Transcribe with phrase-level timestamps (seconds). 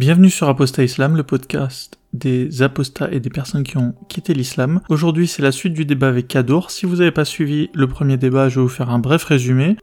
[0.00, 4.80] Bienvenue sur Apostat Islam, le podcast des apostats et des personnes qui ont quitté l'islam.
[4.88, 6.70] Aujourd'hui, c'est la suite du débat avec Kadour.
[6.70, 9.76] Si vous n'avez pas suivi le premier débat, je vais vous faire un bref résumé.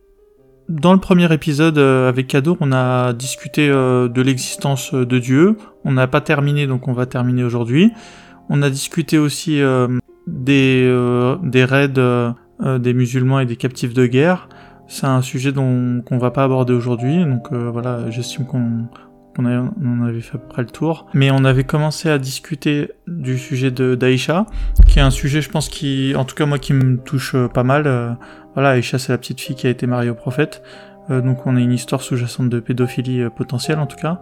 [0.69, 5.55] Dans le premier épisode euh, avec Kadour, on a discuté euh, de l'existence de Dieu.
[5.85, 7.91] On n'a pas terminé, donc on va terminer aujourd'hui.
[8.49, 9.87] On a discuté aussi euh,
[10.25, 10.89] des,
[11.63, 11.93] raids
[12.79, 14.49] des musulmans et des captifs de guerre.
[14.87, 18.87] C'est un sujet qu'on va pas aborder aujourd'hui, donc voilà, j'estime qu'on
[19.37, 21.05] on, on, avait fait à peu près le tour.
[21.13, 24.45] Mais on avait commencé à discuter du sujet de d'Aïcha,
[24.87, 27.47] qui est un sujet, je pense, qui, en tout cas moi, qui me touche euh,
[27.47, 27.83] pas mal.
[27.85, 28.11] Euh,
[28.53, 30.63] voilà, Aïcha, c'est la petite fille qui a été mariée au prophète.
[31.09, 34.19] Euh, donc on a une histoire sous-jacente de pédophilie potentielle, en tout cas.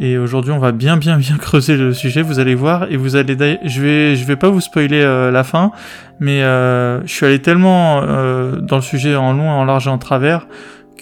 [0.00, 2.22] Et aujourd'hui, on va bien, bien, bien creuser le sujet.
[2.22, 3.36] Vous allez voir, et vous allez.
[3.64, 5.72] Je vais, je vais pas vous spoiler la fin,
[6.20, 10.46] mais je suis allé tellement dans le sujet en long, en large et en travers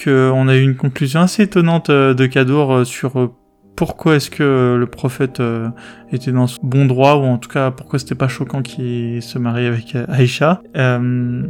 [0.02, 3.30] qu'on a eu une conclusion assez étonnante de Kadour sur
[3.80, 5.70] pourquoi est-ce que le prophète euh,
[6.12, 9.38] était dans ce bon droit, ou en tout cas pourquoi c'était pas choquant qu'il se
[9.38, 10.60] marie avec euh, Aïcha.
[10.76, 11.42] Euh,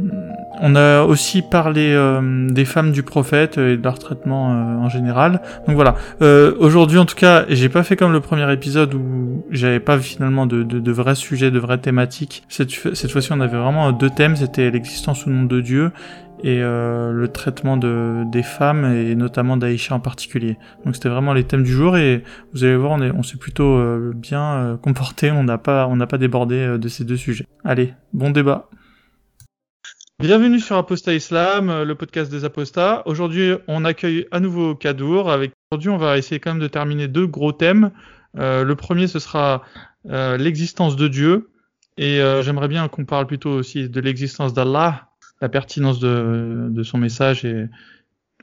[0.61, 1.93] on a aussi parlé
[2.49, 5.41] des femmes du prophète et de leur traitement en général.
[5.65, 5.95] Donc voilà.
[6.59, 10.45] Aujourd'hui en tout cas, j'ai pas fait comme le premier épisode où j'avais pas finalement
[10.45, 12.43] de, de, de, vrais sujets, de vraies thématiques.
[12.47, 15.91] Cette, cette fois-ci on avait vraiment deux thèmes, c'était l'existence ou non de Dieu
[16.43, 20.57] et euh, le traitement de, des femmes et notamment d'Aïcha en particulier.
[20.85, 23.37] Donc c'était vraiment les thèmes du jour et vous allez voir on, est, on s'est
[23.37, 27.17] plutôt euh, bien euh, comporté, on n'a pas on pas débordé euh, de ces deux
[27.17, 27.45] sujets.
[27.63, 28.69] Allez, bon débat.
[30.19, 33.01] Bienvenue sur Apostat Islam, le podcast des apostats.
[33.05, 35.31] Aujourd'hui, on accueille à nouveau Kadour.
[35.31, 37.89] Avec aujourd'hui, on va essayer quand même de terminer deux gros thèmes.
[38.35, 39.63] le premier, ce sera
[40.05, 41.49] l'existence de Dieu,
[41.97, 45.10] et j'aimerais bien qu'on parle plutôt aussi de l'existence d'Allah,
[45.41, 47.67] la pertinence de, de son message et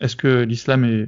[0.00, 1.06] est-ce que l'islam est,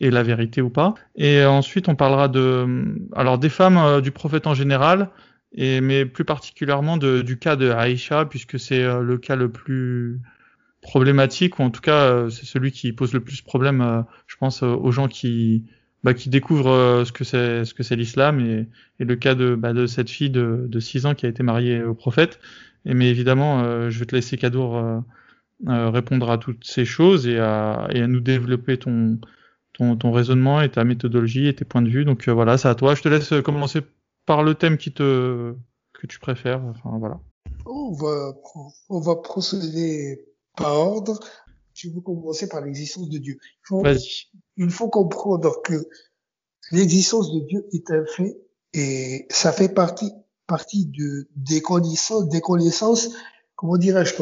[0.00, 0.94] est, la vérité ou pas.
[1.16, 5.10] Et ensuite, on parlera de, alors des femmes euh, du prophète en général,
[5.52, 9.50] et mais plus particulièrement de, du cas de Aïcha, puisque c'est euh, le cas le
[9.50, 10.20] plus
[10.80, 14.62] problématique, ou en tout cas euh, c'est celui qui pose le plus problème, je pense,
[14.62, 15.64] aux gens qui
[16.02, 18.66] bah, qui découvrent ce que c'est ce que c'est l'islam et,
[19.00, 21.42] et, le cas de, bah, de cette fille de, de 6 ans qui a été
[21.42, 22.40] mariée au prophète.
[22.86, 25.02] Et mais évidemment, je vais te laisser Kadour
[25.66, 29.18] répondre à toutes ces choses et à, et à nous développer ton,
[29.74, 32.04] ton, ton, raisonnement et ta méthodologie et tes points de vue.
[32.04, 32.94] Donc euh, voilà, c'est à toi.
[32.94, 33.82] Je te laisse commencer
[34.26, 35.54] par le thème qui te,
[35.92, 36.62] que tu préfères.
[36.64, 37.20] Enfin voilà.
[37.66, 38.32] On va,
[38.88, 40.24] on va procéder
[40.56, 41.20] par ordre.
[41.74, 43.38] Je veux commencer par l'existence de Dieu.
[43.42, 43.84] Il faut,
[44.56, 45.88] il faut comprendre que
[46.72, 48.36] l'existence de Dieu est un fait
[48.72, 50.12] et ça fait partie,
[50.46, 53.10] partie de, des connaissances, des connaissances
[53.60, 54.14] comment dirais-je,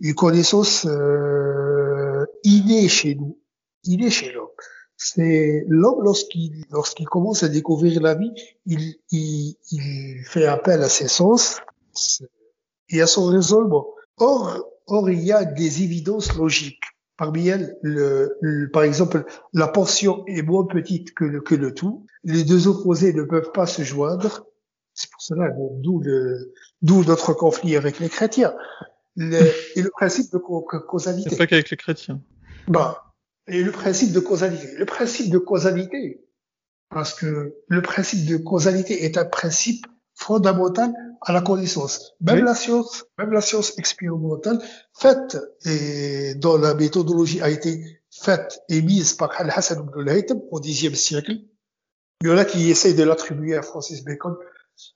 [0.00, 3.38] une connaissance euh, innée chez nous,
[3.84, 4.48] innée chez l'homme.
[4.96, 8.32] C'est l'homme lorsqu'il lorsqu'il commence à découvrir la vie,
[8.66, 11.60] il, il, il fait appel à ses sens
[12.88, 13.86] et à son raisonnement.
[14.16, 16.82] Or, or il y a des évidences logiques.
[17.16, 18.36] Parmi elles, le,
[18.72, 22.06] par exemple, la portion est moins petite que le, que le tout.
[22.24, 24.44] Les deux opposés ne peuvent pas se joindre.
[25.26, 25.48] Cela,
[25.80, 26.52] d'où le,
[26.82, 28.54] d'où notre conflit avec les chrétiens.
[29.16, 29.40] Le,
[29.74, 31.30] et le principe de causalité.
[31.30, 32.20] C'est pas qu'avec les chrétiens.
[32.68, 33.14] Bah,
[33.46, 34.74] et le principe de causalité.
[34.76, 36.22] Le principe de causalité,
[36.90, 40.92] parce que le principe de causalité est un principe fondamental
[41.22, 42.12] à la connaissance.
[42.20, 44.58] Même la science, même la science expérimentale,
[44.92, 50.60] faite et dont la méthodologie a été faite et mise par Al-Hassan ibn al au
[50.60, 51.38] Xe siècle.
[52.20, 54.36] Il y en a qui essayent de l'attribuer à Francis Bacon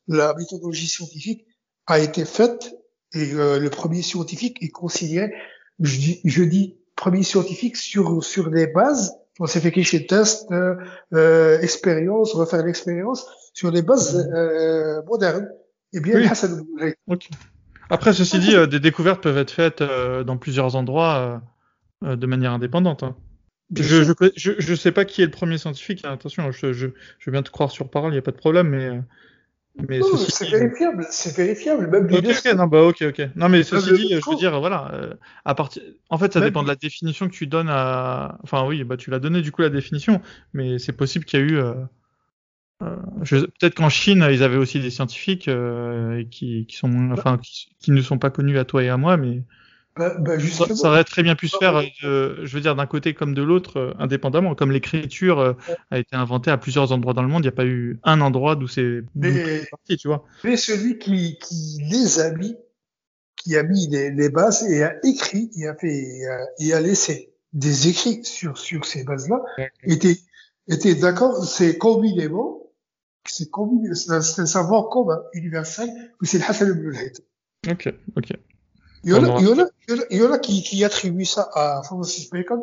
[0.07, 1.47] la méthodologie scientifique
[1.87, 2.75] a été faite
[3.15, 5.33] et euh, le premier scientifique est considéré,
[5.81, 10.51] je dis, je dis premier scientifique sur sur des bases, on s'est fait chez test,
[10.51, 10.75] euh,
[11.15, 15.49] euh, expérience, refaire l'expérience sur des bases euh, modernes.
[15.93, 16.27] Et bien, oui.
[16.27, 16.65] Hassan
[17.89, 21.41] Après, ceci dit, des découvertes peuvent être faites dans plusieurs endroits
[22.03, 23.03] de manière indépendante.
[23.03, 23.17] Hein.
[23.75, 26.05] Je, je, je, je, sais pas qui est le premier scientifique.
[26.05, 26.89] Hein, attention, je, je,
[27.19, 29.01] je veux bien te croire sur parole, il n'y a pas de problème, mais
[29.87, 33.29] mais c'est vérifiable, c'est vérifiable, même okay, okay, non, bah, ok, ok.
[33.37, 35.15] Non, mais ceci dit, je veux dire, voilà, euh,
[35.45, 38.83] à partir, en fait, ça dépend de la définition que tu donnes à, enfin, oui,
[38.85, 40.21] bah, tu l'as donné, du coup, la définition,
[40.53, 41.75] mais c'est possible qu'il y a eu, euh,
[42.83, 42.97] euh,
[43.61, 47.93] peut-être qu'en Chine, ils avaient aussi des scientifiques, euh, qui, qui sont, enfin, qui, qui,
[47.93, 49.43] ne sont pas connus à toi et à moi, mais,
[49.99, 52.87] bah, bah ça, ça, aurait très bien pu se faire, euh, je veux dire, d'un
[52.87, 54.55] côté comme de l'autre, euh, indépendamment.
[54.55, 55.53] Comme l'écriture euh,
[55.91, 58.21] a été inventée à plusieurs endroits dans le monde, il n'y a pas eu un
[58.21, 59.01] endroit d'où c'est
[59.71, 60.25] parti, tu vois.
[60.45, 62.57] Mais celui qui, qui les a mis,
[63.37, 66.21] qui a mis les, les bases et a écrit, et a fait,
[66.61, 69.43] et a, laissé des écrits sur sur ces bases-là,
[69.83, 70.17] était
[70.69, 72.69] était d'accord, c'est combinément
[73.31, 78.33] c'est commun, c'est un, savoir commun, universel, que c'est le Hassan ibn Ok, ok.
[79.05, 79.67] Il y en a, il y en a,
[80.11, 82.63] il y en a qui, qui attribuent ça à Francis Bacon.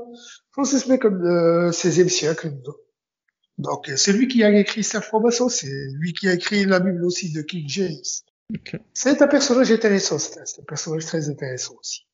[0.51, 2.53] Francis Bacon, euh, 16e siècle.
[3.57, 7.03] Donc, c'est lui qui a écrit Saint Francisco, c'est lui qui a écrit la Bible
[7.05, 8.03] aussi de King James.
[8.53, 8.79] Okay.
[8.93, 12.05] C'est un personnage intéressant, c'est un personnage très intéressant aussi.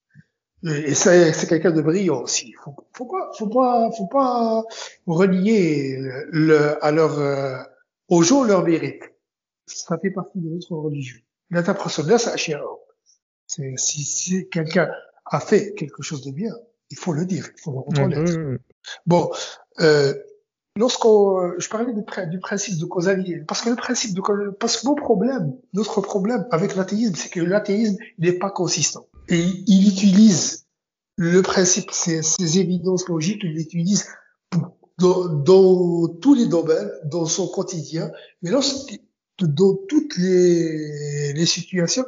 [0.64, 2.54] Et c'est quelqu'un de brillant aussi.
[2.64, 4.64] Faut, faut pas, faut pas, faut pas
[5.08, 5.98] relier
[6.32, 7.58] le, à leur, euh,
[8.10, 9.02] aux gens leur mérite.
[9.66, 11.18] Ça fait partie de notre religion.
[11.50, 12.56] L'interprétation de c'est
[13.52, 14.90] c'est si, si quelqu'un
[15.26, 16.54] a fait quelque chose de bien,
[16.90, 18.32] il faut le dire, il faut le reconnaître.
[19.06, 19.30] Bon,
[19.82, 20.14] euh,
[20.78, 24.22] lorsqu'on, je parlais du, du, principe de causalité, parce que le principe de
[24.52, 29.08] parce que mon problème, notre problème avec l'athéisme, c'est que l'athéisme n'est pas consistant.
[29.28, 30.66] Et il utilise
[31.18, 34.08] le principe, ces, ces évidences logiques, il utilise
[34.98, 38.12] dans, dans, tous les domaines, dans son quotidien,
[38.42, 38.98] mais lorsque,
[39.42, 42.06] dans toutes les, les situations,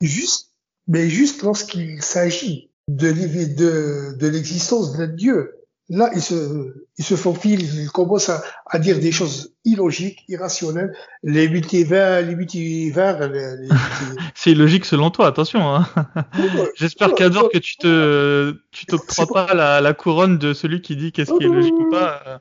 [0.00, 0.53] juste
[0.88, 7.14] mais juste lorsqu'il s'agit de, de, de l'existence d'un Dieu, là, il se, il se
[7.14, 13.56] faufile, il commence à, à dire des choses illogiques, irrationnelles, les multivers, les multivers, les,
[13.56, 13.68] les
[14.34, 15.86] C'est illogique selon toi, attention, hein.
[16.76, 21.12] J'espère qu'Adore que tu te, tu t'octroies pas la, la couronne de celui qui dit
[21.12, 22.40] qu'est-ce qui est logique ou pas.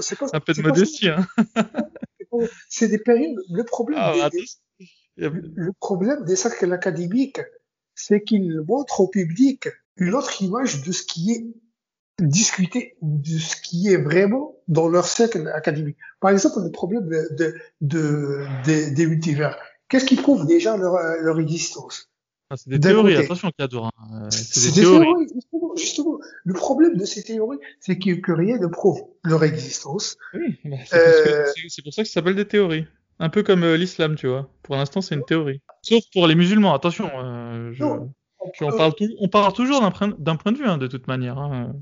[0.00, 1.26] C'est un peu de modestie, hein.
[2.68, 4.44] C'est des périodes, le problème, ah, des,
[5.18, 7.40] le problème des cercles académiques,
[7.94, 11.46] c'est qu'ils montrent au public une autre image de ce qui est
[12.20, 15.96] discuté, de ce qui est vraiment dans leur cercle académique.
[16.20, 19.56] Par exemple, le problème de, de, de des multivers.
[19.88, 22.10] Qu'est-ce qui prouve déjà leur, leur existence?
[22.50, 23.86] Ah, C'est des théories, attention Cador.
[23.86, 24.24] Hein.
[24.24, 25.28] Euh, c'est des, théories.
[25.34, 30.16] justement, justement, Le problème de ces théories, c'est que, rien ne prouve leur existence.
[30.32, 30.58] Oui,
[30.94, 32.86] euh, c'est pour ça que ça s'appelle des théories.
[33.20, 34.48] Un peu comme euh, l'islam, tu vois.
[34.62, 35.60] Pour l'instant, c'est une théorie.
[35.82, 37.10] Sauf pour les musulmans, attention.
[37.14, 37.84] Euh, je...
[37.84, 39.90] on, parle on parle toujours d'un
[40.36, 41.38] point de vue, hein, de toute manière.
[41.38, 41.74] Hein.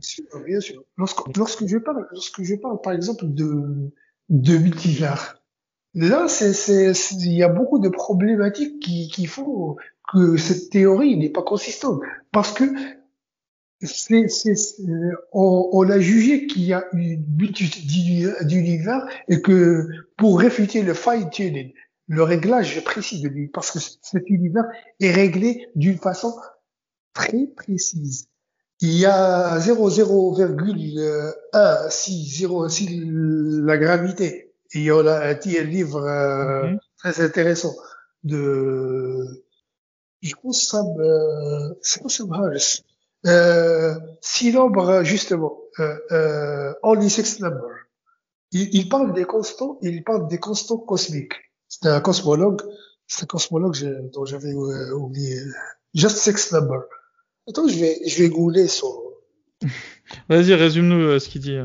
[0.47, 0.83] Bien sûr.
[0.97, 3.93] Lorsque, lorsque, je parle, lorsque je parle, par exemple, de,
[4.31, 5.37] de multivers,
[5.95, 9.77] là, c'est, il y a beaucoup de problématiques qui, qui font
[10.11, 12.01] que cette théorie n'est pas consistante.
[12.33, 12.65] Parce que
[13.83, 14.55] c'est, c'est,
[15.33, 17.87] on, on, a jugé qu'il y a une multitude
[18.47, 21.73] d'univers et que pour réfuter le fine-tuning,
[22.09, 24.65] le réglage précis de lui, parce que cet univers
[25.01, 26.35] est réglé d'une façon
[27.13, 28.29] très précise.
[28.81, 30.39] Il y a 0,160
[33.65, 34.53] la gravité.
[34.73, 36.79] Et il y a un livre euh, mm-hmm.
[36.99, 37.75] très intéressant
[38.25, 39.45] de,
[40.23, 42.83] je pense, Sam, euh, c'est pas Sam Harris
[43.27, 47.69] euh, six nombres, justement, euh, euh, only six number.
[48.53, 51.35] Il, il, parle des constants, il parle des constants cosmiques.
[51.69, 52.63] C'est un cosmologue,
[53.07, 53.77] c'est un cosmologue
[54.13, 55.37] dont j'avais euh, oublié.
[55.95, 56.83] Just six number.
[57.49, 59.03] Attends, je vais, je vais gouler sur.
[60.29, 61.59] Vas-y, résume-nous euh, ce qu'il dit.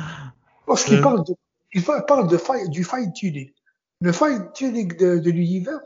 [0.66, 1.34] Parce qu'il parle de,
[1.72, 3.50] il parle de du fine tuning.
[4.02, 5.80] Le fine tuning de, de l'univers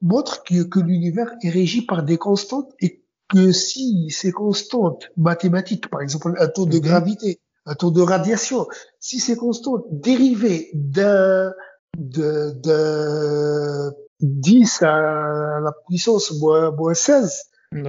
[0.00, 3.01] montre que, que l'univers est régi par des constantes et
[3.32, 6.82] que si ces constantes mathématiques, par exemple un taux de mhm.
[6.82, 8.66] gravité, un taux de radiation,
[9.00, 11.52] si ces constantes dérivées d'un
[11.98, 17.44] de, de 10 à la puissance moins, moins 16,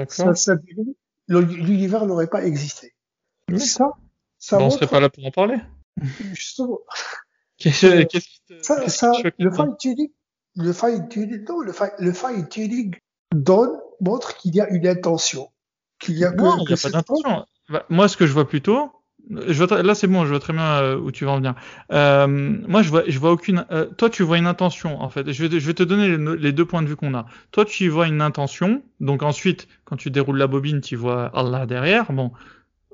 [0.08, 0.56] ça, ça,
[1.28, 2.94] l'univers n'aurait pas existé.
[3.58, 3.92] Ça,
[4.40, 5.58] ça on serait pas là pour en parler.
[6.34, 6.80] Justement.
[7.58, 7.88] Qu'est-ce
[8.48, 10.10] te, ça, ça, le fine tuning,
[10.56, 12.96] le fine tuning, non, le fine, le fine tuning
[13.34, 15.50] donne montre qu'il y a une intention.
[16.00, 17.46] Qu'il y a non, il n'y a pas d'intention.
[17.70, 18.92] Bah, moi, ce que je vois plutôt,
[19.30, 21.56] je vois là c'est bon, je vois très bien euh, où tu vas en venir.
[21.92, 23.66] Euh, moi, je vois, je vois aucune.
[23.72, 25.32] Euh, toi, tu vois une intention en fait.
[25.32, 27.26] Je vais, je vais te donner les, deux points de vue qu'on a.
[27.52, 28.84] Toi, tu y vois une intention.
[29.00, 32.12] Donc ensuite, quand tu déroules la bobine, tu vois Allah derrière.
[32.12, 32.32] Bon,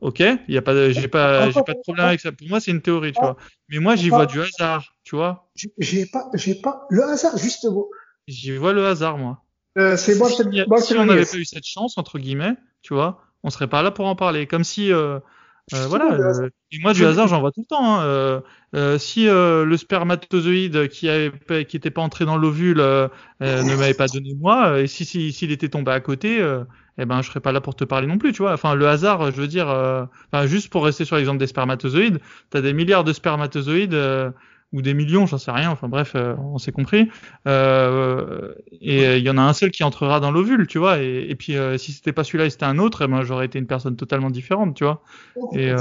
[0.01, 2.32] ok, il y a pas, j'ai pas, j'ai pas de problème avec ça.
[2.32, 3.38] Pour moi, c'est une théorie, tu vois.
[3.70, 5.50] Mais moi, j'y vois du hasard, tu vois.
[5.80, 7.86] J'ai pas, j'ai pas le hasard justement.
[8.28, 9.44] J'y vois le hasard, moi.
[9.79, 10.36] Euh, c'est bon, si,
[10.81, 13.91] si on n'avait pas eu cette chance, entre guillemets, tu vois, on serait pas là
[13.91, 14.45] pour en parler.
[14.45, 15.19] Comme si, euh,
[15.74, 16.17] euh, voilà.
[16.71, 18.01] Et moi, du hasard, j'en vois tout le temps.
[18.01, 18.41] Hein.
[18.98, 24.33] Si le spermatozoïde qui avait, qui était pas entré dans l'ovule ne m'avait pas donné
[24.36, 26.43] moi, et si s'il si, était tombé à côté,
[27.01, 28.53] eh ben, je serais pas là pour te parler non plus, tu vois.
[28.53, 32.19] Enfin, le hasard, je veux dire, enfin, juste pour rester sur l'exemple des spermatozoïdes,
[32.50, 33.95] t'as des milliards de spermatozoïdes
[34.71, 35.71] ou des millions, j'en sais rien.
[35.71, 37.09] Enfin bref, euh, on s'est compris.
[37.47, 40.99] Euh, et il y en a un seul qui entrera dans l'ovule, tu vois.
[40.99, 43.45] Et, et puis euh, si c'était pas celui-là et c'était un autre, eh ben j'aurais
[43.45, 45.01] été une personne totalement différente, tu vois.
[45.53, 45.73] Et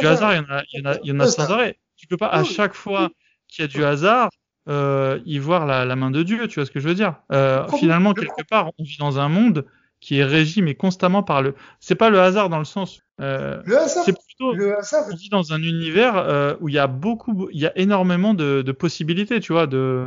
[0.00, 1.50] du hasard, il y en a, il y en a, il y en a sans
[1.50, 1.78] arrêt.
[1.96, 3.10] Tu peux pas à chaque fois
[3.48, 4.30] qu'il y a du hasard,
[4.68, 7.14] euh, y voir la, la, main de Dieu, tu vois ce que je veux dire
[7.30, 9.64] euh, Finalement, quelque part, on vit dans un monde
[10.00, 11.54] qui est régi mais constamment par le.
[11.80, 13.02] C'est pas le hasard dans le sens.
[13.20, 14.04] Euh, le hasard.
[14.04, 14.52] C'est plutôt.
[14.52, 15.04] Le hasard.
[15.10, 18.34] On vit dans un univers euh, où il y a beaucoup, il y a énormément
[18.34, 19.66] de, de possibilités, tu vois.
[19.66, 20.06] De,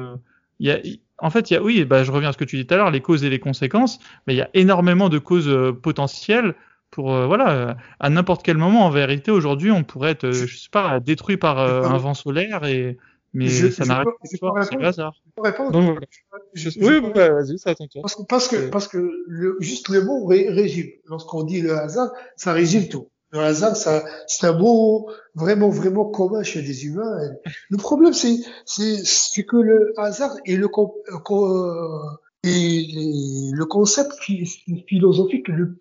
[0.60, 0.80] il y a,
[1.18, 2.74] en fait, il y a, oui, bah, je reviens à ce que tu dis tout
[2.74, 5.72] à l'heure, les causes et les conséquences, mais il y a énormément de causes euh,
[5.72, 6.56] potentielles
[6.92, 10.70] pour, euh, voilà, à n'importe quel moment, en vérité, aujourd'hui, on pourrait être, je sais
[10.72, 12.98] pas, détruit par un vent solaire et
[13.34, 14.08] mais ça n'arrête
[14.42, 15.14] pas, c'est le hasard.
[15.72, 16.00] Donc,
[16.54, 18.02] je, oui, bah, vas-y, ça t'entend.
[18.02, 20.90] Parce que, parce que, parce que le, juste le mot ré, résume.
[21.06, 23.10] Lorsqu'on dit le hasard, ça résume tout.
[23.32, 27.20] Le hasard, ça, c'est un mot vraiment, vraiment commun chez les humains.
[27.70, 32.00] Le problème, c'est, c'est, c'est que le hasard est le, euh,
[32.44, 34.14] est le concept
[34.88, 35.78] philosophique le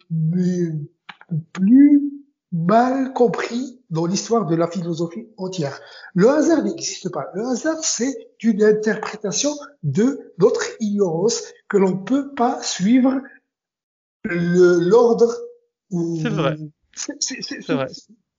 [1.52, 2.12] plus
[2.52, 5.80] mal compris dans l'histoire de la philosophie entière.
[6.14, 7.26] Le hasard n'existe pas.
[7.34, 9.50] Le hasard, c'est une interprétation
[9.82, 13.20] de notre ignorance que l'on ne peut pas suivre
[14.24, 15.34] l'ordre.
[15.90, 16.56] C'est vrai.
[16.94, 17.88] C'est vrai.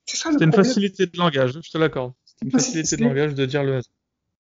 [0.06, 2.14] C'est une facilité de langage, je te l'accorde.
[2.26, 3.94] C'est une facilité de langage de dire le hasard.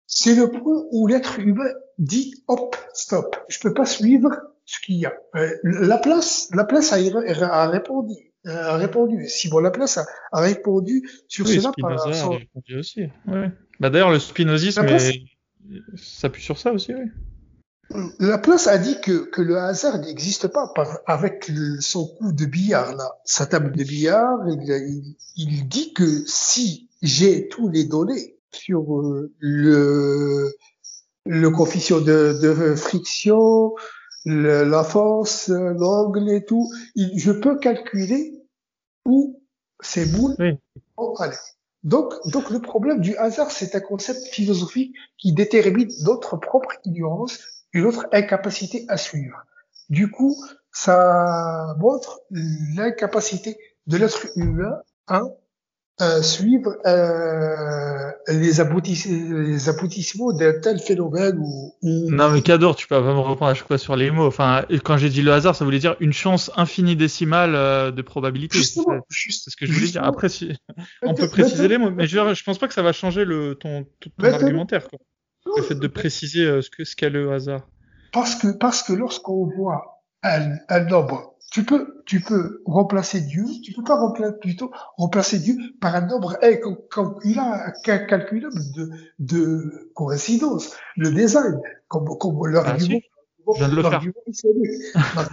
[0.07, 3.36] C'est le point où l'être humain dit hop, stop.
[3.50, 4.29] Je peux pas suivre
[4.65, 5.13] ce qu'il y a.
[5.36, 9.27] Euh, la place, la place a répondu a répondu.
[9.27, 11.71] Simon Laplace a, a répondu sur oui, cela.
[11.71, 13.01] Spinoza par, a répondu aussi.
[13.27, 13.51] Ouais.
[13.79, 14.85] Bah d'ailleurs, le spinozisme,
[15.95, 17.09] s'appuie sur ça aussi, oui.
[18.19, 22.45] Laplace a dit que, que le hasard n'existe pas par, avec le, son coup de
[22.45, 24.39] billard, là, sa table de billard.
[24.47, 30.51] Il, il, dit que si j'ai tous les données sur euh, le,
[31.25, 33.73] le coefficient de, de friction,
[34.25, 38.35] le, la force, l'angle et tout, je peux calculer
[39.05, 39.41] où
[39.79, 40.35] ces boules
[40.97, 41.35] vont aller.
[41.83, 47.39] Donc, donc le problème du hasard, c'est un concept philosophique qui détermine notre propre ignorance
[47.74, 49.45] et notre incapacité à suivre.
[49.89, 50.35] Du coup,
[50.71, 55.21] ça montre l'incapacité de l'être humain à
[56.01, 62.85] euh, suivre euh, les, aboutissements, les aboutissements d'un tel phénomène ou, Non mais Cador, tu
[62.87, 64.27] peux pas me reprendre à chaque fois sur les mots.
[64.27, 68.01] Enfin, quand j'ai dit le hasard, ça voulait dire une chance infinie décimale euh, de
[68.01, 68.57] probabilité.
[68.57, 70.03] Justement, c'est ce que je voulais dire.
[70.03, 70.51] Après, si...
[71.01, 73.55] on peut préciser les mots, mais je, je pense pas que ça va changer le
[73.55, 74.89] ton, ton argumentaire.
[74.89, 74.99] Quoi.
[75.57, 77.69] Le fait de préciser euh, ce que ce qu'est le hasard.
[78.11, 83.45] Parce que parce que lorsqu'on voit un, un nombre tu peux, tu peux remplacer Dieu,
[83.63, 86.59] tu peux pas remplacer, plutôt remplacer Dieu par un nombre hey,
[86.89, 90.75] comme, il a calculable de, de coïncidence.
[90.97, 93.00] Le design, comme, comme l'argument.
[93.47, 94.01] Ah, je viens de le faire.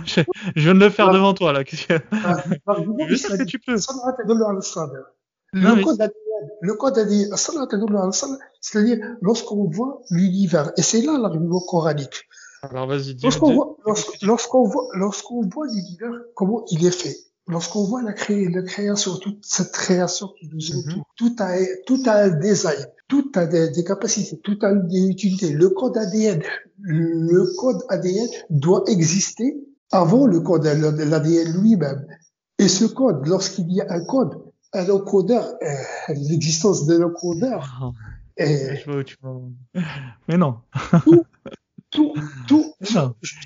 [0.05, 0.23] je,
[0.55, 1.65] viens de le faire devant toi, là.
[1.67, 1.87] Je
[3.37, 3.75] que tu peux.
[5.55, 6.15] Le code ADN,
[6.61, 7.35] le code ADN,
[8.61, 12.29] c'est-à-dire lorsqu'on voit l'univers, et c'est là l'argument coranique.
[12.63, 13.77] Alors vas-y, dis Lorsqu'on voit,
[14.23, 15.67] lorsqu'on voit, lorsqu'on voit
[16.35, 17.17] comment il est fait,
[17.49, 20.91] lorsqu'on voit la, cré la création, toute cette création qui nous mhm.
[20.91, 25.09] entoure, tout a, tout a un design, tout a des, des, capacités, tout a des
[25.09, 25.51] utilités.
[25.51, 26.43] Le code ADN,
[26.79, 29.57] le code ADN doit exister
[29.91, 32.07] avant le code l'ADN lui-même.
[32.59, 34.41] Et ce code, lorsqu'il y a un code,
[34.73, 37.81] un encodeur, euh, l'existence d'un encodeur.
[37.83, 37.93] Oh.
[38.39, 39.17] Je vois où tu
[40.29, 40.57] Mais non
[41.05, 41.23] tout,
[41.93, 42.15] tout.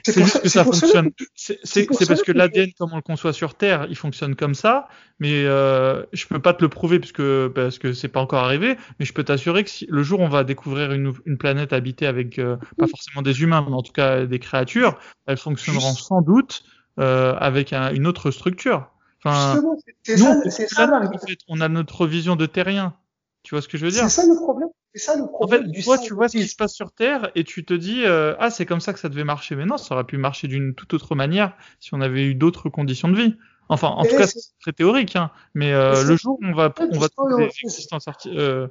[0.04, 1.10] C'est juste que ça fonctionne.
[1.34, 4.88] C'est parce que l'ADN, comme on le conçoit sur Terre, il fonctionne comme ça.
[5.18, 8.76] Mais euh, je peux pas te le prouver puisque parce que c'est pas encore arrivé.
[8.98, 11.72] Mais je peux t'assurer que si le jour où on va découvrir une, une planète
[11.72, 15.94] habitée avec euh, pas forcément des humains, mais en tout cas des créatures, elles fonctionneront
[15.94, 16.62] sans doute
[16.98, 18.88] euh, avec un, une autre structure.
[19.24, 19.60] Enfin,
[20.04, 22.94] c'est ça, ça, en fait, on a notre vision de terrien.
[23.42, 24.04] Tu vois ce que je veux dire?
[24.04, 24.68] C'est ça le problème.
[24.96, 25.64] C'est ça le problème.
[25.64, 28.04] En fait, toi, tu vois ce qui se passe sur Terre et tu te dis
[28.06, 29.54] euh, ah c'est comme ça que ça devait marcher.
[29.54, 32.70] Mais non, ça aurait pu marcher d'une toute autre manière si on avait eu d'autres
[32.70, 33.36] conditions de vie.
[33.68, 35.14] Enfin, en tout cas, c'est très théorique.
[35.14, 35.30] Hein.
[35.54, 38.68] Mais euh, le jour où on va on va trouver des existences euh,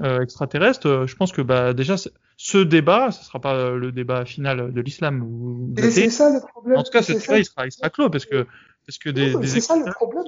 [0.00, 1.94] euh, extraterrestres, je pense que bah déjà
[2.36, 5.72] ce débat, ce sera pas le débat final de l'islam.
[5.76, 6.78] C'est ça le problème.
[6.78, 8.44] En tout cas, ce débat il sera, il sera clos parce que
[8.86, 10.24] parce que des, des c'est ça le problème.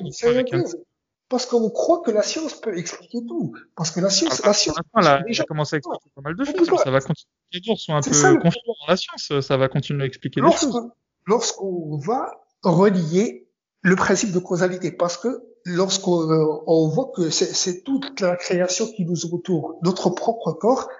[1.33, 3.55] Parce qu'on croit que la science peut expliquer tout.
[3.75, 4.77] Parce que la science, ah, la science.
[4.95, 5.45] Là, déjà...
[5.45, 6.79] commence à expliquer pas mal de choses.
[6.85, 7.31] Ça va continuer.
[7.53, 9.41] Les jours sont un peu confiants dans la science.
[9.41, 10.91] Ça va continuer à expliquer des choses.
[11.25, 12.31] Lorsqu'on va
[12.63, 13.49] relier
[13.81, 18.87] le principe de causalité, parce que lorsqu'on euh, on voit que c'est toute la création
[18.89, 20.91] qui nous entoure, notre propre corps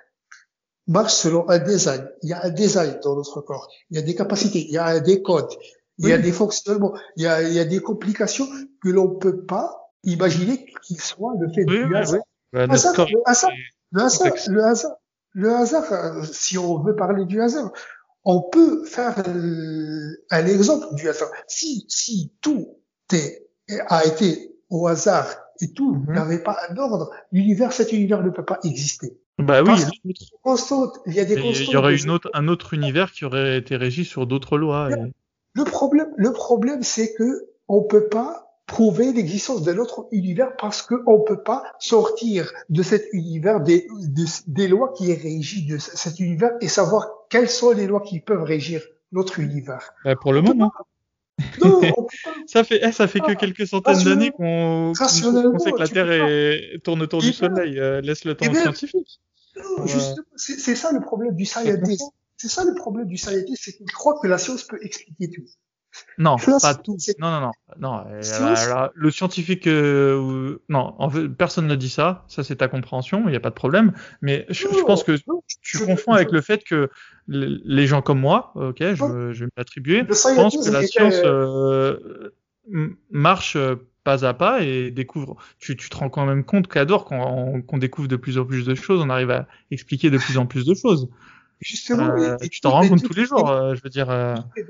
[0.87, 2.09] marche selon un design.
[2.23, 3.69] Il y a un design dans notre corps.
[3.91, 5.53] Il y a des capacités, il y a des codes,
[5.99, 8.49] il y a des fonctionnements, il y a, il y a des complications
[8.83, 12.21] que l'on peut pas Imaginez qu'il soit le fait du hasard.
[12.53, 13.51] le hasard, le hasard,
[13.93, 14.97] le hasard,
[15.33, 17.73] le hasard, si on veut parler du hasard,
[18.25, 19.15] on peut faire
[20.31, 21.31] un exemple du hasard.
[21.47, 22.77] Si, si tout
[23.13, 23.47] est,
[23.89, 25.27] a été au hasard
[25.61, 26.15] et tout mhm.
[26.15, 29.19] n'avait pas un ordre, l'univers, cet univers ne peut pas exister.
[29.39, 29.73] Bah oui,
[30.05, 33.77] il y a des Il y aurait une autre, un autre univers qui aurait été
[33.77, 34.89] régi sur d'autres lois.
[35.55, 38.42] Le problème, le problème, c'est que on peut pas
[38.73, 43.87] prouver l'existence d'un autre univers parce qu'on ne peut pas sortir de cet univers des,
[44.47, 48.43] des lois qui régissent de cet univers et savoir quelles sont les lois qui peuvent
[48.43, 48.81] régir
[49.13, 49.93] notre univers.
[50.07, 50.73] Bah, pour le moment.
[51.63, 51.81] Non,
[52.47, 56.79] ça fait eh, ça fait que quelques centaines d'années qu'on sait que la Terre est,
[56.83, 57.79] tourne autour du eh Soleil.
[57.79, 59.21] Euh, laisse le temps aux scientifiques.
[60.37, 62.07] C'est ça le problème du scientisme.
[62.39, 65.45] C'est ça le problème du scientisme, c'est qu'il croit que la science peut expliquer tout.
[66.19, 66.97] Non, pas tout.
[67.19, 68.05] Non, non, non, non.
[68.11, 72.25] Euh, le scientifique, euh, non, en fait, personne ne dit ça.
[72.29, 73.25] Ça, c'est ta compréhension.
[73.27, 73.93] Il n'y a pas de problème.
[74.21, 75.17] Mais je, pense que
[75.61, 76.91] tu confonds avec le fait que
[77.29, 82.21] les gens comme moi, ok, je, je vais m'attribuer, pensent que la science euh,
[83.11, 83.57] marche
[84.05, 85.37] pas à pas et découvre.
[85.59, 88.75] Tu, tu te rends quand même compte qu'adore qu'on découvre de plus en plus de
[88.75, 91.09] choses, on arrive à expliquer de plus en plus de choses.
[91.61, 93.47] Justement, et, tu t'en rends compte tous les jours.
[93.75, 94.11] je veux dire.
[94.57, 94.63] Et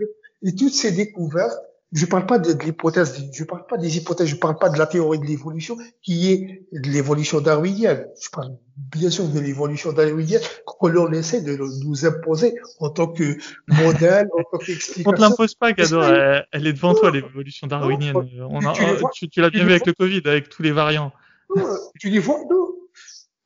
[0.51, 1.59] toutes ces découvertes,
[1.93, 4.87] je parle pas de, l'hypothèse, je parle pas des hypothèses, je parle pas de la
[4.87, 8.07] théorie de l'évolution qui est de l'évolution darwinienne.
[8.19, 13.09] Je parle bien sûr de l'évolution darwinienne que l'on essaie de nous imposer en tant
[13.09, 13.37] que
[13.69, 15.11] modèle, en tant qu'explication.
[15.11, 18.17] On te l'impose pas, Cado, elle, elle, est devant toi, l'évolution darwinienne.
[18.17, 18.61] On
[19.13, 21.13] tu, tu, l'as bien vu avec le Covid, avec tous les variants.
[22.01, 22.69] tu les vois, non.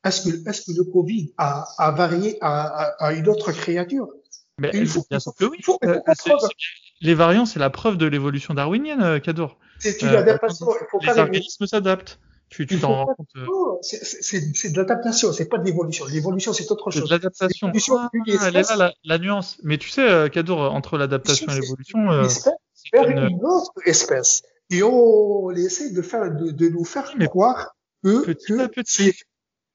[0.05, 4.07] Est-ce que, est-ce que le Covid a, a varié à, à, une autre créature?
[4.57, 5.57] Mais il faut, bien sûr que oui.
[5.61, 5.99] Faut, euh,
[7.01, 9.57] les variants, c'est la preuve de l'évolution darwinienne, euh, Cador.
[9.79, 10.67] C'est une adaptation.
[10.69, 12.19] Euh, les organismes s'adaptent.
[12.49, 13.27] Tu t'en rends compte.
[13.35, 13.45] Euh.
[13.81, 16.05] C'est de l'adaptation, c'est pas de l'évolution.
[16.05, 17.01] L'évolution, c'est autre chose.
[17.01, 17.71] C'est de l'adaptation.
[17.97, 19.57] Ah, elle est là la, la, nuance.
[19.63, 22.27] Mais tu sais, Cador, entre l'adaptation et l'évolution, euh,
[22.93, 23.31] vers une...
[23.31, 24.43] une autre espèce.
[24.69, 28.69] Et on essaie de faire, de, de nous faire mais croire que, petit que à
[28.69, 29.13] petit.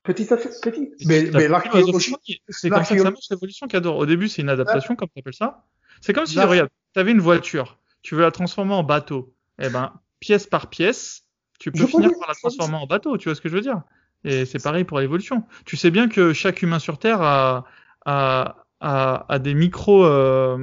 [0.02, 0.92] Petit à petit.
[1.06, 2.14] Mais, mais l'archéologie.
[2.48, 3.96] C'est comme ça que ça marche l'évolution, Cador.
[3.96, 5.64] Au début, c'est une adaptation, comme tu appelles ça.
[6.00, 9.34] C'est comme si, regarde, tu avais une voiture, tu veux la transformer en bateau.
[9.60, 11.24] Eh ben, pièce par pièce,
[11.58, 13.82] tu peux finir par la transformer en bateau, tu vois ce que je veux dire?
[14.24, 15.44] Et c'est pareil pour l'évolution.
[15.64, 17.64] Tu sais bien que chaque humain sur Terre a,
[18.06, 20.04] a, a, a des micro...
[20.04, 20.58] Euh,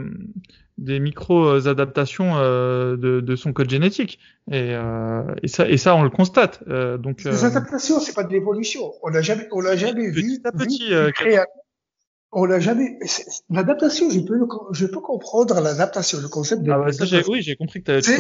[0.78, 4.18] des micro adaptations euh, de, de, son code génétique.
[4.50, 6.64] Et, euh, et, ça et ça on le constate.
[6.70, 8.94] Euh, donc des adaptations c'est pas de l'évolution.
[9.04, 11.12] On l'a jamais on l'a jamais petit vu à petit vu, euh,
[12.32, 13.00] on l'a jamais.
[13.50, 14.40] L'adaptation, je peux,
[14.72, 16.72] je peux comprendre l'adaptation, le concept de.
[16.72, 18.12] Ah bah ça, oui, j'ai compris que tu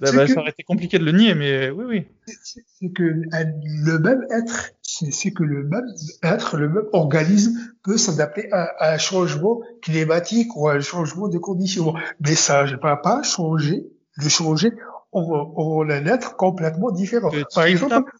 [0.00, 2.06] bah, bah, Ça aurait été compliqué de le nier, mais oui, oui.
[2.26, 5.86] C'est que le même être, c'est que le même
[6.22, 11.38] être, le même organisme peut s'adapter à, un changement climatique ou à un changement de
[11.38, 11.94] conditions.
[12.20, 13.86] Mais ça, je ne peux pas changer,
[14.22, 14.72] de changer
[15.14, 17.30] on, un être complètement différent.
[17.54, 18.10] Par exemple,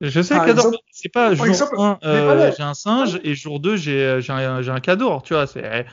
[0.00, 4.04] je sais, Cador, c'est pas jour 1, euh, j'ai un singe et jour 2, j'ai,
[4.04, 5.62] euh, j'ai un, un cadeau, tu vois, c'est.
[5.62, 5.84] Le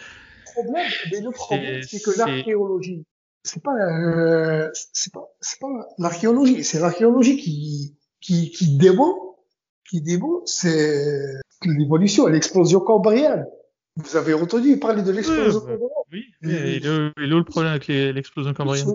[0.53, 3.03] problème, mais le problème, c'est que l'archéologie,
[3.43, 9.37] c'est pas, euh, c'est pas, c'est pas l'archéologie, c'est l'archéologie qui, qui, qui démontre,
[9.89, 10.03] qui
[10.45, 11.21] c'est
[11.65, 13.45] l'évolution, l'explosion cambrienne.
[13.97, 15.79] Vous avez entendu parler de l'explosion cambrienne?
[16.11, 16.25] Oui.
[16.43, 18.87] Et, et, le, et le problème avec l'explosion cambrienne?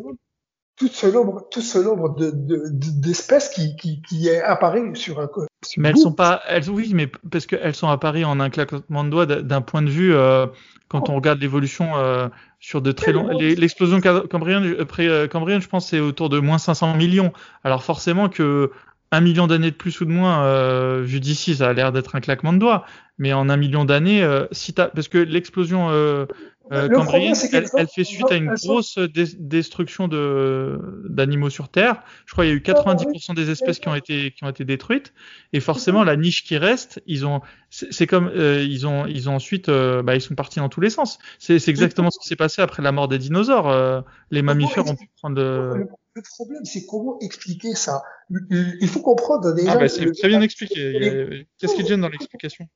[0.80, 5.28] Tout ce nombre, tout ce nombre de, d'espèces qui, qui, qui apparaît sur un
[5.76, 9.10] mais elles sont pas, elles, oui, mais parce qu'elles sont apparues en un claquement de
[9.10, 10.46] doigts d'un point de vue, euh,
[10.88, 12.28] quand on regarde l'évolution euh,
[12.60, 16.56] sur de très longs, l'explosion cambrienne, euh, euh, cambrienne, je pense, c'est autour de moins
[16.56, 17.34] 500 millions.
[17.62, 18.70] Alors forcément que
[19.12, 22.14] un million d'années de plus ou de moins, euh, vu d'ici, ça a l'air d'être
[22.14, 22.84] un claquement de doigts.
[23.18, 26.26] Mais en un million d'années, euh, si t'as, parce que l'explosion euh,
[26.72, 30.78] euh cambrienne, elle, fait suite à une grosse destruction de
[31.08, 32.02] d'animaux sur Terre.
[32.26, 34.64] Je crois qu'il y a eu 90% des espèces qui ont été qui ont été
[34.64, 35.12] détruites.
[35.52, 39.34] Et forcément, la niche qui reste, ils ont, c'est comme euh, ils ont ils ont
[39.34, 41.18] ensuite, euh, bah, ils sont partis dans tous les sens.
[41.38, 44.04] C'est exactement ce qui s'est passé après la mort des dinosaures.
[44.30, 45.86] les mammifères ont pu prendre le
[46.34, 48.02] problème, c'est comment expliquer ça?
[48.50, 49.72] Il faut comprendre déjà.
[49.72, 51.46] Ah bah c'est très bien expliqué.
[51.58, 52.66] Qu'est-ce qui gêne dans l'explication?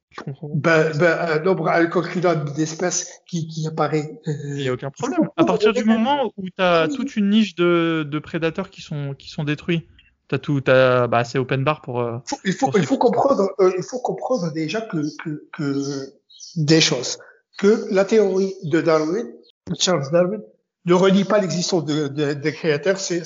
[0.55, 4.21] Ben, ben, un nombre incalculable d'espèces qui, qui apparaît.
[4.27, 5.29] Euh, il n'y a aucun problème.
[5.37, 9.15] À partir du moment où tu as toute une niche de, de prédateurs qui sont,
[9.19, 9.89] qui sont détruits,
[10.27, 12.01] T'as tout, t'as, bah, c'est open bar pour.
[12.01, 12.17] Euh,
[12.47, 16.15] il faut, il faut comprendre, euh, il faut comprendre déjà que, que, que
[16.57, 17.19] des choses,
[17.59, 19.31] que la théorie de Darwin,
[19.79, 20.41] Charles Darwin,
[20.87, 23.23] ne renie pas l'existence de, de, des créateurs, c'est,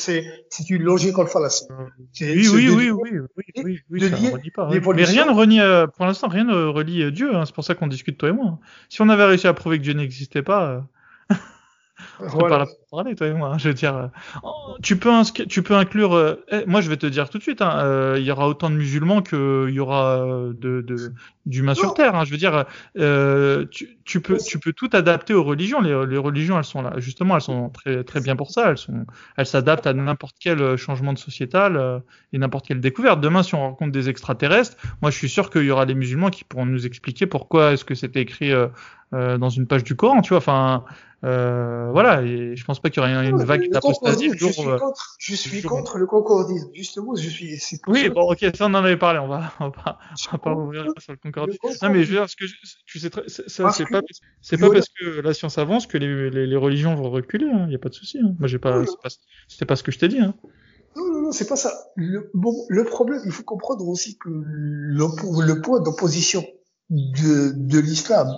[0.68, 1.66] une logique en fallacie.
[2.20, 4.70] Oui, oui, oui, oui, oui, oui, oui, ça ne renie pas.
[4.94, 7.64] Mais rien ne renie, euh, pour l'instant, rien ne relie euh, Dieu, hein, c'est pour
[7.64, 8.58] ça qu'on discute toi et moi.
[8.88, 10.86] Si on avait réussi à prouver que Dieu n'existait pas,
[12.20, 12.66] voilà.
[12.90, 13.50] parler, toi et moi.
[13.50, 14.08] Hein, je veux dire, euh,
[14.82, 15.12] tu peux,
[15.48, 16.14] tu peux inclure.
[16.14, 18.48] Euh, eh, moi, je vais te dire tout de suite, hein, euh, il y aura
[18.48, 21.12] autant de musulmans qu'il y aura de, de
[21.46, 22.14] d'humains sur terre.
[22.14, 22.64] Hein, je veux dire,
[23.70, 25.80] tu, tu, peux, tu peux tout adapter aux religions.
[25.80, 28.70] Les, les, religions, elles sont là, justement, elles sont très, très bien pour ça.
[28.70, 29.06] Elles sont,
[29.36, 33.20] elles s'adaptent à n'importe quel changement de sociétal et n'importe quelle découverte.
[33.20, 36.30] Demain, si on rencontre des extraterrestres, moi, je suis sûr qu'il y aura les musulmans
[36.30, 38.52] qui pourront nous expliquer pourquoi est-ce que c'était écrit
[39.12, 40.22] dans une page du Coran.
[40.22, 40.84] Tu vois, enfin.
[41.24, 44.30] Euh, voilà, et je pense pas qu'il y aurait une vague d'apostasie.
[44.36, 46.70] Je, suis euh, contre, je suis contre le concordisme.
[46.72, 47.58] Justement, je suis.
[47.88, 49.18] Oui, bon, ok, ça on en avait parlé.
[49.18, 51.58] On va, on va, on va pas ouvrir sur le concordisme.
[51.82, 52.44] Non, mais je veux dire, ce que
[52.86, 54.00] tu sais, ça, c'est pas,
[54.42, 57.46] c'est pas parce que la science avance que les, les, les religions vont reculer.
[57.46, 58.18] Il hein, n'y a pas de souci.
[58.22, 58.36] Hein.
[58.38, 58.84] Moi, j'ai pas,
[59.48, 60.20] c'était pas, pas ce que je t'ai dit.
[60.20, 60.34] Hein.
[60.96, 61.72] Non, non, non, c'est pas ça.
[61.96, 65.04] Le, bon, le problème, il faut comprendre aussi que le,
[65.44, 66.46] le point d'opposition
[66.90, 68.28] de, de l'islam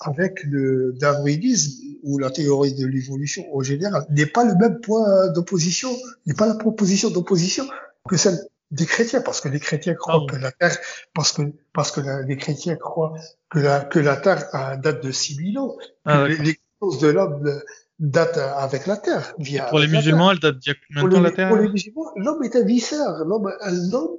[0.00, 5.28] avec le darwinisme ou la théorie de l'évolution en général n'est pas le même point
[5.28, 5.90] d'opposition,
[6.26, 7.66] n'est pas la proposition d'opposition
[8.08, 8.38] que celle
[8.70, 10.76] des chrétiens, parce que les chrétiens croient ah que la Terre,
[11.14, 13.14] parce que parce que les chrétiens croient
[13.48, 17.62] que la que la Terre a date de 6000 ans, ah, l'existence de l'homme
[17.98, 19.34] date avec la Terre.
[19.38, 21.58] Via pour les musulmans, elle date d'il y a combien de temps la Terre Pour
[21.58, 23.24] les musulmans, l'homme est un visseur.
[23.24, 23.52] L'homme,
[23.90, 24.16] l'homme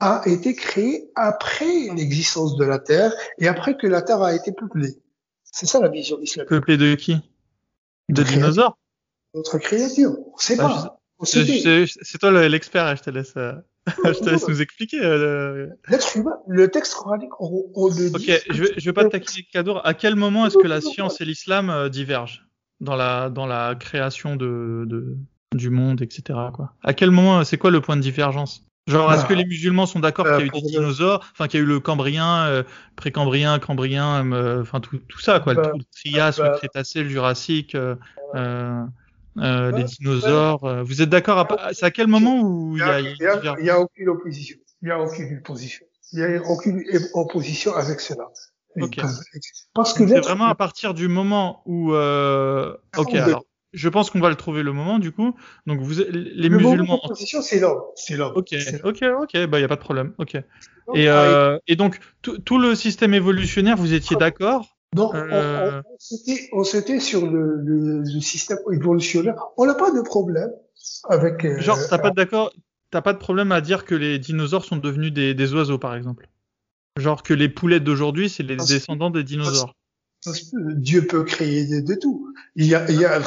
[0.00, 4.52] a été créé après l'existence de la Terre et après que la Terre a été
[4.52, 5.00] peuplée.
[5.56, 6.50] C'est ça la vision islamique.
[6.50, 7.16] Peuplé de qui?
[8.10, 8.76] De dinosaures
[9.32, 10.14] Notre créature.
[10.34, 11.24] On sait ah, pas.
[11.24, 13.54] c'est toi l'expert, je te laisse, euh,
[14.04, 15.00] je te laisse nous expliquer.
[15.00, 15.68] Euh,
[16.46, 18.14] le texte coranique, on, on le dit.
[18.14, 19.80] Ok, je vais, je vais pas te taquiner Kadour.
[19.86, 22.42] À quel moment est-ce que la science et l'islam euh, divergent
[22.80, 25.16] dans la, dans la création de, de,
[25.54, 26.38] du monde, etc.
[26.52, 26.74] Quoi?
[26.82, 28.65] À quel moment, c'est quoi le point de divergence?
[28.86, 31.58] Genre, est-ce que les musulmans sont d'accord qu'il y a eu des dinosaures, enfin qu'il
[31.58, 32.62] y a eu le Cambrien, euh,
[32.94, 37.96] précambrien, Cambrien, euh, enfin tout, tout ça quoi, le, Trias, le Crétacé, le Jurassique, euh,
[38.34, 40.84] euh, les dinosaures.
[40.84, 43.66] Vous êtes d'accord C'est à quel moment où il y a, il y a, il
[43.66, 48.00] y a aucune opposition, il y a aucune opposition, il y a aucune opposition avec
[48.00, 48.28] cela.
[48.80, 49.02] Okay.
[49.74, 54.28] Parce que c'est vraiment à partir du moment où, ok alors je pense qu'on va
[54.28, 55.34] le trouver le moment du coup.
[55.66, 57.00] Donc vous les le musulmans.
[57.06, 58.32] position c'est l'homme, c'est l'homme.
[58.36, 60.14] Ok, ok, ok, bah y a pas de problème.
[60.18, 60.34] Ok.
[60.94, 64.76] Et, euh, et donc tout le système évolutionnaire, vous étiez d'accord?
[64.94, 65.82] Non, euh...
[66.52, 69.34] on, s'était sur le, le, le, système évolutionnaire.
[69.56, 70.50] On n'a pas de problème
[71.08, 71.44] avec.
[71.44, 72.52] Euh, Genre t'as pas d'accord,
[72.90, 75.94] t'as pas de problème à dire que les dinosaures sont devenus des, des oiseaux par
[75.94, 76.28] exemple?
[76.98, 79.74] Genre que les poulets d'aujourd'hui c'est les descendants des dinosaures?
[80.54, 82.32] Dieu peut créer de, tout.
[82.54, 83.18] Il y a, il y a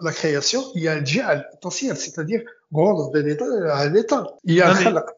[0.00, 1.00] la création, il y a
[1.52, 4.26] potentiel, c'est-à-dire rendre de l'état à l'état.
[4.44, 4.74] Il y a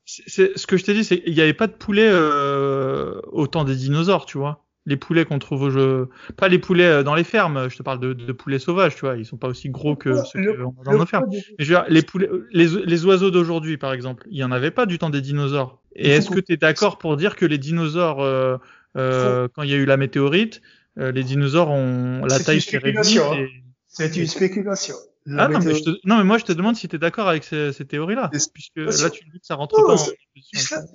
[0.07, 3.47] c'est, ce que je t'ai dit, c'est qu'il n'y avait pas de poulet euh, au
[3.47, 4.64] temps des dinosaures, tu vois.
[4.87, 7.69] Les poulets qu'on trouve au jeu, pas les poulets euh, dans les fermes.
[7.69, 9.16] Je te parle de, de poulets sauvages, tu vois.
[9.16, 11.27] Ils sont pas aussi gros que ceux qu'on a dans nos fermes.
[11.31, 14.51] Mais je veux dire, les poulets, les, les oiseaux d'aujourd'hui, par exemple, il y en
[14.51, 15.81] avait pas du temps des dinosaures.
[15.97, 18.57] Et est-ce que tu es d'accord pour dire que les dinosaures, euh,
[18.97, 20.62] euh, quand il y a eu la météorite,
[20.98, 22.61] euh, les dinosaures ont la taille.
[22.74, 23.46] Hein.
[23.87, 24.96] C'est une spéculation.
[25.37, 25.90] Ah non mais, te...
[26.05, 28.76] non mais, moi je te demande si tu es d'accord avec ces, ces théories-là, puisque
[28.76, 30.07] là tu dis que ça rentre pas en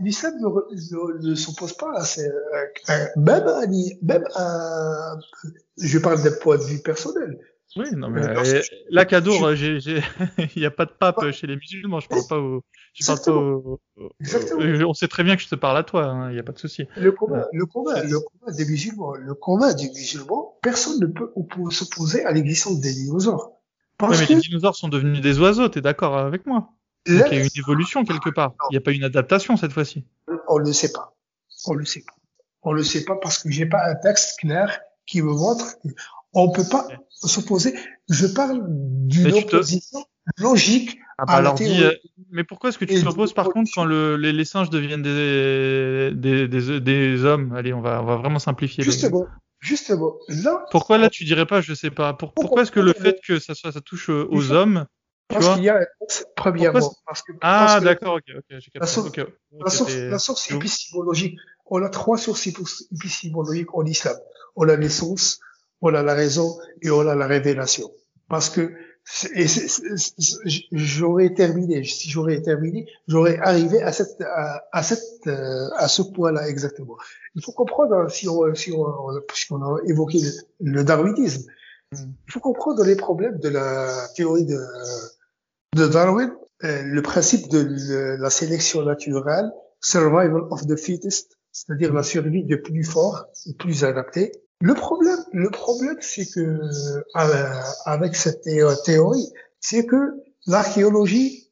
[0.01, 3.67] L'islam ne, ne s'oppose pas à ces, euh, même, à,
[4.01, 5.15] même à,
[5.77, 7.38] je parle d'un point de vue personnel,
[7.78, 11.99] oui, non, mais euh, là, Kadour, il n'y a pas de pape chez les musulmans.
[11.99, 13.82] Je parle pas au, je parle pas au,
[14.88, 16.04] on sait très bien que je te parle à toi.
[16.04, 16.86] Il hein, n'y a pas de souci.
[16.95, 21.32] Le combat, le combat, le combat des musulmans, le combat des musulmans, personne ne peut
[21.69, 23.51] s'opposer à l'existence des dinosaures.
[23.97, 25.67] Parce mais les dinosaures sont devenus des oiseaux.
[25.67, 26.69] T'es d'accord avec moi?
[27.08, 28.54] Il y a une évolution quelque part.
[28.69, 30.06] Il n'y a pas une adaptation cette fois-ci.
[30.47, 31.15] On le sait pas.
[31.67, 32.13] On le sait pas.
[32.63, 35.75] On le sait pas parce que j'ai pas un texte clair qui me montre
[36.36, 37.76] on peut pas s'opposer.
[38.10, 40.06] Je parle d'une opposition
[40.38, 41.84] logique ah bah à la théorie.
[41.84, 41.93] Euh,
[42.32, 46.12] mais pourquoi est-ce que tu t'opposes par contre quand le, les, les, singes deviennent des,
[46.13, 47.54] des, des, des, hommes?
[47.56, 48.84] Allez, on va, on va vraiment simplifier.
[48.84, 49.26] Justement,
[49.60, 50.15] justement.
[50.28, 52.13] Là, pourquoi là tu dirais pas, je sais pas.
[52.13, 54.86] pourquoi, est-ce que le fait que ça, soit, ça touche aux hommes
[55.28, 55.80] parce qu'il y a
[56.36, 56.93] premièrement.
[57.06, 61.38] Parce que, ah, d'accord, ok, ok, j'ai La, source, okay, la source, la source épistémologique.
[61.65, 64.15] On a trois sources épistémologiques en islam.
[64.56, 65.39] On a les sources,
[65.81, 67.91] on a la raison et on a la révélation.
[68.27, 68.71] Parce que
[70.71, 74.21] j'aurais terminé, si j'aurais terminé, j'aurais arrivé à cette,
[74.71, 76.97] à, cette, euh, à ce point-là exactement.
[77.35, 78.85] Il faut comprendre, hein, si on, si on,
[79.27, 80.19] puisqu'on a évoqué
[80.59, 81.47] le, darwinisme,
[81.91, 84.59] Il faut comprendre les problèmes de la théorie de,
[85.75, 86.31] de Darwin,
[86.63, 92.59] euh, le principe de la sélection naturelle, survival of the fittest, c'est-à-dire la survie du
[92.61, 94.31] plus fort, du plus adapté.
[94.61, 100.13] Le problème, le problème, c'est que euh, avec cette théorie, c'est que
[100.47, 101.51] l'archéologie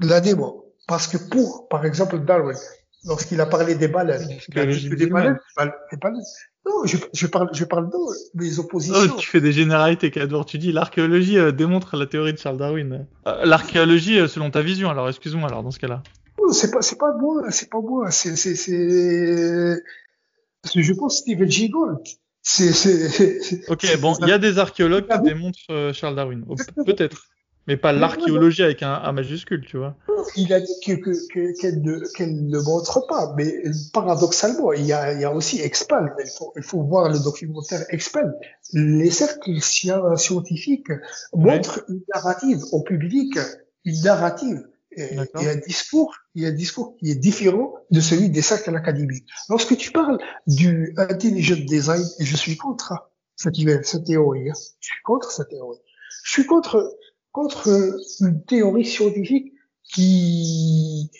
[0.00, 0.64] la démontre.
[0.86, 2.56] Parce que pour, par exemple, Darwin,
[3.04, 5.38] lorsqu'il a parlé des baleines, il a dit que des baleines,
[5.90, 6.22] des baleines,
[6.64, 7.96] non, je, je parle, je parle de
[8.34, 8.96] mes oppositions.
[8.96, 10.46] Oh, tu fais des généralités, Cador.
[10.46, 13.06] Tu dis l'archéologie euh, démontre la théorie de Charles Darwin.
[13.26, 14.88] Euh, l'archéologie, euh, selon ta vision.
[14.88, 15.48] Alors, excuse-moi.
[15.48, 16.02] Alors, dans ce cas-là.
[16.52, 17.50] C'est pas, c'est pas moi.
[17.50, 18.12] C'est pas moi.
[18.12, 19.82] C'est, c'est, c'est.
[20.62, 21.48] Parce que je pense Steven.
[22.44, 23.70] C'est, c'est.
[23.70, 26.44] Ok, bon, il y a des archéologues qui démontrent Charles Darwin.
[26.86, 27.28] Peut-être
[27.66, 29.96] mais pas l'archéologie avec un A majuscule, tu vois.
[30.36, 33.54] Il a dit qu'elle que, ne, ne montre pas, mais
[33.92, 36.12] paradoxalement, il y a, il y a aussi Expel.
[36.18, 38.34] Il faut, il faut voir le documentaire Expel.
[38.72, 40.90] Les cercles scientifiques
[41.32, 43.38] montrent une narrative au public,
[43.84, 44.66] une narrative.
[44.94, 48.42] Et, et, un discours, il y a un discours qui est différent de celui des
[48.42, 49.28] cercles académiques.
[49.48, 54.54] Lorsque tu parles du intelligent design, je suis contre cette, cette théorie, hein.
[54.80, 55.78] je suis contre cette théorie.
[56.24, 56.96] Je suis contre
[57.32, 57.68] contre
[58.20, 61.10] une théorie scientifique qui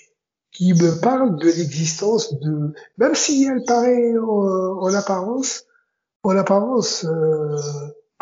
[0.52, 5.64] qui me parle de l'existence de même si elle paraît en, apparence
[6.22, 7.56] en apparence euh,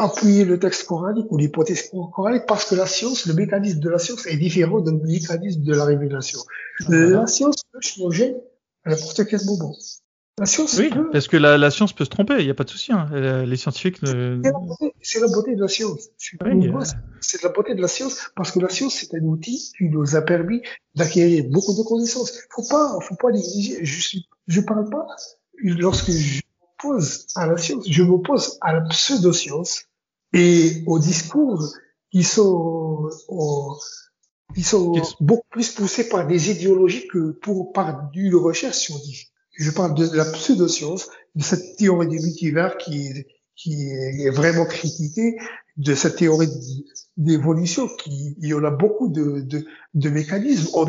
[0.03, 3.99] appuyer le texte coranique ou l'hypothèse coranique parce que la science le mécanisme de la
[3.99, 6.41] science est différent du mécanisme de la révélation
[6.89, 8.35] la science peut changer
[8.85, 9.75] à n'importe quel moment
[10.79, 12.93] oui, parce que la, la, science peut se tromper, il n'y a pas de souci.
[12.93, 13.09] Hein.
[13.45, 13.99] Les scientifiques.
[15.03, 16.09] C'est la, beauté de la science.
[16.17, 20.17] C'est la beauté de la science parce que la science c'est un outil qui nous
[20.17, 20.63] a permis
[20.95, 22.33] d'acquérir beaucoup de connaissances.
[22.51, 23.85] Faut pas, faut pas négliger.
[23.85, 25.07] Je je parle pas
[25.63, 29.85] lorsque je m'oppose à la science, je m'oppose à la pseudo-science
[30.33, 31.73] et aux discours
[32.11, 33.09] qui sont,
[34.55, 39.33] qui sont beaucoup plus poussés par des idéologies que pour par du recherche scientifique.
[39.53, 44.65] Je parle de la pseudo-science, de cette théorie du multivers qui est, qui est vraiment
[44.65, 45.37] critiquée,
[45.81, 46.49] de cette théorie
[47.17, 49.65] d'évolution qui il y en a beaucoup de, de,
[49.95, 50.71] de mécanismes.
[50.73, 50.87] Quoi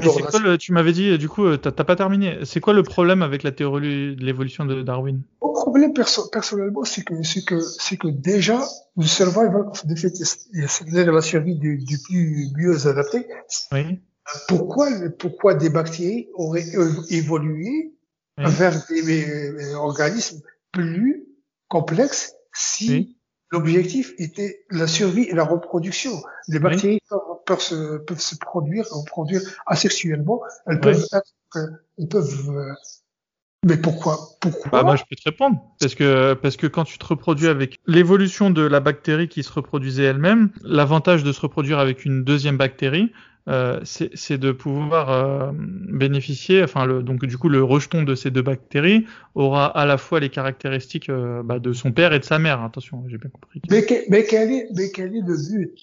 [0.58, 2.40] tu m'avais dit, du coup, t'as pas terminé.
[2.44, 5.22] C'est quoi le problème avec la théorie de l'évolution de Darwin?
[5.42, 8.62] Le problème personnellement, c'est que c'est que c'est que déjà
[8.98, 13.28] le survival of the fittest, c'est-à-dire la survie du, du plus mieux adapté.
[13.72, 14.00] Oui.
[14.48, 16.66] Pourquoi pourquoi des bactéries auraient
[17.10, 17.94] évolué
[18.38, 21.26] vers des, organismes plus
[21.70, 23.16] complexes si
[23.52, 26.12] l'objectif était la survie et la reproduction.
[26.48, 27.00] Les bactéries
[27.46, 30.42] peuvent, se, peuvent se produire, produire asexuellement.
[30.68, 31.34] Elles peuvent être,
[31.98, 32.74] elles peuvent euh,
[33.64, 34.72] mais pourquoi Pourquoi?
[34.72, 37.78] Bah moi je peux te répondre parce que parce que quand tu te reproduis avec
[37.86, 42.58] l'évolution de la bactérie qui se reproduisait elle-même, l'avantage de se reproduire avec une deuxième
[42.58, 43.12] bactérie,
[43.48, 48.30] euh, c'est de pouvoir euh, bénéficier, enfin le, donc du coup le rejeton de ces
[48.30, 52.24] deux bactéries aura à la fois les caractéristiques euh, bah, de son père et de
[52.24, 52.62] sa mère.
[52.62, 53.60] Attention, j'ai bien compris.
[53.72, 55.74] Mais, mais, quel est, mais quel est le but?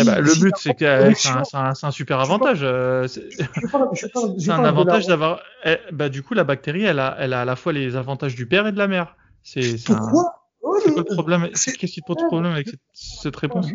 [0.00, 2.60] Eh bah, Le but c'est que c'est un, un, super avantage.
[4.38, 5.40] C'est un avantage d'avoir.
[5.66, 8.34] Eh, bah, du coup la bactérie elle a, elle a à la fois les avantages
[8.34, 9.16] du père et de la mère.
[9.42, 10.48] C'est pourquoi?
[10.60, 11.48] Quoi le problème?
[11.50, 13.66] Qu'est-ce qui pose problème avec cette, cette réponse?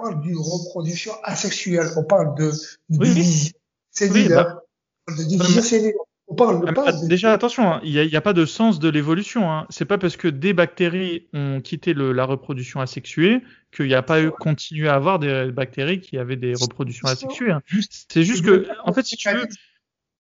[0.00, 2.50] Parle d'une reproduction asexuelle, on parle de,
[2.90, 3.52] de oui, division
[3.90, 4.60] cellulaire,
[5.06, 5.94] bah, de division cellulaire.
[6.28, 7.08] On parle pas de...
[7.08, 9.50] Déjà, attention, hein, il n'y a, a, pas de sens de l'évolution.
[9.50, 9.66] Hein.
[9.68, 14.02] C'est pas parce que des bactéries ont quitté le, la reproduction asexuée qu'il n'y a
[14.02, 17.50] pas eu continué à avoir des bactéries qui avaient des reproductions asexuées.
[17.50, 17.62] Hein.
[18.08, 19.48] C'est juste que, en fait, si tu veux,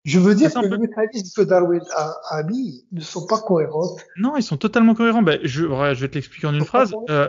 [0.05, 3.97] je veux dire que les mécanismes que Darwin a, a, mis ne sont pas cohérents.
[4.17, 5.23] Non, ils sont totalement cohérents.
[5.23, 6.95] Ben, je, je vais te l'expliquer en une phrase.
[7.11, 7.29] Euh,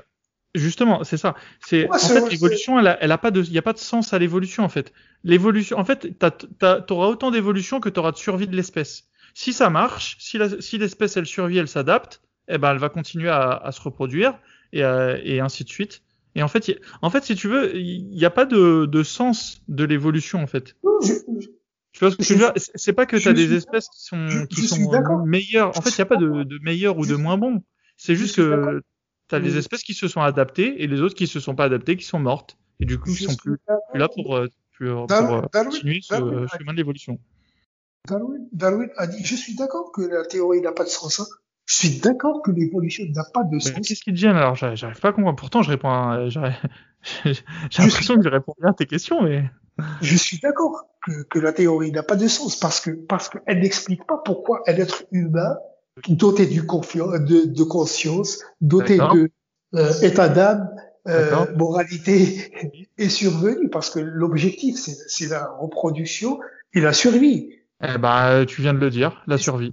[0.56, 1.34] Justement, c'est ça.
[1.62, 3.80] C'est en fait l'évolution, elle a, elle a pas de, il y a pas de
[3.80, 4.94] sens à l'évolution en fait.
[5.24, 6.08] L'évolution, en fait,
[6.86, 9.06] t'auras autant d'évolution que t'auras de survie de l'espèce.
[9.34, 13.30] Si ça marche, si l'espèce si elle survit, elle s'adapte, eh ben elle va continuer
[13.30, 14.38] à, à se reproduire
[14.74, 16.04] et, euh, et ainsi de suite.
[16.36, 19.62] Et en fait, en fait, si tu veux, il n'y a pas de, de sens
[19.68, 20.76] de l'évolution en fait.
[21.94, 22.54] tu vois ce que je veux dire?
[22.56, 25.76] C'est pas que tu as des espèces qui sont, qui sont meilleures.
[25.76, 27.64] En fait, il n'y a pas de, de meilleurs ou de moins bons.
[27.98, 28.82] C'est juste que
[29.28, 31.98] T'as les espèces qui se sont adaptées et les autres qui se sont pas adaptées,
[31.98, 32.58] qui sont mortes.
[32.80, 33.58] Et du coup, ils sont plus,
[33.94, 37.20] là pour, euh, pour, euh, continuer ce chemin de l'évolution.
[38.08, 41.22] Darwin, Darwin, a dit, je suis d'accord que la théorie n'a pas de sens.
[41.22, 41.26] Hein.
[41.66, 43.72] Je suis d'accord que l'évolution n'a pas de sens.
[43.72, 45.38] Qu'est-ce qui te gêne alors J'arrive pas à comprendre.
[45.38, 45.90] Pourtant, je réponds.
[45.90, 46.28] À...
[47.24, 47.34] J'ai
[47.80, 49.50] l'impression que je réponds bien à tes questions, mais.
[50.02, 53.60] Je suis d'accord que, que la théorie n'a pas de sens parce que parce qu'elle
[53.60, 55.58] n'explique pas pourquoi un être humain
[56.08, 59.30] doté du de, de conscience, doté de
[59.76, 60.70] euh, état d'âme,
[61.08, 62.52] euh, moralité
[62.98, 66.40] est survenu parce que l'objectif, c'est la reproduction
[66.74, 67.50] et la survie.
[67.84, 69.72] Eh ben, tu viens de le dire, la survie.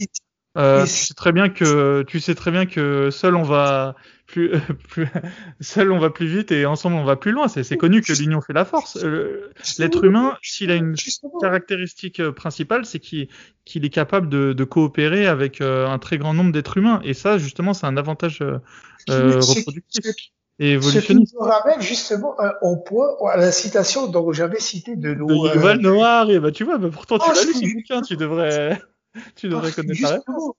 [0.59, 3.95] Euh, tu sais très bien que tu sais très bien que seul on va
[4.31, 4.51] plus,
[4.89, 5.09] plus
[5.61, 7.49] seul on va plus vite et ensemble on va plus loin.
[7.49, 8.97] C'est connu que l'union fait la force.
[9.03, 10.95] Euh, l'être humain, s'il a une
[11.41, 13.29] caractéristique euh, principale, c'est qu'il
[13.75, 17.01] est capable de, de coopérer avec un très grand nombre d'êtres humains.
[17.05, 18.43] Et ça, justement, c'est un avantage
[19.09, 20.05] reproductif
[20.59, 21.33] et évolutionniste.
[21.33, 25.27] Ce qui me ramène justement au point à la citation dont j'avais cité de nous.
[25.27, 26.31] De Yuval Noir.
[26.31, 28.81] Et bah tu vois, bah, pourtant tu oh, l'as lu ce bouquin, tu devrais
[29.37, 30.55] tu devrais connaître réponse.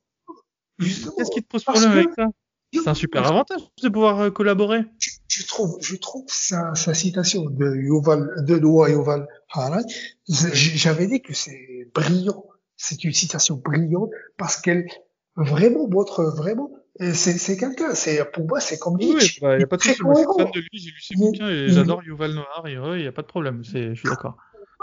[0.80, 2.26] Qu'est-ce qui te pose problème avec ça?
[2.74, 4.82] C'est un super avantage de pouvoir euh, collaborer.
[5.28, 9.84] Je, trouve, je trouve sa, sa citation de Yuval, de Noah Yuval Harari,
[10.28, 12.46] j'avais dit que c'est brillant.
[12.78, 14.88] C'est une citation brillante parce qu'elle
[15.36, 19.14] vraiment montre vraiment euh, c'est quelqu'un, c'est pour moi c'est comme lui.
[19.14, 20.02] Oui, bah, il n'y a pas de souci.
[20.04, 22.64] Moi, je suis fan de lui, j'ai lu ses bouquins et j'adore Yuval Noah.
[22.66, 23.64] Il n'y a pas de problème.
[23.64, 24.38] Je suis d'accord.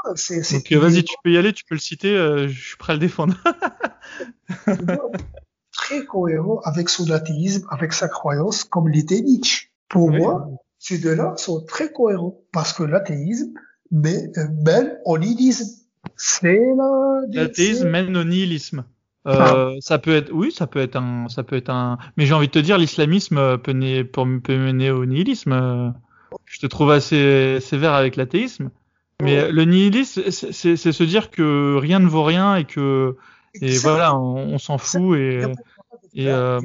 [0.04, 2.96] Donc vas-y, tu peux y aller, tu peux le citer, euh, je suis prêt à
[2.96, 3.36] le défendre.
[5.88, 9.68] très cohérent avec son athéisme, avec sa croyance, comme l'était Nietzsche.
[9.88, 10.48] Pour moi,
[10.78, 13.54] ces deux-là sont très cohérents parce que l'athéisme
[13.94, 14.26] euh,
[14.64, 15.82] mène au nihilisme.
[16.16, 16.60] C'est
[17.32, 18.84] L'athéisme mène au nihilisme.
[19.26, 19.70] Euh, ah.
[19.80, 21.96] Ça peut être, oui, ça peut être un, ça peut être un.
[22.16, 23.72] Mais j'ai envie de te dire, l'islamisme peut,
[24.12, 25.94] peut, mener au nihilisme.
[26.44, 28.70] Je te trouve assez sévère avec l'athéisme.
[29.22, 33.16] Mais le nihilisme, c'est se dire que rien ne vaut rien et que
[33.54, 35.42] et voilà, on, s'en fout et
[36.14, 36.60] et, euh,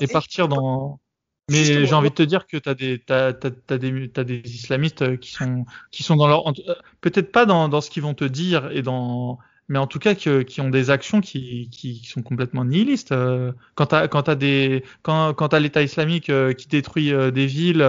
[0.00, 1.00] et partir dans.
[1.48, 5.18] Mais j'ai envie de te dire que t'as des t'as t'as des t'as des islamistes
[5.20, 6.52] qui sont qui sont dans leur
[7.00, 10.14] peut-être pas dans dans ce qu'ils vont te dire et dans mais en tout cas
[10.14, 13.12] qui, qui ont des actions qui, qui, sont complètement nihilistes.
[13.12, 17.46] Euh, quand t'as quand t'as des quand quand t'as l'État islamique euh, qui détruit des
[17.46, 17.86] villes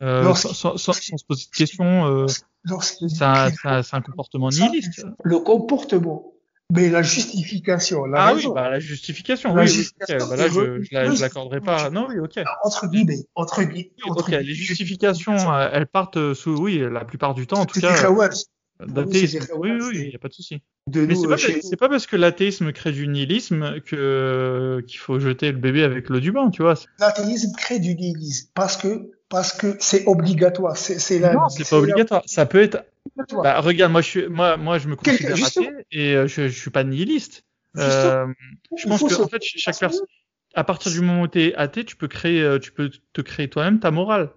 [0.00, 5.04] sans, sans, sans, se poser de questions, c'est un, comportement nihiliste.
[5.24, 6.31] Le comportement.
[6.74, 11.60] Mais la justification, la Ah oui, bah, la justification, oui, bah, là, je, je l'accorderai
[11.60, 11.90] pas.
[11.90, 12.40] Non, oui, ok.
[12.64, 13.92] Entre guillemets, entre guillemets.
[14.06, 15.36] ok, les justifications,
[15.72, 17.94] elles partent sous, oui, la plupart du temps, en tout cas.
[18.86, 19.46] D'athéisme.
[19.56, 20.62] Oui, oui, il n'y a pas de souci.
[20.92, 25.52] Mais c'est pas, euh, pas, parce que l'athéisme crée du nihilisme que qu'il faut jeter
[25.52, 26.74] le bébé avec l'eau du bain, tu vois.
[26.98, 30.76] L'athéisme crée du nihilisme parce que parce que c'est obligatoire.
[30.76, 31.34] C'est la.
[31.34, 32.22] Non, c'est pas obligatoire.
[32.26, 32.84] Ça peut être.
[33.16, 36.58] Bah, regarde, moi je suis, moi, moi je me considère athée et euh, je, je
[36.58, 37.44] suis pas nihiliste.
[37.78, 38.26] Euh,
[38.76, 40.06] je pense que en fait chaque personne,
[40.54, 43.20] à partir du moment où tu es athée, tu peux créer, euh, tu peux te
[43.20, 44.30] créer toi-même ta morale.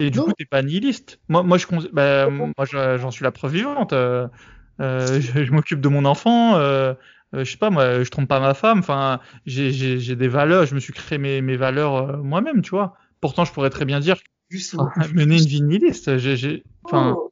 [0.00, 1.20] Et du coup, t'es pas nihiliste.
[1.28, 3.92] Moi, moi, je, bah, moi, j'en suis la preuve vivante.
[3.92, 4.26] Euh,
[4.80, 6.56] euh je, je m'occupe de mon enfant.
[6.56, 6.94] Euh,
[7.34, 8.80] euh, je sais pas, moi, je trompe pas ma femme.
[8.80, 10.66] Enfin, j'ai des valeurs.
[10.66, 12.96] Je me suis créé mes, mes valeurs moi-même, tu vois.
[13.20, 14.16] Pourtant, je pourrais très bien dire
[15.14, 16.18] mener une vie nihiliste.
[16.18, 17.14] J'ai, enfin.
[17.16, 17.30] Oh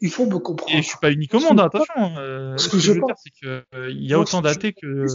[0.00, 0.72] il faut me comprendre.
[0.74, 2.16] Et je suis pas unique au monde, attention.
[2.18, 5.06] Euh, ce, que, je veux dire, c'est que euh, il y a autant d'athées que.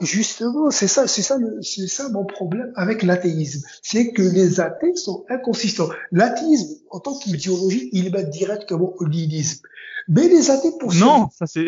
[0.00, 4.94] Justement, c'est ça, c'est ça, c'est ça mon problème avec l'athéisme, c'est que les athées
[4.96, 5.88] sont inconsistants.
[6.12, 9.62] L'athéisme, en tant qu'idéologie, il va directement au nihilisme.
[10.08, 11.66] Mais les athées pour non, ça c'est.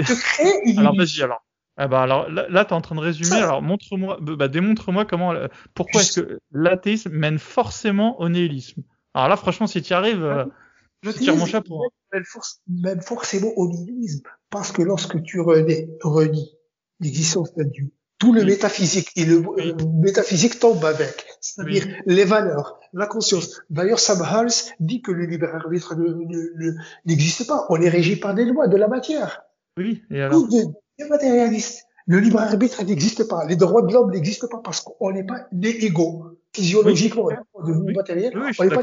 [0.65, 0.79] Une...
[0.79, 1.43] alors vas-y alors.
[1.77, 3.37] Ah bah alors là, là tu es en train de résumer.
[3.37, 8.83] Alors montre-moi, bah, démontre-moi comment, euh, pourquoi est-ce que l'athéisme mène forcément au nihilisme.
[9.15, 10.45] Alors là, franchement, si tu y arrives, euh,
[11.03, 11.85] je tire mon chapeau.
[11.85, 12.21] Hein.
[12.69, 16.57] Même, forcément au nihilisme, parce que lorsque tu renies, renies
[17.01, 19.43] l'existence d'un Dieu, tout le métaphysique et le,
[20.03, 23.63] métaphysique tombe avec, c'est-à-dire les valeurs, la conscience.
[23.71, 25.97] D'ailleurs, Sam Hals dit que le libre arbitre
[27.07, 27.67] n'existe pas.
[27.71, 29.43] On est régi par des lois de la matière.
[29.79, 30.47] Oui, et alors
[30.99, 31.87] Les matérialistes.
[32.07, 33.47] Le libre arbitre n'existe pas.
[33.47, 36.25] Les droits de l'homme n'existent pas parce qu'on n'est pas des égaux.
[36.53, 37.95] Physiologiquement, de oui.
[37.95, 38.83] matériel, on n'est pas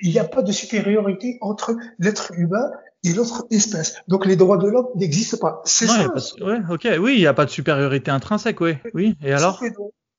[0.00, 2.70] il n'y a pas de supériorité entre l'être humain
[3.04, 3.96] et l'autre espèce.
[4.08, 5.62] Donc les droits de l'homme n'existent pas.
[5.64, 6.08] C'est ça.
[6.40, 8.76] ouais, ok, oui, il n'y a pas de supériorité intrinsèque, oui.
[8.94, 9.62] Oui, et alors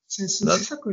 [0.06, 0.90] C'est ça que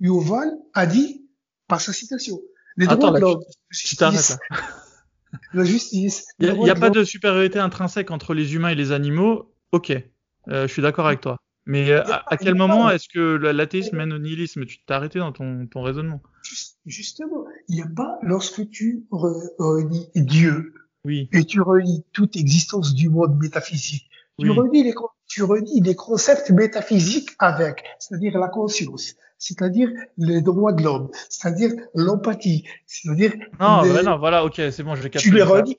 [0.00, 1.26] Yuval a dit
[1.68, 2.40] par sa citation.
[2.76, 3.42] Les droits de l'homme.
[3.70, 4.38] Tu t'arrêtes
[5.54, 6.26] La justice.
[6.40, 9.54] Il n'y a, pas de supériorité intrinsèque entre les humains et les animaux.
[9.72, 11.38] Ok, euh, je suis d'accord avec toi.
[11.64, 14.66] Mais euh, à, quel moment est-ce que l'athéisme mène au nihilisme?
[14.66, 16.20] Tu t'es arrêté dans ton, ton raisonnement.
[16.86, 20.74] Justement, il n'y a pas lorsque tu renies Dieu
[21.04, 21.28] oui.
[21.32, 24.08] et tu renies toute existence du monde métaphysique.
[24.38, 24.94] Tu, renies les,
[25.26, 31.72] tu renies les concepts métaphysiques avec, c'est-à-dire la conscience, c'est-à-dire les droits de l'homme, c'est-à-dire
[31.94, 33.34] l'empathie, c'est-à-dire.
[33.60, 35.76] Non, non, voilà, ok, c'est bon, je vais Tu les renies.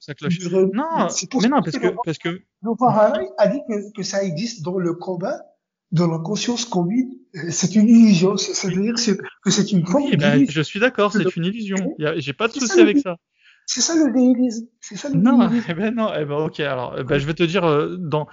[0.74, 1.07] Non,
[1.41, 2.41] mais non, parce que, parce que.
[2.61, 5.39] Non, a dit que, que ça existe dans le commun
[5.93, 7.13] dans la conscience commune,
[7.49, 8.35] c'est une illusion.
[8.35, 8.95] C'est-à-dire
[9.43, 11.95] que c'est une forme oui, ben, Je suis d'accord, c'est une illusion.
[12.17, 13.17] J'ai pas de souci avec ça.
[13.65, 14.65] C'est ça le nihilisme.
[14.81, 16.59] C'est ça le non, eh ben non, eh ben ok.
[16.59, 18.27] Alors, eh ben, je vais te dire euh, dans.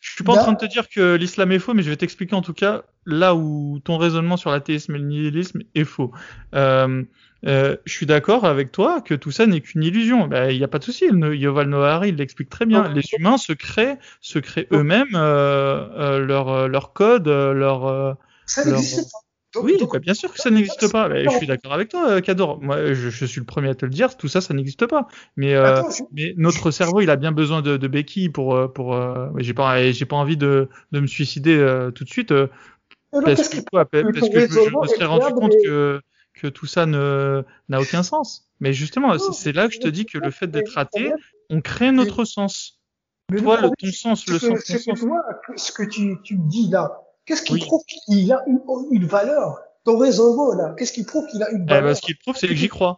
[0.00, 1.96] Je suis pas en train de te dire que l'islam est faux, mais je vais
[1.96, 6.12] t'expliquer en tout cas là où ton raisonnement sur l'athéisme et le nihilisme est faux.
[6.54, 7.02] Euh,
[7.46, 10.28] euh, je suis d'accord avec toi que tout ça n'est qu'une illusion.
[10.28, 11.06] Ben, il n'y a pas de souci.
[11.06, 12.92] Yoval Noah il l'explique très bien.
[12.92, 18.16] Les humains se créent, se créent eux-mêmes euh, euh, leur leur code, leur.
[18.46, 19.18] Ça n'existe pas
[19.60, 21.10] oui, bah, bien sûr que ça n'existe pas.
[21.10, 22.62] Bah, je suis d'accord avec toi, Cador.
[22.62, 24.16] Moi, je, je, suis le premier à te le dire.
[24.16, 25.08] Tout ça, ça n'existe pas.
[25.36, 25.54] Mais,
[26.10, 28.98] mais notre cerveau, il a bien besoin de, de béquilles pour, pour.
[29.36, 31.58] J'ai pas, j'ai pas envie de, de me suicider
[31.94, 32.32] tout de suite.
[33.10, 36.00] Parce, que, quoi, parce que je, je, me serais rendu compte que,
[36.34, 38.48] que tout ça ne n'a aucun sens.
[38.60, 41.12] Mais justement, c'est là que je te dis que le fait d'être athée,
[41.50, 42.80] on crée notre sens.
[43.36, 45.08] toi, le, ton sens, le sens, ton sens.
[45.56, 48.60] ce que tu, tu dis là, Qu'est-ce qui prouve qu'il a une,
[48.90, 49.60] une, valeur?
[49.84, 51.90] Ton raisonnement, là, qu'est-ce qui prouve qu'il a une eh ben, valeur?
[51.90, 52.96] eh Ce qui prouve, c'est que j'y crois.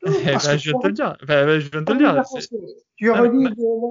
[0.06, 1.16] eh ben, je viens de te le dire.
[1.26, 2.22] Ben, ben, je viens de te le dire.
[2.96, 3.48] Tu as relié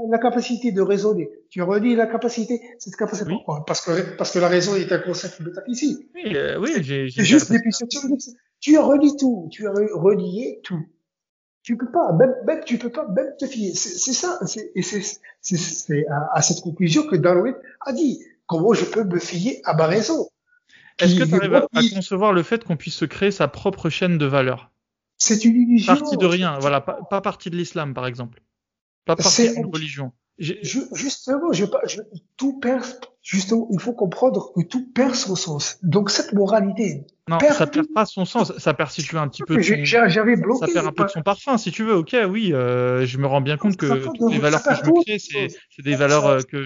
[0.10, 1.30] la capacité de raisonner.
[1.50, 3.30] Tu as relié la capacité, cette capacité.
[3.30, 3.36] Oui.
[3.36, 3.66] Pourquoi?
[3.66, 6.08] Parce que parce que la raison est un concept métaphysique.
[6.16, 7.08] Oui, euh, oui, j'ai.
[7.10, 7.72] juste depuis
[8.60, 9.48] Tu as relié tout.
[9.52, 10.86] Tu as relié tout.
[11.64, 13.74] Tu peux pas, même, même tu peux pas même te fier.
[13.76, 14.40] C'est ça.
[14.76, 19.62] Et c'est à, à cette conclusion que Darwin a dit comment je peux me fier
[19.66, 20.30] à ma raison?
[21.00, 24.18] Est-ce que tu arrives à, concevoir le fait qu'on puisse se créer sa propre chaîne
[24.18, 24.72] de valeur?
[25.18, 25.96] C'est une illusion.
[25.96, 28.42] Partie de rien, voilà, pas, pas partie de l'islam par exemple,
[29.06, 30.12] pas partie d'une religion.
[30.40, 30.54] Je,
[30.94, 32.02] justement, je, je,
[32.38, 32.86] tout perd,
[33.24, 35.80] justement, il faut comprendre que tout perd son sens.
[35.82, 37.08] Donc cette moralité.
[37.28, 38.56] Non, perd ça perd pas son sens.
[38.60, 39.60] Ça perd si tu veux un petit peu.
[39.60, 40.68] J'avais bloqué.
[40.68, 41.96] Ça perd un peu de son parfum, si tu veux.
[41.96, 45.04] Ok, oui, euh, je me rends bien compte que toutes les valeurs que je me
[45.04, 46.64] crée, c'est des valeurs euh, que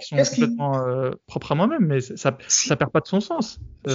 [0.00, 3.60] qui sont complètement euh, propres à moi-même, mais ça ça perd pas de son sens.
[3.86, 3.90] On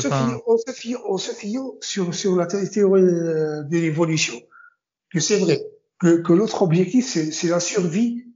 [0.57, 4.35] se fie, on se fie sur sur la théorie euh, de l'évolution.
[5.09, 5.59] Que c'est vrai
[5.99, 8.26] que, que l'autre objectif c'est la survie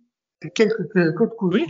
[0.49, 1.65] quelques codes oui.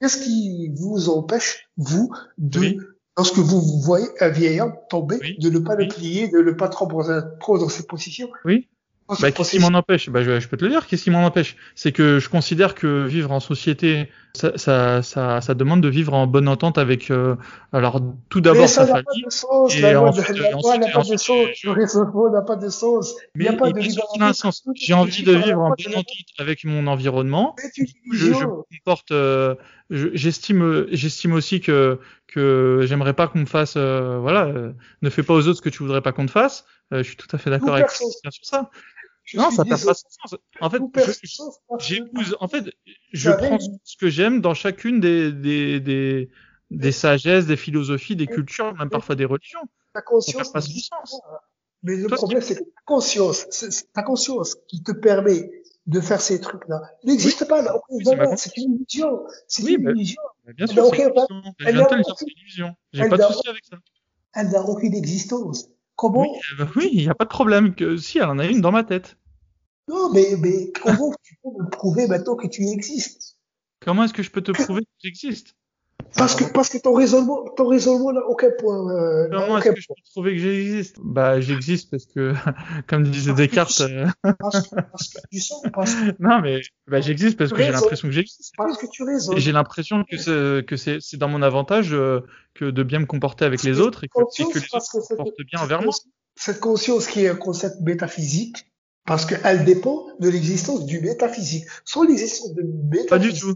[0.00, 2.76] Qu'est-ce qui vous empêche, vous, de,
[3.16, 6.88] lorsque vous, voyez un vieillard tomber, de ne pas le plier, de ne pas trop,
[7.40, 8.68] trop dans ses positions Oui.
[9.20, 10.08] Bah, qu'est-ce qui m'en empêche?
[10.08, 10.86] Bah, je, je, peux te le dire.
[10.86, 11.56] Qu'est-ce qui m'en empêche?
[11.74, 16.14] C'est que je considère que vivre en société, ça, ça, ça, ça demande de vivre
[16.14, 17.36] en bonne entente avec, euh,
[17.72, 19.24] alors tout d'abord sa famille.
[19.48, 21.46] Ensuite, de, la loi n'a pas de sens.
[21.62, 23.14] Le raisonnement n'a pas de sens.
[23.34, 23.80] Mais, Il n'y a pas de.
[24.74, 27.54] J'ai envie de vivre en bonne entente avec mon environnement.
[28.12, 28.44] Je, je
[28.78, 29.12] comporte.
[29.12, 29.54] Euh,
[29.90, 31.98] j'estime, j'estime aussi que
[32.34, 34.72] que j'aimerais pas qu'on me fasse, euh, voilà, euh,
[35.02, 36.66] ne fais pas aux autres ce que tu voudrais pas qu'on te fasse.
[36.92, 38.70] Euh, je suis tout à fait d'accord avec toi
[39.32, 40.36] non, ça perd pas sens.
[40.60, 40.82] En fait,
[41.78, 42.36] j'épouse.
[42.40, 42.64] En fait,
[43.12, 46.30] je prends ce que j'aime dans chacune des, des, des,
[46.70, 49.62] des sagesses, des philosophies, des cultures, même parfois des religions.
[49.94, 50.46] Ta conscience.
[50.46, 51.20] Ça pas sens.
[51.82, 53.46] Mais le problème, c'est que ta conscience,
[53.92, 55.50] ta conscience qui te permet
[55.86, 57.78] de faire ces trucs-là n'existe pas là.
[58.36, 59.22] C'est une illusion.
[59.48, 60.22] C'est une illusion.
[60.56, 62.74] bien sûr, c'est une illusion.
[62.92, 63.76] J'ai pas de souci avec ça.
[64.34, 65.68] Elle n'a aucune existence.
[65.96, 66.26] Comment
[66.76, 67.74] Oui, il n'y a pas de problème.
[67.74, 69.16] Que si, elle en a une dans ma tête.
[69.88, 73.38] Non, mais, mais comment tu peux me prouver maintenant que tu existes
[73.80, 75.54] Comment est-ce que je peux te prouver que tu existes
[76.16, 78.88] parce que, parce que ton raisonnement, ton raisonnement n'a aucun point.
[78.90, 80.96] Euh, Comment est-ce que je peux trouver que j'existe?
[81.02, 82.34] Bah, j'existe parce que,
[82.86, 83.80] comme disait Descartes.
[83.80, 84.06] Euh...
[84.38, 86.14] Parce, que, parce que tu sens, parce que...
[86.20, 88.54] Non, mais bah, j'existe parce que j'ai l'impression que j'existe.
[88.56, 89.36] Parce que tu raisonnes.
[89.36, 92.20] Et j'ai l'impression que c'est que c'est c'est dans mon avantage euh,
[92.54, 95.14] que de bien me comporter avec les autres et que, et que les autres se
[95.14, 95.92] comportent bien envers moi.
[96.36, 98.66] Cette conscience qui est un concept métaphysique,
[99.06, 101.64] parce qu'elle dépend de l'existence du métaphysique.
[101.84, 103.08] Sans l'existence de métaphysique.
[103.08, 103.54] Pas du tout.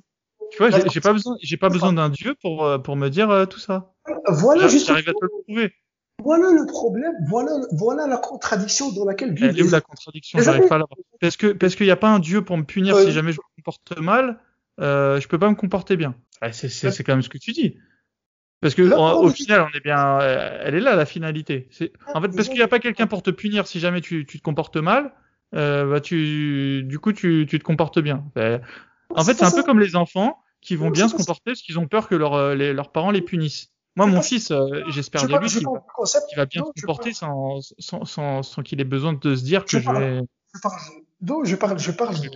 [0.51, 3.31] Tu vois, j'ai pas besoin, j'ai pas besoin d'un dieu pour euh, pour me dire
[3.31, 3.93] euh, tout ça.
[4.27, 5.73] Voilà J'arrive à te le prouver.
[6.25, 9.51] Voilà le problème, voilà voilà la contradiction dans laquelle vivent.
[9.51, 10.39] Elle est où la contradiction?
[10.41, 10.87] J'arrive pas à la
[11.21, 13.39] Parce que parce qu'il n'y a pas un dieu pour me punir si jamais je
[13.39, 14.39] me comporte mal,
[14.81, 16.15] euh, je peux pas me comporter bien.
[16.53, 17.77] c'est c'est quand même ce que tu dis.
[18.61, 21.69] Parce que au final, on est bien, elle est là la finalité.
[21.71, 24.27] C'est en fait parce qu'il n'y a pas quelqu'un pour te punir si jamais tu,
[24.27, 25.13] tu te comportes mal.
[25.55, 28.25] Euh, bah tu, du coup, tu, tu te comportes bien.
[29.15, 31.79] En fait, c'est un peu comme les enfants qui vont bien se comporter parce qu'ils
[31.79, 33.69] ont peur que leur, euh, les, leurs parents les punissent.
[33.97, 35.73] Moi, mon fils, euh, j'espère bien lui qu'il va,
[36.37, 39.81] va, bien se comporter sans, sans, sans, sans qu'il ait besoin de se dire que
[39.81, 40.21] je, vais.
[41.21, 42.29] Non, je parle, je parle de,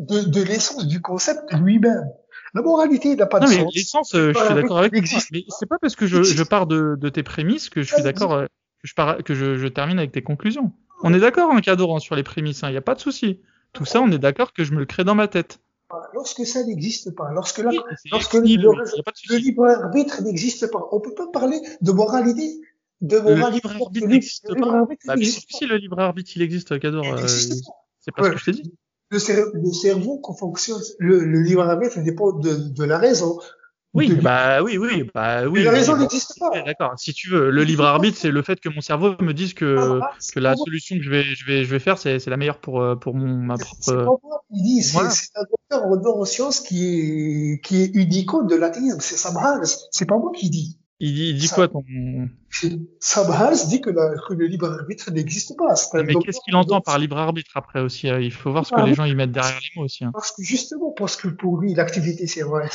[0.00, 2.10] de, de l'essence du concept lui-même.
[2.52, 5.18] La moralité n'a pas de non, mais L'essence, euh, je suis d'accord avec toi.
[5.30, 8.02] Mais c'est pas parce que je, je pars de, de tes prémices que je suis
[8.02, 8.48] d'accord, que
[8.88, 10.72] je, pars, que je, je termine avec tes conclusions.
[11.02, 13.40] On est d'accord, un cadeau sur les prémices, il hein, n'y a pas de souci.
[13.72, 15.60] Tout ça, on est d'accord que je me le crée dans ma tête.
[15.94, 17.70] Pas, lorsque ça n'existe pas, lorsque, la,
[18.10, 22.60] lorsque le, le, libre arbitre n'existe pas, on peut pas parler de moralité.
[23.00, 23.68] De moralité.
[23.68, 24.86] Le libre arbitre n'existe pas.
[25.06, 28.52] Bah, si le libre arbitre il existe, Cador, euh, c'est pas ce que je t'ai
[28.52, 28.74] dit.
[29.10, 29.18] Le,
[29.54, 33.38] le cerveau qu'on fonctionne, le, le libre arbitre dépend de, de la raison.
[33.94, 35.62] Oui, bah oui, oui, bah oui.
[35.62, 36.50] la raison n'existe pas.
[36.62, 36.94] D'accord.
[36.96, 40.00] Si tu veux, le libre arbitre, c'est le fait que mon cerveau me dise que,
[40.02, 42.36] ah, que la solution que je vais, je vais, je vais faire, c'est, c'est la
[42.36, 43.76] meilleure pour, euh, pour mon, ma propre.
[43.80, 44.16] C'est pas
[44.50, 48.98] Il dit, c'est, c'est un docteur en neurosciences qui est, qui est unico de l'athéisme.
[49.00, 49.38] C'est Sam
[49.92, 50.76] C'est pas moi qui dis.
[51.04, 51.84] Il dit, il dit quoi ton
[53.00, 53.26] Sam
[53.68, 55.74] dit que, que le libre arbitre n'existe pas.
[56.02, 58.80] Mais qu'est-ce qu'il entend par libre arbitre après aussi euh, Il faut voir ce que
[58.80, 60.04] ah, les gens y mettent derrière les mots aussi.
[60.04, 60.12] Hein.
[60.14, 62.70] Parce que justement, parce que pour lui, l'activité cérébrale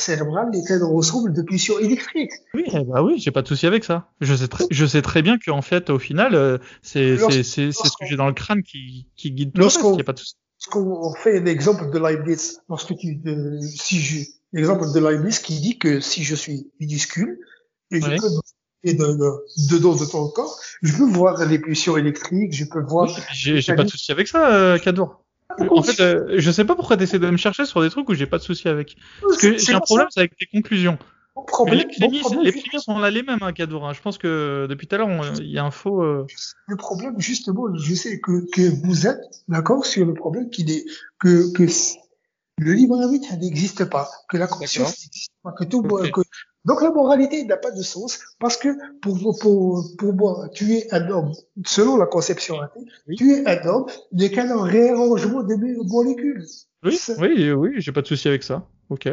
[0.54, 2.30] est un ensemble de pulsions électriques.
[2.54, 4.08] Oui, eh bah oui, j'ai pas de souci avec ça.
[4.20, 8.06] Je sais très, je sais très bien qu'en fait, au final, euh, c'est ce que
[8.06, 10.04] j'ai dans le crâne qui qui guide tout le reste.
[10.04, 10.36] Pas de souci.
[10.66, 13.18] Lorsqu'on fait l'exemple de Leibniz, lorsque tu,
[13.60, 17.38] si je, l'exemple de Leibniz qui dit que si je suis minuscule,
[17.90, 18.28] et je peux
[18.82, 22.80] et de, de, dedans de ton corps, je peux voir les pulsions électriques, je peux
[22.80, 23.08] voir.
[23.32, 25.22] j'ai pas de souci avec ça, euh, Kadour.
[25.58, 28.08] En fait, euh, je sais pas pourquoi tu essaies de me chercher sur des trucs
[28.08, 28.96] où j'ai pas de souci avec.
[29.20, 30.96] Parce que j'ai un problème, c'est avec tes conclusions.
[31.66, 33.86] les prémices, sont là les mêmes, hein, Kadour.
[33.86, 33.92] Hein.
[33.92, 36.02] Je pense que depuis tout à l'heure, il y a un faux.
[36.02, 36.26] Euh...
[36.68, 40.84] Le problème, justement, je sais que, que vous êtes d'accord sur le problème qu'il est
[41.18, 41.66] que, que
[42.60, 46.20] le libre arbitre n'existe pas, que la conscience n'existe pas, que tout, que
[46.66, 48.68] donc la moralité n'a pas de sens parce que
[49.00, 51.32] pour, pour, pour moi, tu es un homme,
[51.64, 52.80] selon la conception athée,
[53.16, 56.44] tu es un homme n'est qu'un réarrangement des molécules.
[56.84, 58.66] Oui, oui, oui, j'ai pas de souci avec ça.
[58.90, 59.08] Ok.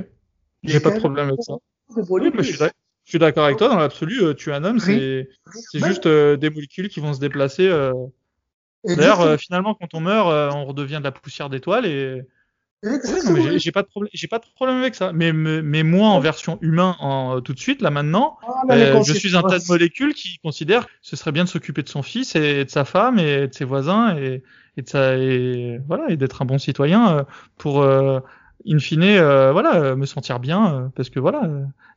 [0.63, 1.53] J'ai pas de problème avec ça.
[1.95, 2.57] Oui, mais je
[3.05, 5.29] suis d'accord avec toi, dans l'absolu, euh, tu es un homme, c'est
[5.71, 7.69] c'est juste euh, des molécules qui vont se déplacer.
[7.69, 7.93] Euh...
[8.83, 12.23] D'ailleurs, euh, finalement, quand on meurt, on redevient de la poussière d'étoiles et
[12.83, 15.11] j'ai pas de problème, j'ai pas de problème avec ça.
[15.13, 19.13] Mais, mais, moi, en version humain, en, tout de suite, là maintenant, ah, euh, je
[19.13, 22.03] suis un tas de molécules qui considèrent que ce serait bien de s'occuper de son
[22.03, 24.43] fils et de sa femme et de ses voisins et,
[24.77, 27.23] et de sa, et voilà, et d'être un bon citoyen euh,
[27.57, 28.19] pour, euh,
[28.67, 31.49] in fine, euh, voilà, me sentir bien, parce que voilà,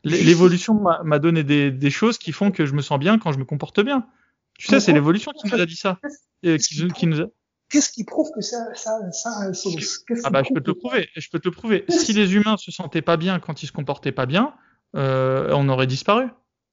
[0.05, 0.75] l'évolution
[1.05, 3.45] m'a donné des, des choses qui font que je me sens bien quand je me
[3.45, 4.07] comporte bien.
[4.59, 5.99] Tu sais, c'est l'évolution qui nous a dit ça,
[6.43, 7.27] et qui, qui nous a
[7.71, 10.05] Qu'est-ce qui prouve que ça, ça, ça a un sens?
[10.25, 11.09] Ah bah je peux te le prouver.
[11.17, 11.85] Je peux te le prouver.
[11.89, 14.55] Si les humains se sentaient pas bien quand ils se comportaient pas bien,
[14.97, 16.27] euh, on aurait disparu.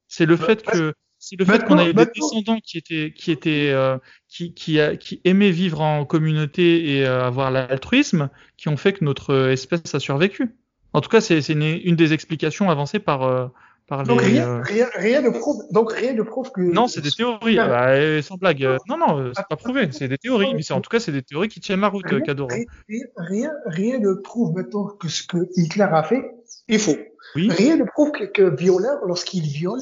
[0.07, 3.71] C'est le fait que c'est le fait qu'on ait des descendants qui étaient qui étaient
[3.71, 8.93] euh, qui qui, qui aimaient vivre en communauté et euh, avoir l'altruisme qui ont fait
[8.93, 10.55] que notre espèce a survécu.
[10.93, 13.51] En tout cas, c'est une, une des explications avancées par
[13.91, 16.61] euh, donc rien, euh, rien, rien ne prouve, donc rien ne prouve que.
[16.61, 17.57] Non, c'est des théories.
[17.57, 18.63] Ah, bah, sans blague.
[18.65, 19.89] Euh, non, non, euh, c'est pas prouvé.
[19.91, 22.05] C'est des théories, mais c'est en tout cas c'est des théories qui tiennent la route,
[22.05, 22.49] rien, Cador.
[22.49, 26.31] Rien, rien, ne prouve maintenant que ce que Hitler a fait
[26.67, 26.97] est faux.
[27.35, 27.49] Oui.
[27.49, 29.79] Rien ne prouve que, que violeur, lorsqu'il viole,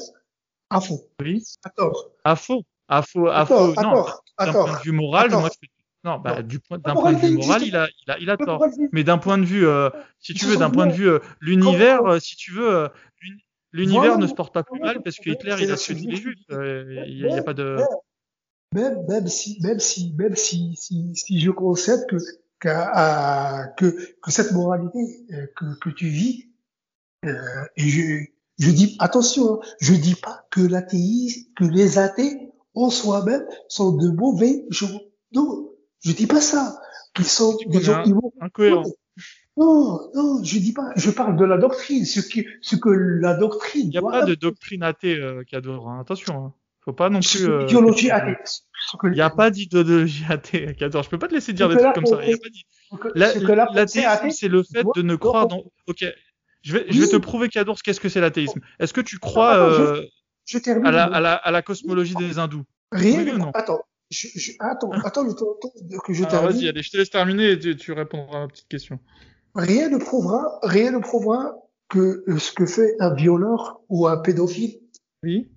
[0.70, 1.00] a faux.
[1.20, 1.42] Oui.
[1.64, 2.10] À tort.
[2.22, 2.62] À faux.
[2.88, 3.26] À faux.
[3.26, 3.74] À faux.
[3.74, 4.06] Non.
[4.38, 5.68] D'un point de vue moral, moi, je
[6.04, 8.36] non, bah, du point, d'un point de vue moral, il a, il a, il a
[8.36, 8.64] tort.
[8.92, 9.90] Mais d'un point de vue, euh,
[10.20, 12.88] si tu veux, d'un point de vue l'univers, si tu veux,
[13.76, 16.38] L'univers ne se porte pas plus mal parce que Hitler il a tué les juifs.
[16.50, 17.76] Euh, il n'y a, pas de.
[18.74, 22.16] Même, même si, même si, même si, si, si je concède que,
[22.58, 24.98] que, que cette moralité
[25.32, 26.48] euh, que, que tu vis,
[27.26, 27.34] euh,
[27.76, 28.24] et je,
[28.58, 33.92] je dis, attention, hein, je dis pas que l'athéisme, que les athées en soi-même sont
[33.92, 35.00] de mauvais gens.
[35.32, 35.70] Non,
[36.00, 36.80] je dis pas ça.
[37.14, 38.02] Qu'ils sont des gens
[38.40, 38.84] incohérents.
[39.56, 43.34] Non, non, je dis pas, je parle de la doctrine, ce, qui, ce que la
[43.34, 43.86] doctrine.
[43.86, 46.00] Il n'y a pas de doctrine athée, euh, Cador, hein.
[46.00, 46.46] attention.
[46.46, 46.54] Hein.
[46.84, 47.48] Faut pas non plus.
[47.48, 48.36] Euh, idéologie athée.
[49.04, 51.02] Il n'y a pas d'idéologie athée, Cador.
[51.02, 52.20] Je peux pas te laisser dire des trucs comme ça.
[52.22, 55.64] Il y a pas L'athéisme, c'est le fait de ne croire dans.
[55.86, 56.04] Ok,
[56.62, 58.60] je vais, je vais te prouver, Cador, qu'est-ce que c'est l'athéisme.
[58.78, 60.02] Est-ce que tu crois euh,
[60.44, 62.64] je, à, la, à, la, à la cosmologie des hindous?
[62.92, 63.24] Rien.
[63.38, 63.50] non?
[63.54, 63.80] Attends.
[64.10, 65.56] Je, je, attends, attends le temps
[66.04, 66.50] que je termine.
[66.50, 69.00] Vas-y, allez, je te laisse terminer et tu, tu répondras à ma petite question
[69.56, 71.56] rien ne prouvera, rien ne prouvera
[71.88, 74.80] que ce que fait un violeur ou un pédophile
[75.22, 75.50] oui.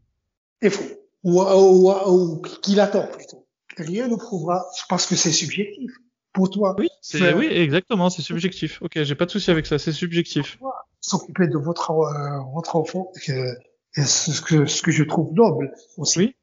[0.62, 0.96] est faux.
[1.24, 3.46] Ou, ou, ou, qu'il attend plutôt.
[3.78, 5.92] Rien ne prouvera parce que c'est subjectif.
[6.32, 6.76] Pour toi.
[6.78, 8.82] Oui, c'est, oui, exactement, c'est subjectif.
[8.84, 10.60] Ok, j'ai pas de souci avec ça, c'est subjectif.
[11.02, 13.58] S'occuper de votre, euh, votre enfant, c'est
[13.96, 16.20] ce que, ce que je trouve noble aussi.
[16.20, 16.36] Oui.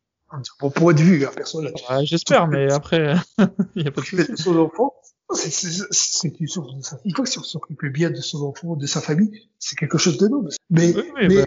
[0.61, 1.71] Mon point de vue, hein, personne.
[2.03, 3.15] j'espère, mais après,
[3.77, 4.33] il y a pas de souci.
[4.33, 4.93] de son enfant,
[5.35, 6.99] c'est une source de sa...
[7.05, 10.51] Il faut s'occuper bien de son enfant, de sa famille, c'est quelque chose de noble.
[10.71, 11.47] Mais, mais bah,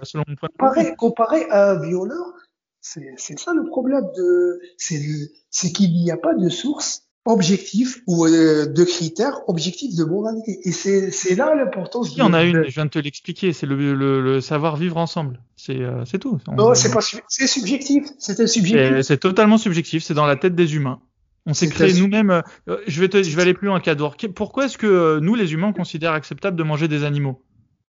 [0.58, 2.34] comparé, comparé à un violeur,
[2.82, 8.66] c'est ça le problème de, c'est qu'il n'y a pas de source objectifs ou euh,
[8.66, 10.60] de critères objectifs de moralité.
[10.64, 12.12] Et c'est c'est là l'importance.
[12.14, 12.64] Il y en a une.
[12.66, 13.54] Je viens de te l'expliquer.
[13.54, 15.40] C'est le, le, le, savoir vivre ensemble.
[15.56, 16.40] C'est euh, c'est tout.
[16.48, 18.08] non, c'est pas c'est subjectif.
[18.18, 19.02] C'était subjectif.
[19.02, 20.04] C'est totalement subjectif.
[20.04, 21.02] C'est dans la tête des humains.
[21.50, 22.44] On s'est créé nous-mêmes.
[22.70, 24.16] Euh, je vais te, je vais aller plus loin, Cador.
[24.36, 27.44] Pourquoi est-ce que nous, les humains, on considère acceptable de manger des animaux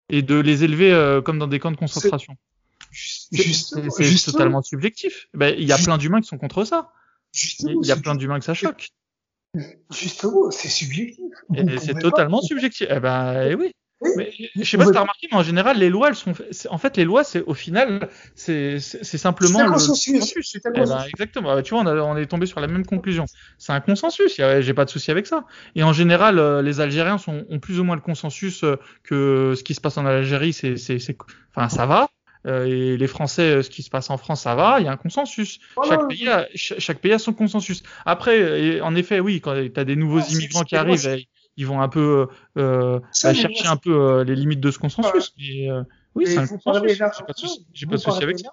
[0.10, 2.36] et de les élever comme dans des camps de concentration?
[2.92, 5.28] C'est totalement subjectif.
[5.34, 6.92] Ben, il y a plein d'humains qui sont contre ça.
[7.62, 8.90] Il y a plein d'humains que ça choque.
[9.90, 11.24] Justement, c'est subjectif.
[11.80, 12.88] C'est totalement subjectif.
[12.90, 13.72] Eh ben, eh oui.
[14.02, 16.34] Mais, je sais pas si t'as remarqué, mais en général, les lois, elles sont,
[16.70, 20.36] en fait, les lois, c'est au final, c'est, c'est simplement un consensus.
[20.36, 21.52] Eh ben, exactement.
[21.52, 23.26] Ah, tu vois, on, on, est tombé sur la même conclusion.
[23.58, 24.36] C'est un consensus.
[24.36, 25.46] J'ai pas de souci avec ça.
[25.76, 29.54] Et en général, euh, les Algériens sont, ont plus ou moins le consensus euh, que
[29.58, 30.76] ce qui se passe en Algérie, c'est,
[31.56, 32.10] enfin, ça va.
[32.46, 34.92] Euh, et les Français, ce qui se passe en France, ça va, il y a
[34.92, 35.60] un consensus.
[35.88, 37.82] chaque, pays a, chaque, pays a son consensus.
[38.06, 41.26] Après, en effet, oui, quand tu as des nouveaux immigrants qui arrivent,
[41.58, 42.28] ils vont un peu
[42.58, 45.34] euh, chercher un peu euh, les limites de ce consensus.
[45.38, 45.84] Mais, euh,
[46.16, 46.92] oui, c'est un consensus.
[46.92, 48.50] J'ai pas de souci, pas de souci avec ça.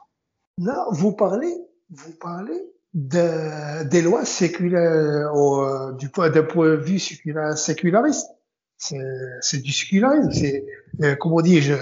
[0.59, 1.55] Là, vous parlez,
[1.91, 2.61] vous parlez
[2.95, 8.29] de, des lois séculaires au, du point d'un point de vue séculariste.
[8.77, 10.67] C'est du sécularisme, c'est
[11.19, 11.75] comment dis-je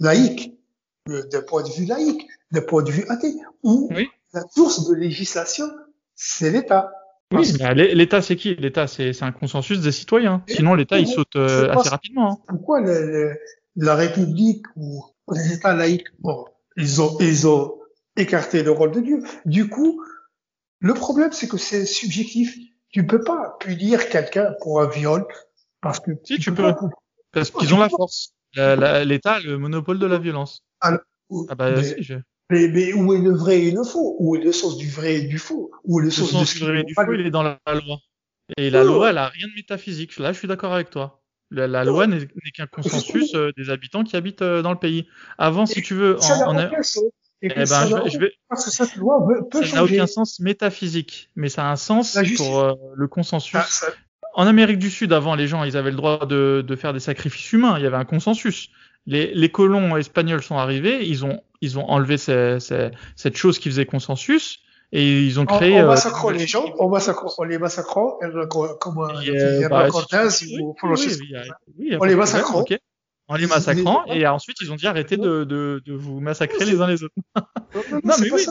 [0.00, 0.54] laïque,
[1.06, 3.90] d'un point de vue laïque, d'un point de vue athée, où
[4.32, 5.66] la source de législation,
[6.14, 6.92] c'est l'État.
[7.34, 8.54] Oui, mais l'État, c'est qui?
[8.54, 10.42] L'État, c'est un consensus des citoyens.
[10.46, 12.32] Sinon, l'État, il saute euh, assez rapidement.
[12.32, 12.44] Hein.
[12.48, 13.36] Pourquoi le,
[13.74, 16.44] la République ou les États laïcs, bon,
[16.76, 17.74] ils ont, ils ont
[18.16, 19.22] écarté le rôle de Dieu.
[19.44, 20.02] Du coup,
[20.78, 22.56] le problème, c'est que c'est subjectif.
[22.90, 25.26] Tu peux pas punir quelqu'un pour un viol
[25.80, 26.12] parce que.
[26.22, 26.72] Si, tu, peux.
[27.32, 28.34] Parce qu'ils ont la force.
[28.54, 30.62] L'État a le monopole de la violence.
[30.80, 30.98] ah
[31.56, 32.14] bah, si, je...
[32.50, 34.16] Mais, mais, où est le vrai et le faux?
[34.20, 35.70] Où est le sens du vrai et du faux?
[35.84, 37.98] Où est le, sens, du vrai et du faux Il est dans la loi.
[38.56, 40.18] Et la loi, elle a rien de métaphysique.
[40.18, 41.22] Là, je suis d'accord avec toi.
[41.50, 45.08] La, loi n'est qu'un consensus euh, des habitants qui habitent euh, dans le pays.
[45.38, 46.70] Avant, si tu veux, en, en
[47.42, 51.48] eh ben, je vais, Parce que cette loi peut ça n'a aucun sens métaphysique, mais
[51.48, 53.54] ça a un sens pour euh, le consensus.
[53.54, 53.66] Ah,
[54.34, 57.00] en Amérique du Sud, avant, les gens, ils avaient le droit de, de faire des
[57.00, 57.78] sacrifices humains.
[57.78, 58.70] Il y avait un consensus.
[59.06, 63.86] Les, les colons espagnols sont arrivés, ils ont ils ont enlevé cette chose qui faisait
[63.86, 64.60] consensus
[64.92, 65.80] et ils ont créé.
[65.80, 68.18] On, on massacre les gens, on massacre, on les massacre,
[68.80, 70.28] comme euh, bah, Cortez
[70.60, 72.64] ou On les massacre.
[73.28, 76.80] En les massacrant, et ensuite ils ont dit arrêtez de, de, de vous massacrer les
[76.80, 77.14] uns les autres.
[78.04, 78.46] non, mais oui.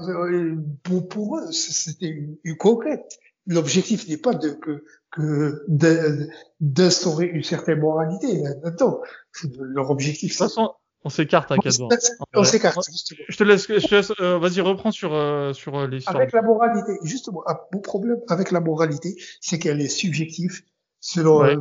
[0.00, 3.18] Euh, pour, pour eux, c'était une, une conquête.
[3.46, 5.66] L'objectif n'est pas de que, que
[6.60, 9.00] d'instaurer une certaine moralité là-dedans.
[9.60, 10.32] Leur objectif.
[10.32, 10.74] De toute façon,
[11.04, 11.80] on s'écarte à quatre
[12.34, 12.78] On s'écarte.
[13.28, 16.16] Je te laisse, je te laisse, euh, vas-y, reprends sur, euh, sur euh, l'histoire.
[16.16, 20.62] Avec la moralité, justement, un bon problème avec la moralité, c'est qu'elle est subjective,
[21.00, 21.56] selon, ouais.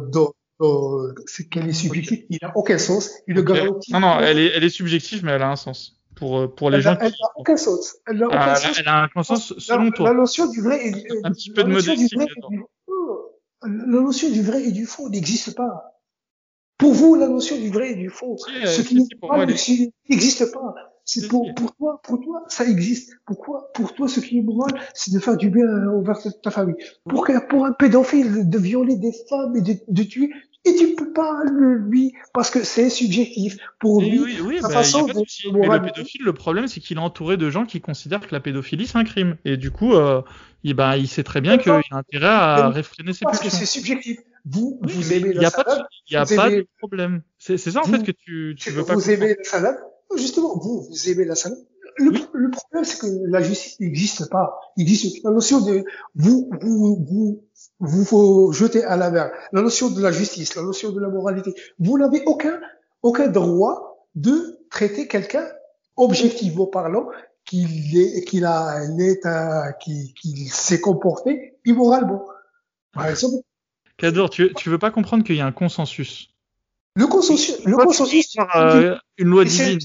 [1.26, 3.94] c'est qu'elle est subjective, il n'a aucun sens, il ne garantit.
[3.94, 5.99] Non, non, elle est, elle est subjective, mais elle a un sens.
[6.20, 6.96] Pour, pour les elle gens.
[6.96, 7.96] A, elle n'a aucun sens.
[8.06, 8.78] Elle n'a aucun ah, sens.
[8.78, 10.10] Elle a un sens selon la, toi.
[10.10, 12.14] La notion du vrai et du, un petit peu de modestie.
[13.62, 15.96] La notion du vrai et du faux n'existe pas.
[16.78, 18.96] Pour vous, la notion du vrai et du faux, si, ce qui
[20.10, 20.76] n'existe pas.
[21.06, 23.14] C'est pour, pour toi, pour toi, ça existe.
[23.26, 26.76] Pourquoi Pour toi, ce qui est moral, c'est de faire du bien envers ta famille.
[27.08, 30.30] Pour, pour un pédophile, de violer des femmes et de, de tuer,
[30.66, 33.58] et tu peux pas lui, parce que c'est subjectif.
[33.80, 35.14] Pour lui, oui, oui, bah, façon de,
[35.54, 38.42] Mais le pédophile, le problème, c'est qu'il est entouré de gens qui considèrent que la
[38.42, 39.38] pédophilie, c'est un crime.
[39.46, 40.22] Et du coup, euh,
[40.64, 43.66] il, bah, il sait très bien qu'il a intérêt à réfréner ses Parce que c'est
[43.66, 44.20] subjectif.
[44.46, 45.86] Vous, vous aimez la salade.
[46.10, 47.22] Il n'y a pas de problème.
[47.38, 48.96] C'est ça, en fait, que tu, tu veux pas.
[48.96, 49.78] Vous aimez la salade.
[50.18, 51.60] Justement, vous, vous aimez la salade.
[52.00, 54.60] Le, le problème, c'est que la justice n'existe pas.
[54.78, 55.84] Il existe la notion de
[56.16, 57.44] vous, vous, vous,
[57.80, 59.32] vous faut jeter à la mer.
[59.52, 61.54] La notion de la justice, la notion de la moralité.
[61.78, 62.60] Vous n'avez aucun,
[63.04, 65.46] aucun droit de traiter quelqu'un,
[65.98, 67.10] objectivement parlant,
[67.46, 72.26] qu'il est, qu'il a, l'état, qu'il s'est comporté immoralement.
[72.94, 73.44] Par exemple,
[73.98, 76.34] Cador, tu, tu veux pas comprendre qu'il y a un consensus?
[76.96, 78.36] Le consensus, le consensus.
[78.56, 79.80] Euh, une loi divine,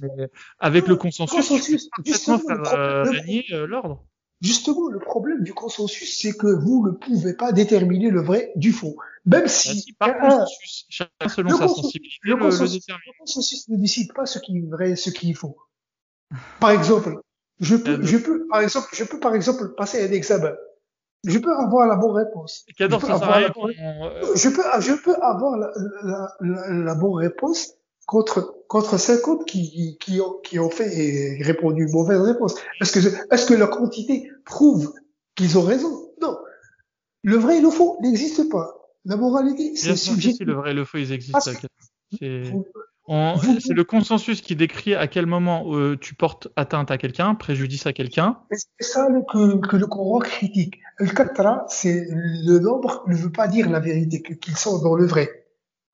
[0.58, 4.04] avec le consensus, consensus faire euh, régner euh, l'ordre.
[4.40, 8.72] Justement, le problème du consensus, c'est que vous ne pouvez pas déterminer le vrai du
[8.72, 8.96] faux.
[9.24, 9.68] Même si.
[9.68, 13.76] Bah, si par consensus, chacun selon sa sensibilité le, le, consensus, le, le consensus ne
[13.76, 15.56] décide pas ce qui est vrai, ce qui est faux.
[16.60, 17.20] Par exemple,
[17.60, 20.52] je peux, je peux, par exemple, je peux par exemple passer un examen
[21.24, 22.64] je peux avoir la bonne réponse.
[22.78, 23.72] Je peux, avoir la bonne...
[23.72, 25.70] je peux, je peux avoir la,
[26.02, 27.74] la, la, la, bonne réponse
[28.06, 32.54] contre contre 50 qui qui ont qui ont fait et répondu une mauvaise réponse.
[32.80, 34.92] Est-ce que est-ce que la quantité prouve
[35.34, 36.12] qu'ils ont raison?
[36.20, 36.36] Non.
[37.22, 38.74] Le vrai et le faux n'existent pas.
[39.06, 40.46] La moralité, c'est subjectif.
[40.46, 41.50] le vrai et le faux, ils existent.
[43.06, 47.86] C'est le consensus qui décrit à quel moment euh, tu portes atteinte à quelqu'un, préjudice
[47.86, 48.38] à quelqu'un.
[48.50, 50.80] C'est ça que, que, le Coran critique.
[50.98, 55.06] Le katra, c'est le nombre ne veut pas dire la vérité, qu'ils sont dans le
[55.06, 55.44] vrai.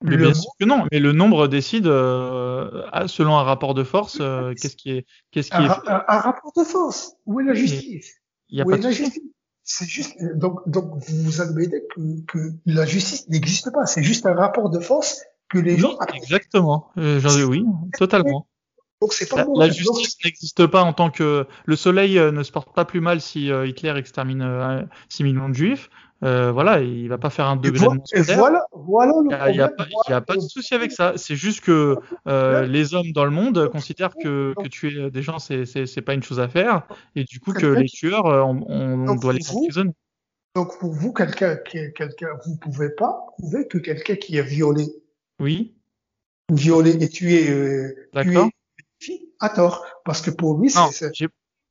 [0.02, 4.18] Mais bien sûr que non, mais le nombre décide euh, selon un rapport de force.
[4.20, 5.88] Euh, qu'est-ce qui est, qu'est-ce qui un, est...
[5.88, 7.16] un, un, rapport de force.
[7.26, 8.14] Où est la justice?
[8.48, 9.20] Il y a pas de justice
[9.62, 13.84] C'est juste donc donc vous admettez que, que la justice n'existe pas.
[13.84, 15.98] C'est juste un rapport de force que les gens.
[16.14, 16.90] Exactement.
[16.96, 17.64] Euh, J'en oui,
[17.98, 18.46] totalement.
[19.02, 22.42] Donc c'est pas la, la justice n'existe pas en tant que le soleil euh, ne
[22.42, 25.88] se porte pas plus mal si euh, Hitler extermine euh, 6 millions de juifs.
[26.22, 29.14] Euh, voilà, il va pas faire un degré et de voilà, voilà
[29.48, 31.14] Il n'y a, pas, y a pas de souci avec ça.
[31.16, 31.96] C'est juste que
[32.28, 36.22] euh, les hommes dans le monde considèrent que, que tuer des gens, c'est pas une
[36.22, 36.82] chose à faire,
[37.16, 39.92] et du coup que les tueurs, on, on doit les emprisonner.
[40.56, 44.88] Donc pour vous, quelqu'un quelqu'un, vous pouvez pas prouver que quelqu'un qui a violé,
[45.40, 45.74] oui,
[46.52, 47.94] violé et tué, euh,
[48.98, 51.10] tué à tort, parce que pour lui, c'est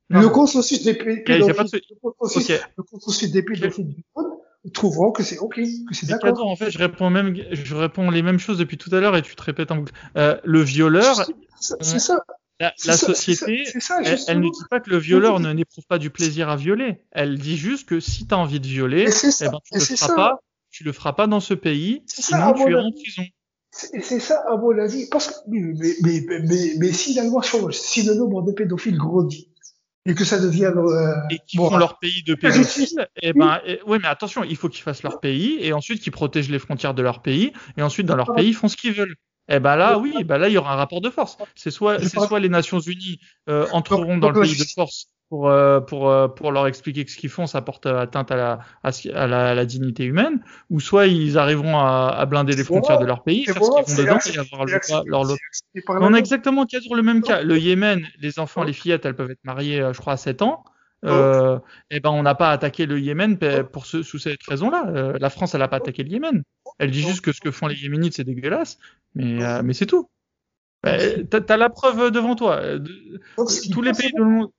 [0.10, 2.60] le consensus des pédophiles, le consensus, okay.
[2.78, 4.40] le consensus des pédophiles du monde
[4.74, 6.48] trouveront que c'est ok, que c'est d'accord.
[6.48, 9.22] En fait, je réponds même, je réponds les mêmes choses depuis tout à l'heure et
[9.22, 9.94] tu te répètes en boucle.
[10.18, 11.26] Euh, le violeur,
[11.60, 12.24] c'est ça.
[12.62, 15.98] La, la société, ça, elle, elle, ne dit pas que le violeur ne n'éprouve pas
[15.98, 17.06] du plaisir à violer.
[17.12, 20.16] Elle dit juste que si tu as envie de violer, eh ben, tu le feras
[20.16, 20.40] pas.
[20.70, 23.24] Tu le feras pas dans ce pays, sinon tu iras en prison.
[23.72, 25.62] C'est ça, à mon avis, parce que, mais,
[26.02, 29.50] mais, mais, mais, si la loi change, si le nombre de pédophiles grandit,
[30.06, 33.80] et que ça devient euh, et qui font leur pays de pédophiles et ben et,
[33.86, 36.94] oui mais attention il faut qu'ils fassent leur pays et ensuite qu'ils protègent les frontières
[36.94, 39.16] de leur pays et ensuite dans leur pays ils font ce qu'ils veulent.
[39.50, 41.38] Et ben là oui ben là il y aura un rapport de force.
[41.56, 45.50] C'est soit c'est soit les Nations Unies euh, entreront dans le pays de force pour
[45.50, 48.60] euh, pour euh, pour leur expliquer que ce qu'ils font ça porte atteinte à la
[48.84, 50.42] à, la, à la, dignité humaine.
[50.70, 53.96] Ou soit ils arriveront à, à blinder les frontières de leur pays faire ce qu'ils
[53.96, 55.38] font dedans et avoir le, leur lot
[55.88, 57.44] on a exactement toujours le même cas.
[57.44, 60.42] Le Yémen les enfants les fillettes elles peuvent être mariées euh, je crois à 7
[60.42, 60.64] ans.
[61.06, 61.60] Euh,
[61.90, 63.38] et ben on n'a pas attaqué le Yémen
[63.72, 64.88] pour ce, sous cette raison-là.
[64.90, 66.44] Euh, la France, elle n'a pas attaqué le Yémen.
[66.78, 68.78] Elle dit juste que ce que font les Yéménites, c'est dégueulasse,
[69.16, 70.10] mais euh, mais c'est tout.
[70.84, 70.98] Bah,
[71.30, 72.62] T'as as la preuve devant toi.
[73.36, 74.50] tous les pays de le monde,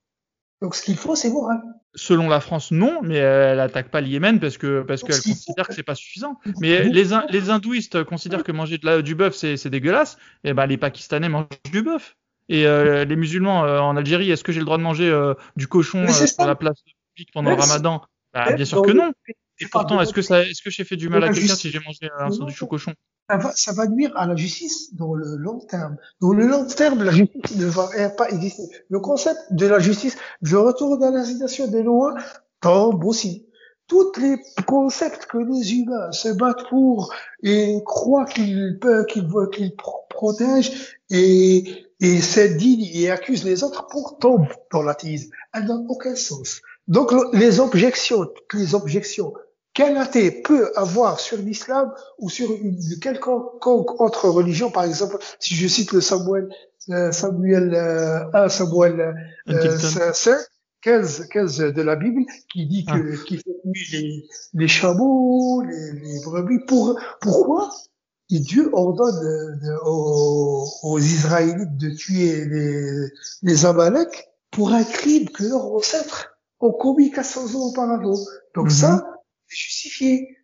[0.61, 1.61] donc ce qu'il faut, c'est moral.
[1.95, 5.67] Selon la France, non, mais elle attaque pas le Yémen parce que parce qu'elle considère
[5.67, 6.39] que c'est pas suffisant.
[6.61, 10.19] Mais les les hindouistes considèrent que manger de la, du bœuf c'est c'est dégueulasse.
[10.45, 12.17] Et ben les Pakistanais mangent du bœuf.
[12.49, 15.35] Et euh, les musulmans euh, en Algérie, est-ce que j'ai le droit de manger euh,
[15.57, 16.83] du cochon euh, sur la place
[17.15, 18.03] publique pendant le Ramadan?
[18.35, 19.13] Bah, Bien sûr que non.
[19.61, 21.81] Et pourtant, est-ce que ça, est-ce que j'ai fait du mal à quelqu'un si j'ai
[21.81, 22.95] mangé un sandwich au cochon?
[23.31, 25.97] Ça va, ça va nuire à la justice dans le long terme.
[26.21, 28.65] Dans le long terme, la justice ne va pas exister.
[28.89, 32.15] Le concept de la justice, je retourne à la citation des lois,
[32.61, 33.47] tombe aussi.
[33.87, 37.13] Tous les concepts que les humains se battent pour
[37.43, 43.87] et croient qu'ils peuvent, qu'ils veulent, qu'ils protègent et, et s'indignent et accusent les autres
[43.87, 45.31] pour tomber dans l'athéisme.
[45.55, 46.63] Elles n'ont aucun sens.
[46.89, 49.35] Donc, les objections, les objections
[49.81, 55.55] qu'un athée peut avoir sur l'islam ou sur une quelconque autre religion, par exemple, si
[55.55, 56.51] je cite le Samuel,
[56.91, 59.15] euh, Samuel euh, 1, Samuel
[59.49, 60.37] euh, 5,
[60.83, 62.23] 15, 15 de la Bible,
[62.53, 63.25] qui dit que ah.
[63.27, 66.59] qu'il fait les, les chameaux, les, les brebis.
[66.67, 67.71] Pour, pourquoi
[68.33, 73.09] et Dieu ordonne euh, aux, aux, Israélites de tuer les,
[73.43, 76.29] les Amalek pour un crime que leurs ancêtres
[76.61, 78.19] ont commis 400 ans auparavant?
[78.55, 78.81] Donc mm -hmm.
[78.81, 79.20] ça,
[79.51, 80.37] justifié.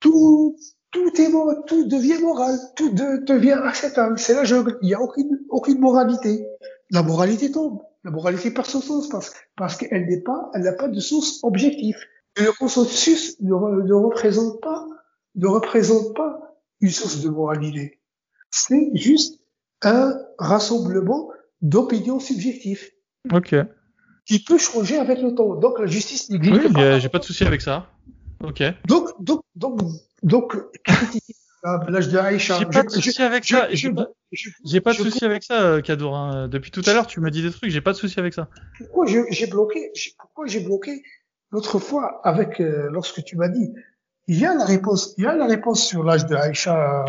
[0.00, 0.56] Tout,
[0.90, 1.30] tout est
[1.66, 4.18] tout devient moral, tout devient acceptable.
[4.18, 4.78] C'est la jungle.
[4.82, 6.46] Il n'y a aucune, aucune moralité.
[6.90, 7.82] La moralité tombe.
[8.04, 11.40] La moralité perd son sens parce, parce qu'elle n'est pas, elle n'a pas de source
[11.42, 11.96] objective.
[12.36, 14.86] Le consensus ne, ne représente pas,
[15.34, 18.00] ne représente pas une source de moralité.
[18.50, 19.40] C'est juste
[19.82, 21.30] un rassemblement
[21.62, 22.90] d'opinions subjectives.
[23.32, 23.54] Ok.
[24.24, 25.56] Qui peut changer avec le temps.
[25.56, 26.98] Donc la justice n'existe oui, pas.
[26.98, 27.88] J'ai pas de souci avec ça.
[28.42, 28.62] Ok.
[28.86, 29.80] Donc, donc, donc,
[30.22, 30.56] donc,
[31.88, 32.58] l'âge de Aïcha.
[32.58, 33.68] J'ai pas de souci avec ça.
[33.72, 36.16] J'ai pas de souci avec ça, Kadour.
[36.16, 36.48] Hein.
[36.48, 37.70] Depuis tout à l'heure, tu m'as dit des trucs.
[37.70, 38.48] J'ai pas de souci avec ça.
[38.78, 41.02] Pourquoi j'ai bloqué Pourquoi j'ai bloqué
[41.50, 43.72] l'autre fois avec euh, lorsque tu m'as dit
[44.26, 47.04] il y a la réponse, il y a la réponse sur l'âge de Aïcha.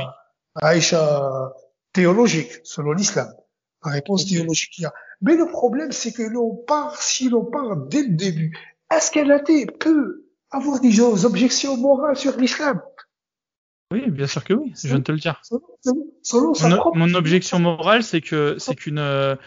[0.55, 1.53] Aïcha
[1.93, 3.27] théologique selon l'islam.
[3.83, 4.35] La réponse okay.
[4.35, 4.93] théologique il y a.
[5.21, 8.55] Mais le problème, c'est que l'on part, si l'on part dès le début,
[8.91, 10.91] est-ce qu'elle a été peu avoir des
[11.25, 12.81] objections morales sur l'islam.
[13.91, 15.41] Oui, bien sûr que oui, je viens de te le dire.
[16.33, 19.01] mon, mon, objection morale, c'est que c'est qu'une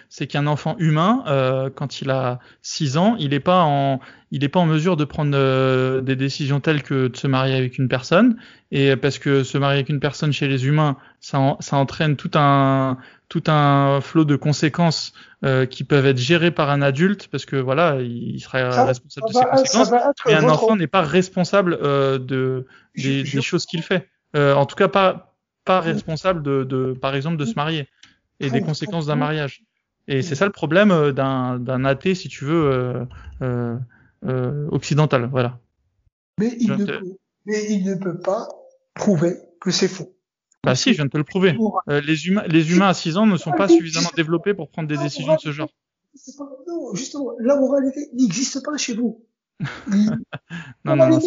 [0.09, 4.43] c'est qu'un enfant humain, euh, quand il a 6 ans, il n'est pas en il
[4.43, 7.77] est pas en mesure de prendre euh, des décisions telles que de se marier avec
[7.77, 8.37] une personne,
[8.71, 12.31] et parce que se marier avec une personne chez les humains, ça, ça entraîne tout
[12.35, 12.97] un
[13.29, 15.13] tout un flot de conséquences
[15.45, 19.33] euh, qui peuvent être gérées par un adulte, parce que voilà, il sera responsable de
[19.35, 19.93] ses conséquences,
[20.27, 22.67] mais un enfant n'est pas responsable euh, de
[22.97, 24.09] des, des choses qu'il fait.
[24.37, 27.89] Euh, en tout cas, pas, pas responsable de, de, par exemple, de se marier
[28.39, 29.65] et des conséquences d'un mariage.
[30.09, 33.05] Et c'est ça le problème euh, d'un athée, si tu veux, euh,
[33.43, 33.77] euh,
[34.27, 35.29] euh, occidental.
[35.31, 35.59] Voilà.
[36.39, 37.01] Mais il, ne peut,
[37.47, 38.49] mais il ne peut pas
[38.95, 40.15] prouver que c'est faux.
[40.65, 41.57] Bah si, je viens de te le prouver.
[41.89, 44.89] Euh, les, humains, les humains à 6 ans ne sont pas suffisamment développés pour prendre
[44.89, 45.71] des décisions de ce genre.
[46.67, 49.25] non, justement, la moralité n'existe pas chez vous.
[50.85, 51.21] non, non, non,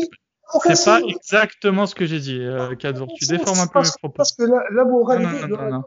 [0.63, 3.07] c'est pas exactement ce que j'ai dit, euh, Kadour.
[3.17, 4.15] Tu déformes un peu mes propos.
[4.15, 5.47] Parce que la, la moralité.
[5.47, 5.83] Non, non, non,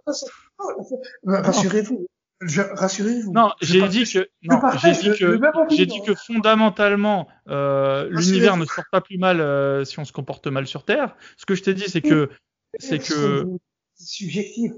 [1.25, 1.43] non.
[1.43, 2.07] Rassurez-vous.
[2.41, 3.33] Rassurez-vous.
[3.33, 5.41] Non, j'ai dit que non, j'ai dit que
[5.71, 10.13] j'ai dit que fondamentalement euh, l'univers ne sort pas plus mal euh, si on se
[10.13, 11.17] comporte mal sur Terre.
[11.39, 12.29] Ce que je t'ai dit, c'est que
[12.79, 13.47] c'est que
[13.99, 14.73] subjectif.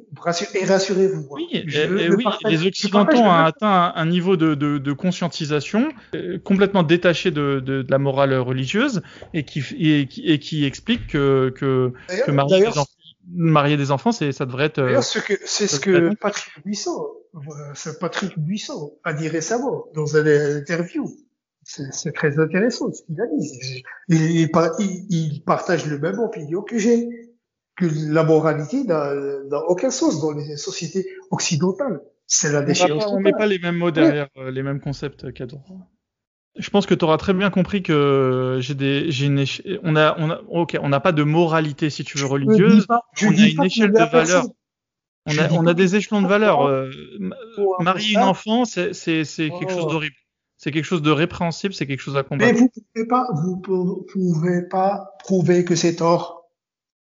[0.54, 1.26] Et rassurez-vous.
[1.30, 1.64] Oui, et,
[2.10, 7.60] oui les Occidentaux ont atteint un, niveau de, de, de conscientisation euh, complètement détaché de,
[7.60, 9.02] de, la morale religieuse
[9.34, 11.92] et qui, et, et qui explique que, que,
[12.24, 12.86] que marier, des enfants,
[13.34, 14.82] marier des enfants, c'est, ça devrait être.
[14.82, 17.08] D'ailleurs, ce que, c'est ce que Patrick Buisson,
[17.74, 21.06] c'est Patrick Buisson a dit récemment dans une interview.
[21.64, 23.84] C'est très intéressant ce qu'il a dit.
[24.08, 27.27] Il, il, il partage le même opinion que j'ai
[27.78, 32.00] que la moralité n'a aucun sens dans les sociétés occidentales.
[32.26, 33.06] C'est la déchéance.
[33.06, 35.62] On met pas les mêmes mots derrière euh, les mêmes concepts, Cador.
[36.56, 39.44] Je pense que tu auras très bien compris que j'ai des, j'ai une
[39.84, 42.86] on a, on a, ok, on n'a pas de moralité si tu veux religieuse.
[43.22, 44.44] on a une échelle de valeur.
[45.26, 46.66] On a, on a des échelons de valeur.
[46.66, 46.90] Euh,
[47.80, 49.90] marier une enfant, c'est, c'est, c'est quelque chose oh.
[49.92, 50.16] d'horrible.
[50.56, 52.52] C'est quelque chose de répréhensible, c'est quelque chose à combattre.
[52.52, 56.37] Mais vous pouvez pas, vous pouvez pas prouver que c'est tort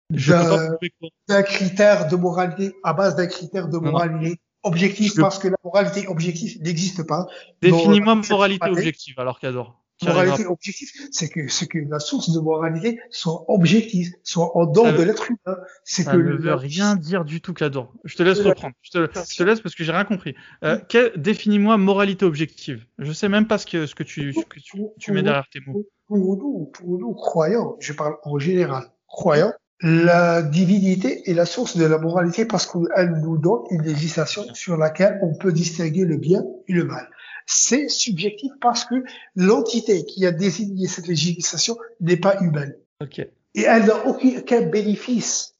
[0.10, 6.08] d'un critère de moralité, à base d'un critère de moralité objectif, parce que la moralité
[6.08, 7.28] objective n'existe pas.
[7.62, 9.82] Définis-moi moralité objective, alors qu'adore.
[10.05, 14.93] Moralité objective, c'est que, c'est que la source de moralité soit objective, soit en dehors
[14.93, 15.58] de l'être humain.
[15.84, 17.91] C'est que ne veut rien dire du tout, qu'adore.
[18.03, 18.76] Je te laisse reprendre.
[18.84, 20.36] Je te, je te laisse parce que j'ai rien compris.
[20.64, 20.78] Euh,
[21.16, 22.86] définis-moi moralité objective.
[22.99, 25.47] Je sais même pas ce que, ce que tu, ce que tu, tu mets derrière
[25.51, 25.84] tes mots.
[26.08, 31.78] Pour nous, pour nous, croyants, je parle en général, croyants, la divinité est la source
[31.78, 36.17] de la moralité parce qu'elle nous donne une législation sur laquelle on peut distinguer le
[36.17, 37.09] bien et le mal.
[37.45, 38.95] C'est subjectif parce que
[39.36, 42.75] l'entité qui a désigné cette législation n'est pas humaine.
[43.01, 43.32] Okay.
[43.53, 45.55] Et elle n'a aucun bénéfice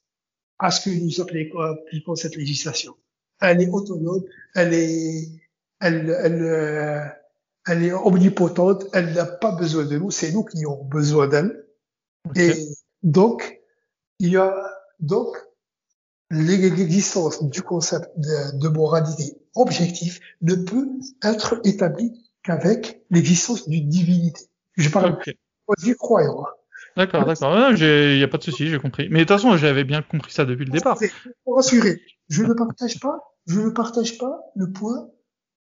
[0.60, 2.96] à ce que nous appliquons cette législation.
[3.40, 4.24] Elle est autonome,
[4.56, 5.30] elle est,
[5.80, 7.06] elle, elle, euh,
[7.68, 11.66] elle est omnipotente, elle n'a pas besoin de nous, c'est nous qui avons besoin d'elle.
[12.36, 12.54] Et
[13.04, 13.57] donc,
[14.20, 14.54] il y a
[15.00, 15.38] donc
[16.30, 20.88] l'existence du concept de, moralité objective ne peut
[21.24, 22.12] être établie
[22.44, 24.46] qu'avec l'existence d'une divinité.
[24.76, 25.38] Je parle okay.
[25.84, 26.44] du croyant.
[26.44, 26.52] Hein.
[26.98, 27.76] D'accord, d'accord.
[27.78, 29.08] Il n'y a pas de souci, j'ai compris.
[29.10, 30.98] Mais de toute façon, j'avais bien compris ça depuis le départ.
[31.44, 35.08] Pour rassurer, je ne partage pas, je ne partage pas le point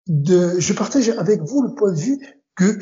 [0.06, 2.18] de, je partage avec vous le point de vue
[2.56, 2.78] que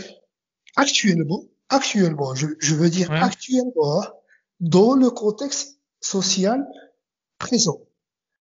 [0.76, 4.02] actuellement, actuellement, je, je veux dire actuellement,
[4.60, 6.66] dans le contexte social
[7.38, 7.80] présent.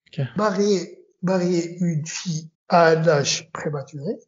[0.08, 0.24] Okay.
[0.36, 4.18] Marier, marier une fille à un âge prématuré.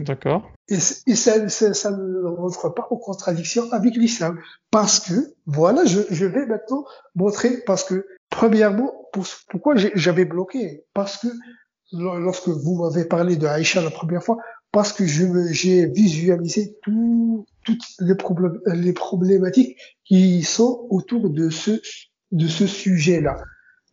[0.00, 0.50] D'accord.
[0.68, 4.40] Et, et ça, ça, ça, ne rentre pas en contradiction avec l'islam.
[4.70, 6.84] Parce que, voilà, je, je vais maintenant
[7.16, 10.84] montrer, parce que, premièrement, pour, pourquoi j'avais bloqué?
[10.94, 11.26] Parce que,
[11.92, 14.36] lorsque vous m'avez parlé de Aïcha la première fois,
[14.72, 21.80] parce que j'ai visualisé tout, toutes les, problèmes, les problématiques qui sont autour de ce,
[22.32, 23.42] de ce sujet-là.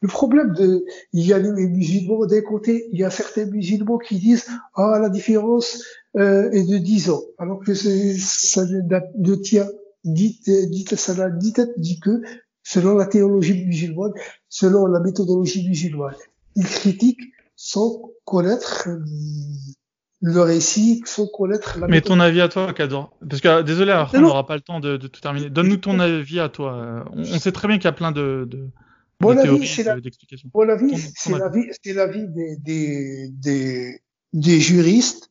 [0.01, 3.97] Le problème de, il y a les musulmans d'un côté, il y a certains musulmans
[3.97, 4.45] qui disent,
[4.75, 5.83] ah, la différence
[6.17, 9.67] euh, est de 10 ans, alors que ça ne tient,
[10.03, 12.21] dit, dit, ça dit, dit que,
[12.61, 14.11] selon la théologie musulmane,
[14.49, 16.15] selon la méthodologie musulmane,
[16.55, 18.89] ils critiquent sans connaître
[20.21, 24.17] le récit sans connaître la Mais ton avis à toi, Cador Parce que, désolé, après,
[24.17, 25.49] on n'aura pas le temps de, de tout terminer.
[25.49, 27.05] Donne-nous ton avis à toi.
[27.11, 28.69] On, on, sait très bien qu'il y a plein de, de,
[29.19, 30.49] bon de théories, d'explications.
[30.69, 34.01] Avis, c'est l'avis, l'avis des, des, des,
[34.33, 35.29] des, juristes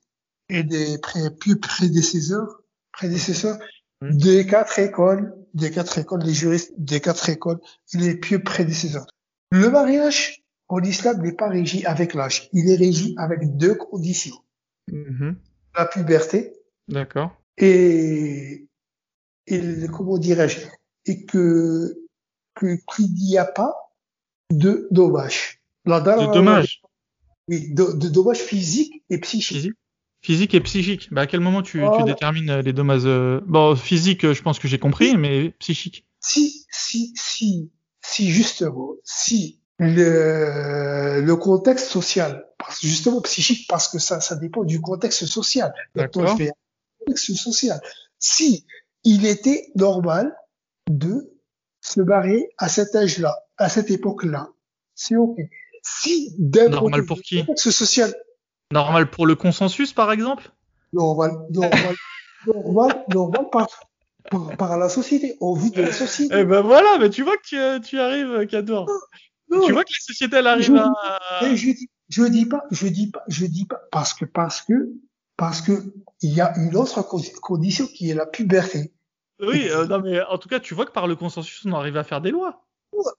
[0.49, 2.63] et des pré, plus prédécesseurs,
[2.93, 3.59] prédécesseurs
[4.03, 4.11] mmh.
[4.17, 7.59] des quatre écoles, des quatre écoles, les juristes des quatre écoles,
[7.95, 9.07] les pieux prédécesseurs.
[9.51, 14.37] Le mariage en islam n'est pas régi avec l'âge, il est régi avec deux conditions.
[14.91, 15.33] Mmh.
[15.77, 16.53] La puberté.
[16.89, 17.35] D'accord.
[17.57, 18.69] Et,
[19.47, 19.61] et
[19.93, 20.61] comment dirais-je,
[21.07, 21.99] et que
[22.61, 23.75] qu'il n'y a pas
[24.51, 25.61] de dommages.
[25.87, 26.83] de dommages.
[27.49, 29.73] Oui, de, dommages physiques et psychiques.
[30.23, 31.13] Physique, et psychique.
[31.13, 33.43] Bah, à quel moment tu, tu détermines les dommages euh...
[33.47, 36.07] Bon, physique, je pense que j'ai compris, mais psychique.
[36.21, 37.71] Si, si, si,
[38.01, 42.47] si justement, si le, le contexte social,
[42.81, 45.73] justement psychique, parce que ça, ça dépend du contexte social.
[45.95, 46.37] D'accord.
[46.99, 47.81] Contexte social.
[48.19, 48.67] Si
[49.05, 50.35] il était normal
[50.89, 51.31] de
[51.81, 54.49] se marier à cet âge-là, à cette époque-là,
[54.95, 55.37] c'est ok.
[55.83, 57.45] Si d'un normal pour qui?
[57.57, 58.15] social.
[58.73, 60.51] Normal pour le consensus, par exemple?
[60.93, 61.95] Normal, normal,
[62.47, 63.69] normal, normal par,
[64.57, 66.35] par, la société, au vu de la société.
[66.39, 68.89] Eh ben voilà, mais tu vois que tu, tu arrives, Cador.
[69.51, 71.19] Tu vois que la société elle arrive à.
[71.43, 74.93] Je dis, je dis pas, je dis pas, je dis pas, parce que parce que
[75.37, 75.73] parce que
[76.23, 77.03] il y a une autre
[77.41, 78.93] condition qui est la puberté.
[79.41, 81.97] Oui, euh, non, mais en tout cas, tu vois que par le consensus, on arrive
[81.97, 82.61] à faire des lois.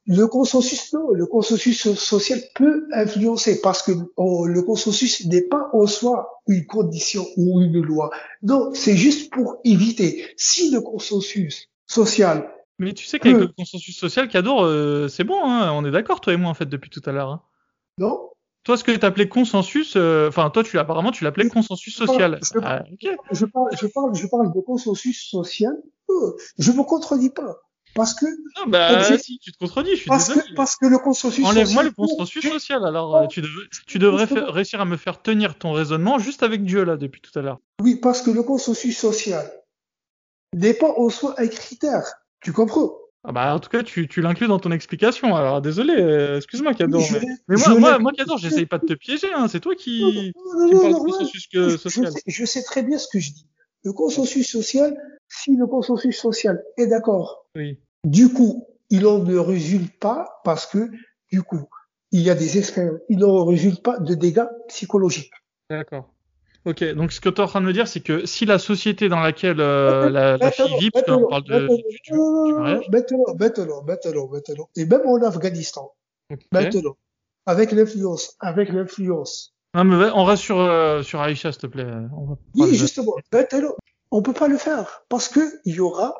[0.08, 5.70] Le consensus, non, le consensus social peut influencer parce que oh, le consensus n'est pas
[5.74, 8.10] en soi une condition ou une loi.
[8.42, 10.26] Non, c'est juste pour éviter.
[10.38, 12.50] Si le consensus social.
[12.80, 16.22] Mais tu sais qu'avec le consensus social, Cador, euh, c'est bon, hein, on est d'accord,
[16.22, 17.30] toi et moi, en fait, depuis tout à l'heure.
[17.30, 17.42] Hein.
[17.98, 18.30] Non,
[18.66, 22.40] toi, ce que tu appelais consensus, euh, enfin, toi, tu apparemment, tu l'appelais consensus social.
[22.42, 22.84] Je, parle, ah,
[23.32, 25.74] je, parle, je, parle, je parle de consensus social.
[26.10, 27.62] Euh, je me contredis pas.
[27.94, 28.26] Parce que.
[28.26, 30.48] Non, bah, si, tu te contredis, je suis parce désolé.
[30.50, 33.42] Que, parce que le consensus Enlève-moi le consensus social, alors, euh, tu,
[33.88, 37.38] tu devrais réussir à me faire tenir ton raisonnement juste avec Dieu, là, depuis tout
[37.40, 37.60] à l'heure.
[37.82, 39.50] Oui, parce que le consensus social
[40.80, 42.06] pas au soi un critère.
[42.42, 42.92] Tu comprends?
[43.28, 45.36] Ah bah, en tout cas, tu, tu l'inclus dans ton explication.
[45.36, 47.02] Alors, désolé, euh, excuse-moi, Cador.
[47.48, 49.34] Mais, moi, moi, moi, Cador, j'essaye pas de te piéger.
[49.34, 49.48] Hein.
[49.48, 52.06] C'est toi qui, non, non, non, consensus que, social.
[52.06, 53.48] Je sais, je sais, très bien ce que je dis.
[53.84, 54.96] Le consensus social,
[55.28, 57.80] si le consensus social est d'accord, oui.
[58.04, 60.92] du coup, il en ne résulte pas parce que,
[61.32, 61.68] du coup,
[62.12, 65.34] il y a des expériences, il n'en résulte pas de dégâts psychologiques.
[65.70, 66.15] D'accord.
[66.66, 68.58] Ok, donc ce que tu es en train de me dire, c'est que si la
[68.58, 72.14] société dans laquelle euh, la, la, fille vit, qu'on parle de, du,
[74.76, 75.94] et même en Afghanistan,
[76.52, 76.98] maintenant,
[77.46, 79.54] avec l'influence, avec l'influence.
[79.76, 81.86] Non, mais on reste sur, euh, sur Aïcha, s'il te plaît.
[82.18, 83.76] On va oui, justement, maintenant,
[84.10, 86.16] on peut pas le faire parce que il y aura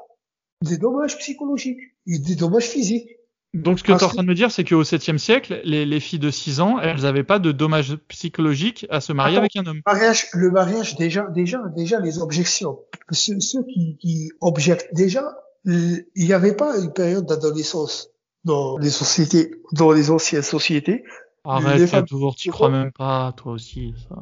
[0.62, 3.10] des dommages psychologiques et des dommages physiques.
[3.56, 5.86] Donc, ce que tu es en train de me dire, c'est qu'au 7e siècle, les,
[5.86, 9.56] les, filles de 6 ans, elles n'avaient pas de dommages psychologiques à se marier avec
[9.56, 9.78] un homme.
[9.78, 12.80] Le mariage, le mariage, déjà, déjà, déjà, les objections.
[13.12, 15.24] Ceux, ceux qui, qui objectent déjà,
[15.64, 18.10] il n'y avait pas une période d'adolescence
[18.44, 21.04] dans les sociétés, dans les anciennes sociétés.
[21.46, 22.06] Arrête, femmes...
[22.06, 24.16] toujours, tu crois même pas, toi aussi, ça.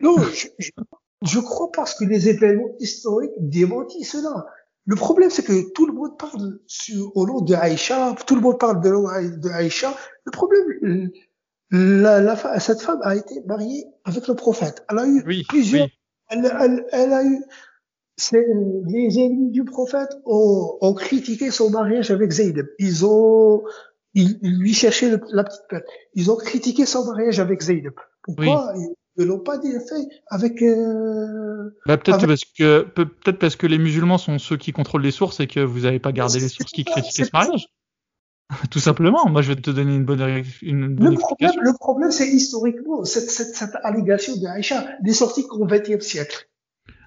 [0.00, 0.70] Non, je, je,
[1.22, 4.46] je crois parce que les événements historiques démentissent cela.
[4.90, 8.40] Le problème, c'est que tout le monde parle sur, au nom de Aïcha, tout le
[8.40, 9.94] monde parle de, de Aïcha.
[10.24, 11.10] Le problème,
[11.70, 14.84] la, la, cette femme a été mariée avec le prophète.
[14.90, 15.84] Elle a eu oui, plusieurs.
[15.84, 15.92] Oui.
[16.30, 17.40] Elle, elle, elle, a eu.
[18.88, 22.68] Les ennemis du prophète ont, ont, critiqué son mariage avec Zayd.
[22.80, 23.62] Ils ont,
[24.14, 25.86] ils, lui cherchaient la petite pète.
[26.14, 27.90] Ils ont critiqué son mariage avec Zayd.
[28.24, 30.62] Pourquoi oui ne l'ont pas fait avec.
[30.62, 35.10] Euh, bah, peut-être parce que peut-être parce que les musulmans sont ceux qui contrôlent les
[35.10, 37.66] sources et que vous n'avez pas gardé les sources qui critiquaient ce mariage.
[38.70, 39.28] Tout simplement.
[39.28, 43.04] Moi, je vais te donner une bonne, une bonne le problème, le problème, c'est historiquement
[43.04, 46.48] cette, cette, cette allégation de Aïcha n'est sortie qu'au XXe siècle.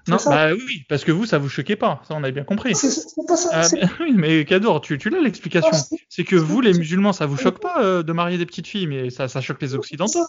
[0.06, 2.02] Non, bah oui, parce que vous, ça vous choquait pas.
[2.06, 2.74] Ça, on avait bien compris.
[2.74, 2.90] C'est
[3.26, 3.48] pas ça.
[3.52, 5.70] Ah, mais, oui, mais Cador, tu, tu l'as l'explication.
[6.10, 8.86] C'est que vous, les musulmans, ça vous choque pas euh, de marier des petites filles,
[8.86, 10.26] mais ça, ça choque les occidentaux.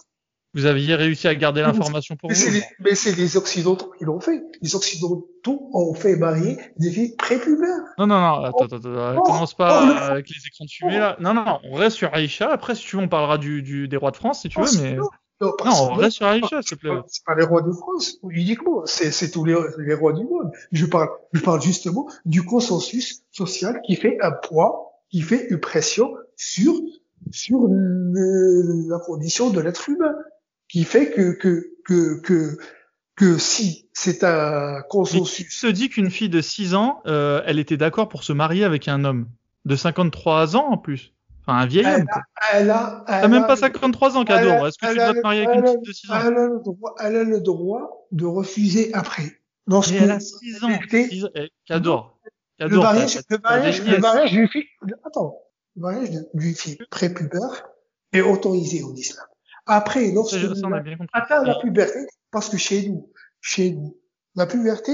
[0.54, 2.60] Vous aviez réussi à garder l'information pour mais vous.
[2.80, 4.42] Mais c'est les Occidentaux qui l'ont fait.
[4.62, 7.68] Les Occidentaux ont fait marier des filles prépubères.
[7.98, 9.16] Non, non, non, attends, attends, attends.
[9.18, 11.16] Oh, commence pas oh, avec les écrans de fumée là.
[11.20, 12.50] Non, non, on reste sur Aïcha.
[12.50, 14.66] Après, si tu veux, on parlera du, du des rois de France, si tu veux,
[14.80, 14.94] mais.
[14.94, 15.08] Non,
[15.42, 16.98] non, non on reste sur Aïcha, s'il te plaît.
[17.06, 18.86] C'est pas les rois de France, uniquement.
[18.86, 20.50] C'est, c'est tous les, les rois du monde.
[20.72, 25.60] Je parle, je parle justement du consensus social qui fait un poids, qui fait une
[25.60, 26.72] pression sur,
[27.30, 30.14] sur le, la condition de l'être humain
[30.68, 32.58] qui fait que que que que,
[33.16, 35.46] que si c'est un consensus.
[35.46, 38.64] tu se dit qu'une fille de 6 ans, euh, elle était d'accord pour se marier
[38.64, 39.28] avec un homme
[39.64, 41.12] de 53 ans en plus.
[41.42, 42.06] Enfin, un vieil elle homme.
[42.10, 42.22] A,
[42.54, 44.66] elle a, elle T'as même pas 53 ans, Cador.
[44.66, 46.14] Est-ce que tu dois te marier avec une fille de 6 ans?
[46.20, 49.40] elle a, le droit, elle a le droit de refuser après.
[49.66, 50.78] Lorsque elle a 6 ans.
[50.90, 51.28] 6 ans.
[51.34, 52.18] Eh, Cador,
[52.58, 54.64] le mariage, le mariage, le mariage d'une fille,
[55.04, 55.38] attends,
[55.76, 57.68] le mariage d'une fille prépubère
[58.12, 59.26] est autorisé en islam.
[59.66, 60.36] Après, lorsque
[61.12, 61.98] atteint la puberté,
[62.30, 63.10] parce que chez nous,
[63.40, 63.96] chez nous,
[64.34, 64.92] la puberté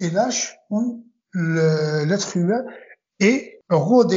[0.00, 1.04] est l'âge où
[1.34, 2.64] l'être humain
[3.20, 3.60] est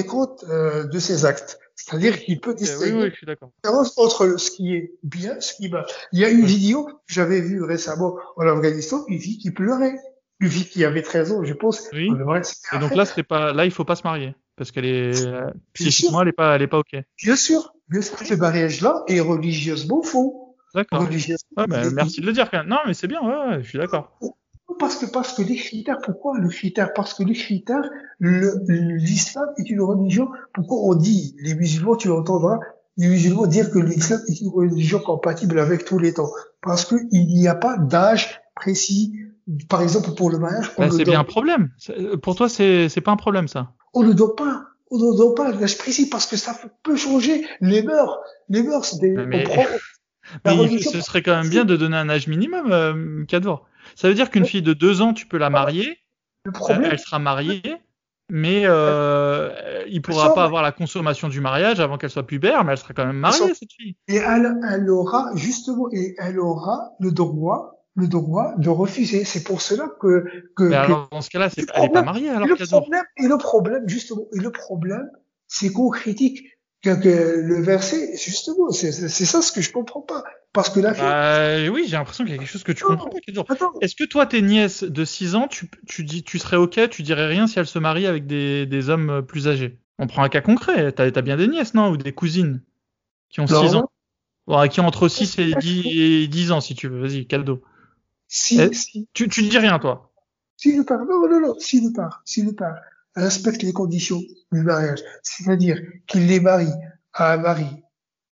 [0.05, 1.59] comptes euh, de ses actes.
[1.75, 3.51] C'est-à-dire qu'il peut distinguer oui, oui, je suis d'accord.
[3.97, 5.85] entre ce qui est bien, ce qui va.
[6.11, 9.95] Il y a une vidéo que j'avais vue récemment en Afghanistan, une fille qui pleurait.
[10.39, 11.87] Une fille qui avait 13 ans, je pense.
[11.93, 12.09] Oui.
[12.73, 14.35] Et donc là, c'était pas, là, il faut pas se marier.
[14.57, 15.11] Parce qu'elle est,
[15.73, 16.97] psychiquement, elle est pas, elle est pas ok.
[17.23, 17.73] Bien sûr.
[17.89, 18.17] Bien sûr.
[18.17, 20.55] Ce mariage-là est religieusement faux.
[20.75, 21.05] D'accord.
[21.05, 21.47] Religieusement.
[21.57, 22.67] Ouais, bah, merci de le dire quand même.
[22.67, 24.19] Non, mais c'est bien, ouais, je suis d'accord.
[24.79, 26.93] Parce que, parce que les critères, pourquoi le critère?
[26.93, 27.89] Parce que les critères,
[28.19, 30.29] l'islam est une religion.
[30.53, 32.59] Pourquoi on dit, les musulmans, tu entendras,
[32.97, 36.29] les musulmans dire que l'islam est une religion compatible avec tous les temps?
[36.61, 39.13] Parce qu'il n'y a pas d'âge précis.
[39.69, 40.71] Par exemple, pour le mariage.
[40.77, 41.71] Bah, c'est bien un problème.
[42.21, 43.73] Pour toi, c'est, pas un problème, ça.
[43.93, 44.63] On ne doit pas.
[44.89, 48.19] On ne doit pas l'âge précis parce que ça peut changer les mœurs.
[48.47, 49.43] Les mœurs, des, mais...
[50.45, 53.25] mais ce serait quand même bien de donner un âge minimum, euh,
[53.95, 55.97] ça veut dire qu'une fille de deux ans, tu peux la marier,
[56.45, 57.75] le problème, elle sera mariée,
[58.29, 62.73] mais euh, il pourra pas avoir la consommation du mariage avant qu'elle soit pubère, mais
[62.73, 63.95] elle sera quand même mariée cette fille.
[64.07, 69.25] Et elle, elle aura justement, et elle aura le droit le droit de refuser.
[69.25, 70.23] C'est pour cela que.
[70.55, 72.47] que mais alors, dans ce cas-là, c'est, elle n'est pas mariée alors.
[72.47, 75.09] Le problème, et le problème, justement, et le problème,
[75.47, 76.45] c'est qu'on critique
[76.83, 80.23] que, que, le verset, justement, c'est, c'est ça ce que je comprends pas.
[80.53, 83.09] Parce que là, bah, oui, j'ai l'impression qu'il y a quelque chose que tu comprends
[83.09, 83.17] pas.
[83.81, 87.01] Est-ce que toi, tes nièces de 6 ans, tu, tu, dis, tu serais ok, tu
[87.03, 89.79] dirais rien si elles se marient avec des, des hommes plus âgés?
[89.99, 90.91] On prend un cas concret.
[90.91, 91.89] T'as as bien des nièces, non?
[91.89, 92.61] Ou des cousines
[93.29, 93.89] qui ont 6 ans
[94.45, 97.01] bon, Qui ont entre 6 et 10, et 10 ans, si tu veux.
[97.01, 97.63] Vas-y, cadeau.
[98.27, 99.07] Si, eh, si.
[99.13, 100.11] Tu, tu ne dis rien, toi
[100.57, 102.81] Si le père, non, non, non, si le père, si le père
[103.15, 104.21] respecte les conditions
[104.51, 106.73] du mariage, c'est-à-dire qu'il les marie
[107.13, 107.67] à un mari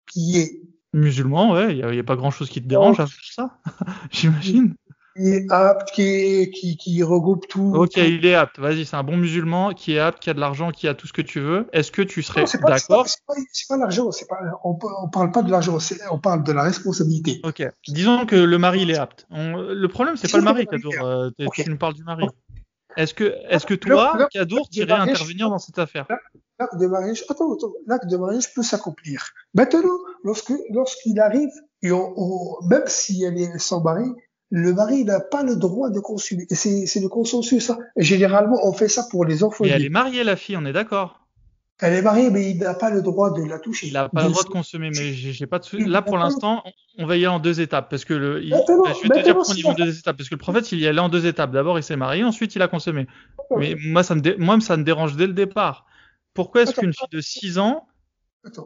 [0.07, 0.63] qui est
[0.95, 3.61] Musulman, ouais, il n'y a, pas grand chose qui te dérange à faire ça,
[4.11, 4.75] j'imagine.
[5.19, 7.73] Qui est apte, qui, qui, qui regroupe tout.
[7.75, 8.59] Ok, il est apte.
[8.59, 11.07] Vas-y, c'est un bon musulman qui est apte, qui a de l'argent, qui a tout
[11.07, 11.67] ce que tu veux.
[11.73, 13.35] Est-ce que tu serais d'accord C'est pas,
[13.69, 15.79] pas l'argent, pas, on, on parle pas de l'argent,
[16.11, 17.41] on parle de la responsabilité.
[17.45, 17.63] Ok.
[17.89, 19.27] Disons que le mari il est apte.
[19.31, 20.95] le problème c'est pas le mari, Kadour.
[21.03, 22.27] Euh, Tu nous parles du mari.
[22.97, 26.07] Est-ce que, est-ce que toi, Kadour, tu irais intervenir dans cette affaire?
[26.59, 29.29] l'acte de mariage, attends, attends, l'acte de mariage peut s'accomplir.
[29.55, 31.51] Maintenant, lorsque, lorsqu'il arrive,
[31.83, 34.11] et on, même si elle est sans mari,
[34.51, 36.47] le mari n'a pas le droit de consommer.
[36.51, 37.79] C'est, le consensus, ça.
[37.97, 39.65] Et généralement, on fait ça pour les enfants.
[39.65, 41.21] Et elle est mariée, la fille, on est d'accord.
[41.81, 43.87] Elle est mariée, mais il n'a pas le droit de la toucher.
[43.87, 46.65] Il n'a pas le droit de consommer, mais j'ai pas de Là, pour l'instant,
[46.99, 48.49] on va y aller en deux étapes, parce que le, il...
[48.49, 50.73] je vais te dire pourquoi on y va en deux étapes, parce que le prophète,
[50.73, 51.53] il y allait en deux étapes.
[51.53, 53.07] D'abord, il s'est marié, ensuite, il a consommé.
[53.57, 55.87] Mais moi, ça me, moi, ça me dérange dès le départ.
[56.35, 57.87] Pourquoi est-ce qu'une fille de 6 ans,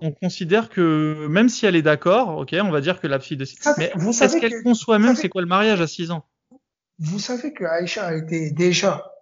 [0.01, 3.37] on considère que, même si elle est d'accord, ok, on va dire que la fille
[3.37, 6.25] de 6 ans, mais est-ce qu'elle conçoit même c'est quoi le mariage à 6 ans?
[6.99, 9.13] Vous savez que Aïcha a été déjà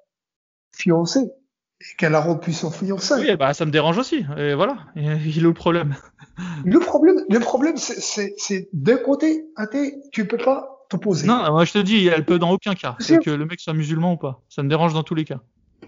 [0.77, 1.31] fiancée
[1.81, 3.15] et qu'elle a rompu son fiancé.
[3.15, 4.25] Oui, bah ça me dérange aussi.
[4.37, 5.97] Et voilà, il est le problème
[6.65, 11.27] Le problème, le problème, c'est d'un côté, athée, tu peux pas t'opposer.
[11.27, 12.97] Non, moi je te dis, elle peut dans aucun cas.
[12.99, 14.43] C'est que le mec soit musulman ou pas.
[14.49, 15.41] Ça me dérange dans tous les cas.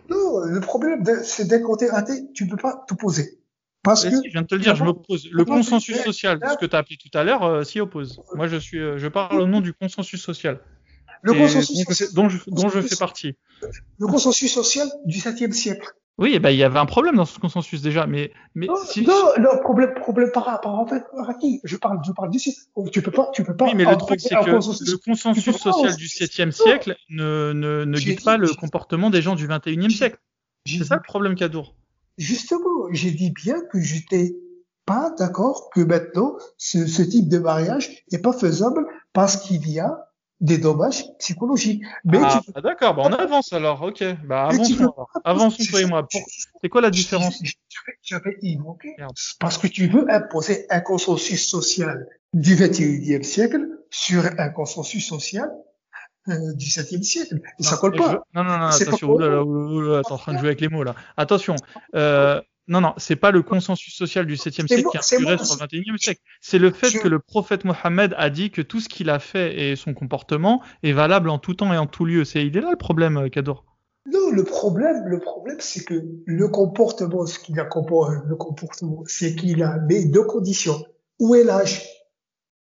[0.08, 3.38] Non, le problème, c'est d'un côté athée, tu peux pas t'opposer.
[3.82, 4.10] Parce que.
[4.10, 5.28] je viens de te le dire, je m'oppose.
[5.30, 8.20] Le consensus social, ce que tu as appelé tout à l'heure, euh, s'y oppose.
[8.34, 10.60] Moi, je suis, euh, je parle au nom du consensus social.
[11.22, 13.36] Le consensus dont, dont, je, dont je fais partie.
[13.98, 15.92] Le consensus social du 7e siècle.
[16.18, 18.76] Oui, eh ben, il y avait un problème dans ce consensus déjà, mais, mais non,
[18.76, 19.02] si...
[19.02, 21.60] non, problème, problème par rapport en fait, à qui?
[21.64, 22.54] Je parle, je parle d'ici.
[22.92, 23.64] Tu peux pas, tu peux pas.
[23.64, 27.98] Oui, mais le truc c'est que le consensus social du 7e siècle ne, ne, ne
[27.98, 30.18] guide pas le comportement des gens du 21e siècle.
[30.66, 31.74] C'est ça le problème, Kadour.
[32.18, 34.36] Justement, j'ai dit bien que j'étais
[34.84, 39.78] pas d'accord que maintenant ce, ce type de mariage n'est pas faisable parce qu'il y
[39.78, 40.12] a
[40.42, 41.84] des dommages psychologiques.
[42.04, 42.60] Mais ah, tu...
[42.60, 44.04] d'accord, bah on avance alors, ok.
[44.26, 44.94] Bah avançons,
[45.24, 46.06] avançons toi et moi.
[46.60, 47.40] C'est quoi la différence
[49.38, 55.50] parce que tu veux imposer un consensus social du 21e siècle sur un consensus social
[56.28, 57.40] euh, du 7e siècle.
[57.58, 58.24] Et ça colle pas.
[58.34, 60.94] Non, non, non, attention, t'es en train de jouer avec les mots là.
[61.16, 61.56] Attention,
[61.94, 65.56] euh, non, non, c'est pas le consensus social du 7e siècle qui a duré sur
[65.56, 66.20] le 21e siècle.
[66.40, 69.58] C'est le fait que le prophète Mohammed a dit que tout ce qu'il a fait
[69.58, 72.24] et son comportement est valable en tout temps et en tout lieu.
[72.24, 73.64] C'est, il est là le problème, euh, Kador.
[74.06, 79.34] Non, le problème, le problème, c'est que le comportement, ce qu'il a le comportement, c'est
[79.34, 80.84] qu'il a mis deux conditions.
[81.18, 81.84] Où est l'âge?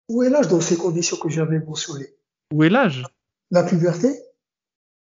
[0.08, 2.14] Où est l'âge dans ces conditions que j'avais mentionnées?
[2.52, 3.04] Où est l'âge?
[3.50, 4.08] La puberté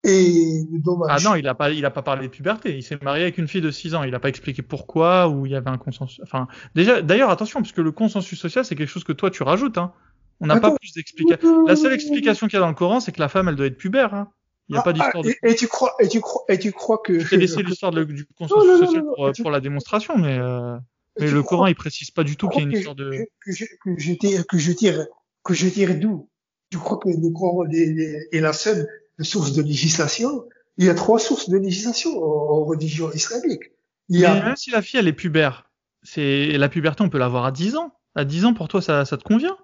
[0.04, 1.10] Et le dommage.
[1.12, 2.76] Ah non, il a pas, il a pas parlé de puberté.
[2.76, 4.04] Il s'est marié avec une fille de 6 ans.
[4.04, 6.20] Il a pas expliqué pourquoi ou il y avait un consensus.
[6.24, 9.44] Enfin, déjà, d'ailleurs, attention, parce que le consensus social, c'est quelque chose que toi tu
[9.44, 9.78] rajoutes.
[9.78, 9.94] Hein.
[10.40, 11.66] On n'a pas plus d'explications.
[11.68, 13.68] La seule explication qu'il y a dans le Coran, c'est que la femme, elle doit
[13.68, 14.14] être pubère.
[14.16, 14.32] Hein.
[14.70, 15.30] Il n'y a Ah, pas d'histoire ah, de.
[15.48, 17.20] et, et tu crois, et tu crois, et tu crois que.
[17.20, 19.60] Je t'ai laissé l'histoire du consensus non, non, social non, pour, et tu- pour la
[19.60, 20.78] démonstration, mais, euh,
[21.20, 22.96] et mais le crois- Coran, il précise pas du tout qu'il y a une histoire
[22.96, 23.12] de.
[23.12, 25.06] que, que je, que je tire, que je tire,
[25.44, 26.28] que je tire d'où?
[26.72, 28.88] Tu crois que le Coran est, la seule
[29.20, 30.46] source de législation
[30.78, 33.64] Il y a trois sources de législation en, religion islamique.
[34.10, 35.70] Il y Mais a, même si la fille, elle est pubère,
[36.02, 37.94] c'est la puberté, on peut l'avoir à 10 ans.
[38.16, 39.58] À 10 ans, pour toi, ça, ça te convient?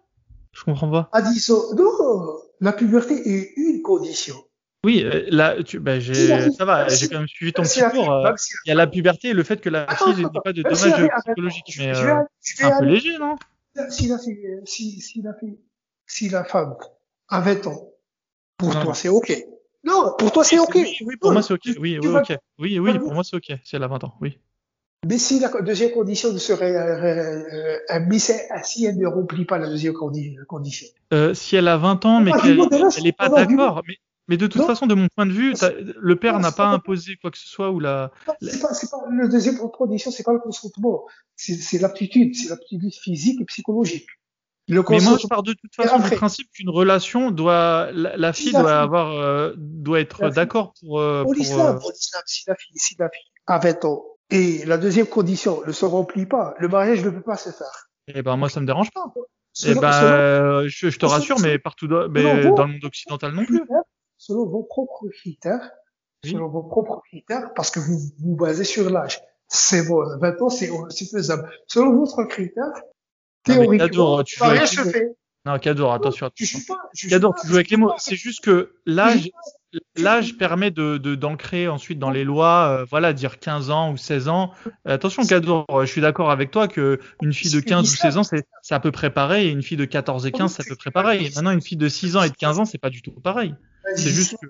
[0.53, 1.09] Je comprends pas.
[1.13, 4.35] à 10 ans, non, la puberté est une condition.
[4.83, 8.11] Oui, euh, là, tu, bah, j'ai, ça va, j'ai quand même suivi ton petit cours.
[8.11, 8.31] euh,
[8.65, 10.61] Il y a la puberté et le fait que la Attends, fille n'ait pas de
[10.63, 11.65] dommages psychologiques.
[11.71, 13.35] je- Mais je euh, je c'est un peu léger, non?
[13.89, 15.59] si la fille, si, si la fille,
[16.05, 16.75] si la femme
[17.29, 17.91] a 20 ans,
[18.57, 18.81] pour Non.
[18.81, 19.33] toi c'est ok.
[19.83, 20.71] Non, pour toi c'est ok.
[20.75, 21.61] Oui, oui, pour moi c'est ok.
[21.79, 22.37] Oui, oui, vas- ok.
[22.59, 23.53] Oui, oui, pour moi c'est ok.
[23.63, 24.37] Si elle a 20 ans, oui.
[25.07, 29.67] Mais si la deuxième condition serait, euh, euh, mais si elle ne remplit pas la
[29.67, 30.87] deuxième condi- condition.
[31.13, 33.37] Euh, si elle a 20 ans, mais Ah, qu'elle dis-moi, Dallas, elle est pas non,
[33.37, 33.95] non, d'accord, mais,
[34.27, 34.67] mais de toute Non.
[34.67, 35.53] façon, de mon point de vue,
[35.99, 38.11] le père Non, n'a pas pas- imposé quoi que ce soit ou la.
[38.41, 41.05] C'est pas, c'est pas, le deuxième condition, c'est pas le consentement.
[41.35, 44.07] C'est l'aptitude, c'est l'aptitude physique et psychologique.
[44.69, 48.51] Le Mais moi, je pars de toute façon du principe qu'une relation doit, la, fille
[48.51, 51.91] la doit fille- avoir, euh, doit être d'accord pour, euh, pour pour, l'islam, euh, pour
[51.91, 55.71] l'islam, si la fille, si la fille a 20 ans, et la deuxième condition ne
[55.71, 57.89] se remplit pas, le mariage ne peut pas se faire.
[58.07, 59.05] eh ben moi ça me dérange pas.
[59.65, 63.31] Eh ben, selon- euh, je, je te rassure, mais partout dans, mais le monde occidental
[63.33, 63.61] non plus.
[64.17, 65.71] selon vos propres critères,
[66.25, 66.31] Oui.
[66.31, 69.21] selon vos propres critères, parce que vous vous basez sur l'âge.
[69.47, 70.67] C'est bon, 20 ans, c'est
[71.09, 71.49] faisable.
[71.67, 72.69] Selon votre critère,
[73.53, 75.07] théoriquement, Cador, tu joues avec se les fait.
[75.45, 76.59] Non, Cador, attention, Je attention.
[76.59, 77.93] suis pas, je suis Cador, pas- tu joues avec les mots.
[77.97, 79.29] C'est juste que l'âge,
[79.95, 83.97] l'âge permet de, de d'ancrer ensuite dans les lois, euh, voilà, dire 15 ans ou
[83.97, 84.51] 16 ans.
[84.87, 88.17] Euh, attention, Cador, je suis d'accord avec toi que une fille de 15 ou 16
[88.17, 90.63] ans, c'est, c'est à peu près pareil, et une fille de 14 et 15, c'est
[90.63, 91.25] à peu près pareil.
[91.27, 93.11] Et maintenant, une fille de 6 ans et de 15 ans, c'est pas du tout
[93.11, 93.55] pareil.
[93.89, 94.47] La c'est juste que-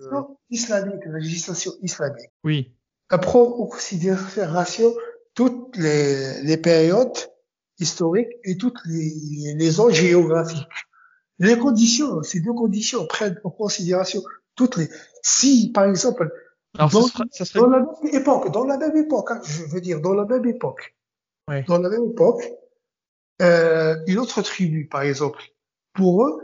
[0.49, 2.71] islamique, la législation islamique, Oui.
[3.11, 4.91] elle prend en considération
[5.35, 7.13] toutes les, les périodes
[7.79, 10.67] historiques et toutes les, les zones géographiques.
[11.39, 14.21] Les conditions, ces deux conditions prennent en considération
[14.55, 14.89] toutes les.
[15.21, 16.31] Si, par exemple,
[16.77, 19.41] Alors, ça dans, serait, ça serait, dans la même époque, dans la même époque, hein,
[19.43, 20.95] je veux dire, dans la même époque,
[21.67, 22.43] dans la même époque,
[23.41, 25.41] euh, une autre tribu, par exemple,
[25.93, 26.41] pour eux,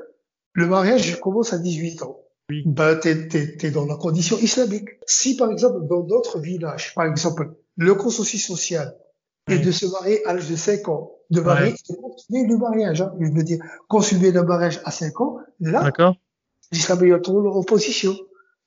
[0.53, 2.19] le mariage commence à 18 ans.
[2.49, 2.61] Oui.
[2.65, 4.89] Ben, t'es, t'es, t'es dans la condition islamique.
[5.07, 8.95] Si, par exemple, dans d'autres villages, par exemple, le consensus social
[9.49, 9.60] Ouais.
[9.60, 13.11] de se marier à l'âge de 5 ans, de marier, de consommer le mariage, hein,
[13.20, 13.60] je veux dire,
[13.90, 15.91] consommer le mariage à 5 ans, là,
[16.72, 18.15] l'islam est en opposition.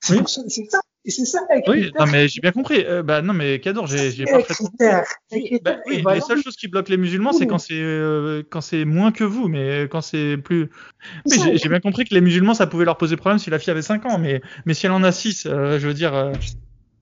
[0.00, 0.22] C'est Oui.
[0.26, 2.84] ça, c'est ça, et c'est ça, Oui, non, mais j'ai bien compris.
[2.84, 6.02] Euh, bah, non, mais Cador, j'ai, j'ai un parfaitement critère, un Oui, critère bah oui,
[6.14, 9.24] les seules choses qui bloquent les musulmans, c'est quand c'est euh, quand c'est moins que
[9.24, 10.68] vous, mais quand c'est plus.
[11.24, 13.70] Oui, j'ai bien compris que les musulmans, ça pouvait leur poser problème si la fille
[13.70, 16.32] avait 5 ans, mais mais si elle en a 6, je veux dire.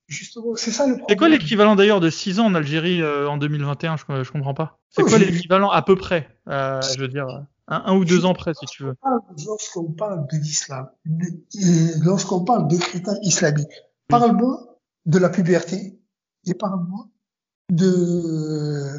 [0.07, 1.07] Justement, c'est ça le problème.
[1.09, 4.53] C'est quoi l'équivalent d'ailleurs de 6 ans en Algérie euh, en 2021 je, je comprends
[4.53, 4.79] pas.
[4.89, 7.25] C'est Oh, quoi l'équivalent à peu près euh, Je veux dire,
[7.67, 8.93] un, un ou deux ans près, si tu veux?
[9.45, 11.59] Lorsqu'on parle de l'islam, euh,
[12.03, 13.67] lorsqu'on parle de critères islamiques,
[14.07, 15.99] parle-moi de la puberté
[16.45, 17.07] et parle-moi
[17.71, 18.91] de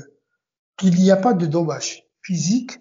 [0.76, 2.78] qu'il n'y a pas de dommages physiques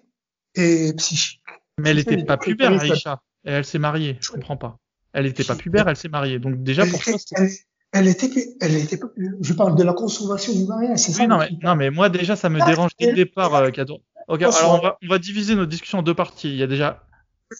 [0.56, 1.40] et psychiques.
[1.78, 2.72] Mais elle C'est était les pas pubère.
[2.80, 3.22] Aïcha.
[3.44, 4.78] Et elle s'est mariée, je comprends pas.
[5.12, 6.38] Elle était pas pubère, elle s'est mariée.
[6.40, 7.48] Donc déjà pour elle,
[7.96, 9.00] elle était, elle était,
[9.40, 11.22] je parle de la consommation du mariage, c'est ça.
[11.22, 13.70] Oui, non le mais, non, mais moi déjà, ça me dérange dès le départ, euh,
[13.70, 14.00] Cador.
[14.28, 14.66] Ok, Attention.
[14.66, 16.48] alors on va, on va diviser notre discussion en deux parties.
[16.48, 17.06] Il y a déjà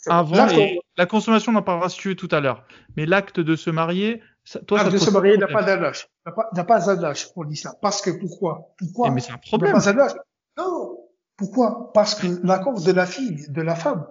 [0.06, 2.64] avant et la consommation, on en parlera si tu veux tout à l'heure.
[2.96, 5.62] Mais l'acte de se marier, ça, toi, ça L'acte te de se marier n'a pas
[5.62, 6.08] d'un âge.
[6.54, 7.74] N'a pas, âge pour l'islam.
[7.80, 8.74] Parce que pourquoi?
[8.78, 9.08] Pourquoi?
[9.08, 9.72] Eh, Mais c'est un problème.
[9.72, 10.14] pas.
[10.58, 10.98] Non.
[11.36, 11.92] Pourquoi?
[11.92, 14.06] Parce que l'accord de la fille, de la femme,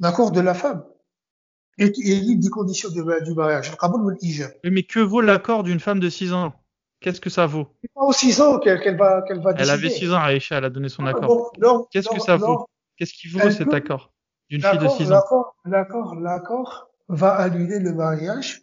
[0.00, 0.84] l'accord de la femme
[1.78, 3.72] est, est l'une des conditions de- du mariage.
[4.64, 6.52] Mais que vaut l'accord d'une femme de 6 ans?
[7.00, 7.68] Qu'est-ce que ça vaut?
[7.82, 10.64] C'est pas aux 6 ans qu'elle, va, qu'elle va Elle avait 6 ans, Aïcha, elle
[10.64, 11.52] a donné son Ah, accord.
[11.90, 12.46] Qu'est-ce que ça non.
[12.46, 12.66] vaut?
[12.96, 14.12] Qu'est-ce qui vaut Elle cet peut- accord
[14.50, 15.14] d'une fille de L'accord, 6 ans?
[15.14, 18.62] l'accord, l'accord, l'accord va annuler le mariage.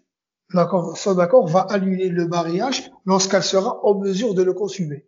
[0.54, 5.06] L'accord, son accord va annuler le mariage lorsqu'elle sera en mesure de le consommer.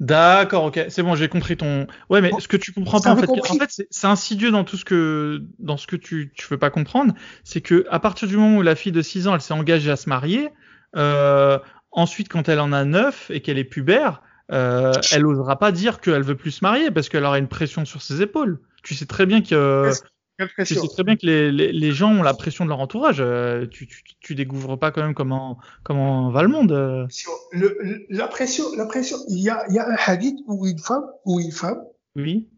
[0.00, 1.86] D'accord, ok, c'est bon, j'ai compris ton.
[2.10, 4.64] Ouais, mais Bon, ce que tu comprends pas en fait, en fait, c'est- insidieux dans
[4.64, 7.14] tout ce que dans ce que tu tu veux pas comprendre,
[7.44, 9.90] c'est que à partir du moment où la fille de 6 ans, elle s'est engagée
[9.90, 10.50] à se marier,
[10.96, 11.58] euh,
[11.92, 14.22] ensuite quand elle en a 9 et qu'elle est pubère,
[14.52, 17.84] euh, elle osera pas dire qu'elle veut plus se marier parce qu'elle aura une pression
[17.84, 18.60] sur ses épaules.
[18.82, 19.90] Tu sais très bien que
[20.38, 23.18] Tu sais très bien que les, les, les, gens ont la pression de leur entourage.
[23.20, 26.72] Euh, tu, tu, tu, découvres pas quand même comment, comment va le monde.
[26.72, 27.06] Euh.
[27.52, 29.16] Le, la pression, la pression.
[29.28, 31.80] Il y a, il y a un hadith où une femme, où une femme
[32.16, 32.48] oui.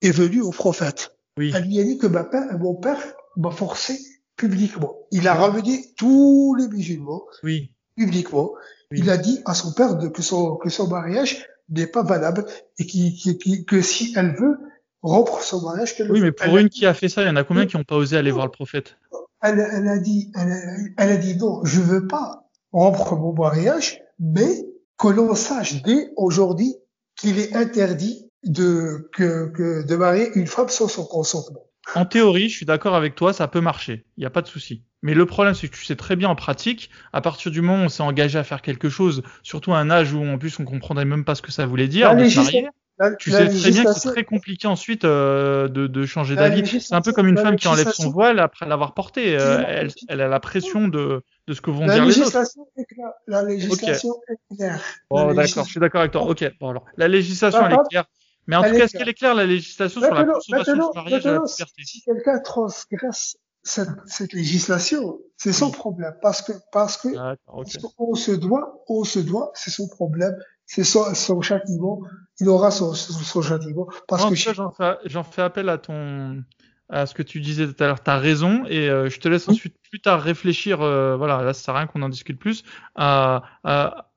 [0.00, 1.18] est venue au prophète.
[1.36, 1.52] Oui.
[1.54, 2.98] Elle lui a dit que ma père, mon père
[3.36, 3.98] m'a forcé
[4.36, 4.96] publiquement.
[5.10, 7.72] Il a ramené tous les musulmans oui.
[7.96, 8.54] publiquement.
[8.90, 12.46] Il a dit à son père de, que, son, que son mariage n'est pas valable
[12.78, 14.58] et qui, qui, que si elle veut
[15.02, 15.94] rompre son mariage.
[16.08, 17.84] Oui, mais pour une qui a fait ça, il y en a combien qui n'ont
[17.84, 18.96] pas osé aller voir le prophète?
[19.42, 23.32] Elle, elle, a dit, elle a, elle a dit non, je veux pas rompre mon
[23.32, 24.66] mariage, mais
[24.98, 26.74] que l'on sache dès aujourd'hui
[27.16, 31.64] qu'il est interdit de, que, que, de marier une femme sans son consentement.
[31.94, 34.48] En théorie, je suis d'accord avec toi, ça peut marcher, il n'y a pas de
[34.48, 34.82] souci.
[35.02, 37.82] Mais le problème, c'est que tu sais très bien en pratique, à partir du moment
[37.82, 40.58] où on s'est engagé à faire quelque chose, surtout à un âge où en plus
[40.58, 42.68] on comprendrait même pas ce que ça voulait dire, de se marier,
[43.18, 46.80] tu sais très bien que c'est très compliqué ensuite euh, de, de, changer d'avis.
[46.80, 49.36] C'est un peu comme une femme qui enlève son voile après l'avoir porté.
[49.38, 52.38] Euh, elle, elle, a la pression de, de ce que vont dire les autres.
[53.26, 54.80] La législation est claire.
[55.10, 56.22] Bon, d'accord, je suis d'accord avec toi.
[56.22, 58.04] Ok, bon alors, la législation elle est claire.
[58.46, 61.24] Mais en tout cas, est-ce qu'elle est claire la législation sur la consommation du mariage
[61.24, 61.82] la puberté?
[61.84, 67.08] Si quelqu'un transgresse cette, cette législation, c'est son problème parce que parce que
[67.46, 70.34] on se doit, on se doit, c'est son problème
[70.68, 72.02] c'est son, son, châtiment,
[72.40, 73.88] il aura son, son, châtiment.
[74.06, 76.44] Parce que j'en fais, j'en fais appel à ton,
[76.90, 78.00] à ce que tu disais tout à l'heure.
[78.00, 80.82] T'as raison et euh, je te laisse ensuite plus tard réfléchir.
[80.82, 82.64] Euh, voilà, là ça sert à rien qu'on en discute plus.
[82.96, 84.08] À, à,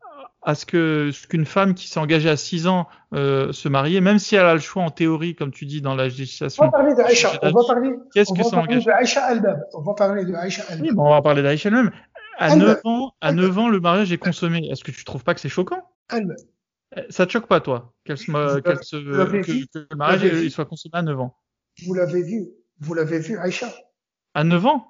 [0.41, 4.01] à ce que ce qu'une femme qui s'est engagée à 6 ans euh, se marier,
[4.01, 6.63] même si elle a le choix en théorie, comme tu dis dans la législation.
[6.63, 7.31] On va parler d'Aïcha.
[7.41, 7.91] On va parler.
[8.13, 8.85] Qu'est-ce que ça engage?
[9.29, 9.61] elle-même.
[9.73, 10.85] On va parler d'Aïcha elle-même.
[10.85, 11.91] Oui, bon, on va parler d'Aïcha elle-même.
[12.37, 14.67] À 9 ans, à 9 ans, le mariage est consommé.
[14.69, 15.87] Est-ce que tu trouves pas que c'est choquant?
[16.11, 16.35] Elle-même.
[16.97, 20.51] Euh, ça te choque pas, toi, qu'elle se, qu'elle se, que, que, le mariage il
[20.51, 21.37] soit consommé à 9 ans
[21.85, 23.73] Vous l'avez vu, vous l'avez vu, Aïcha.
[24.33, 24.87] À 9 ans?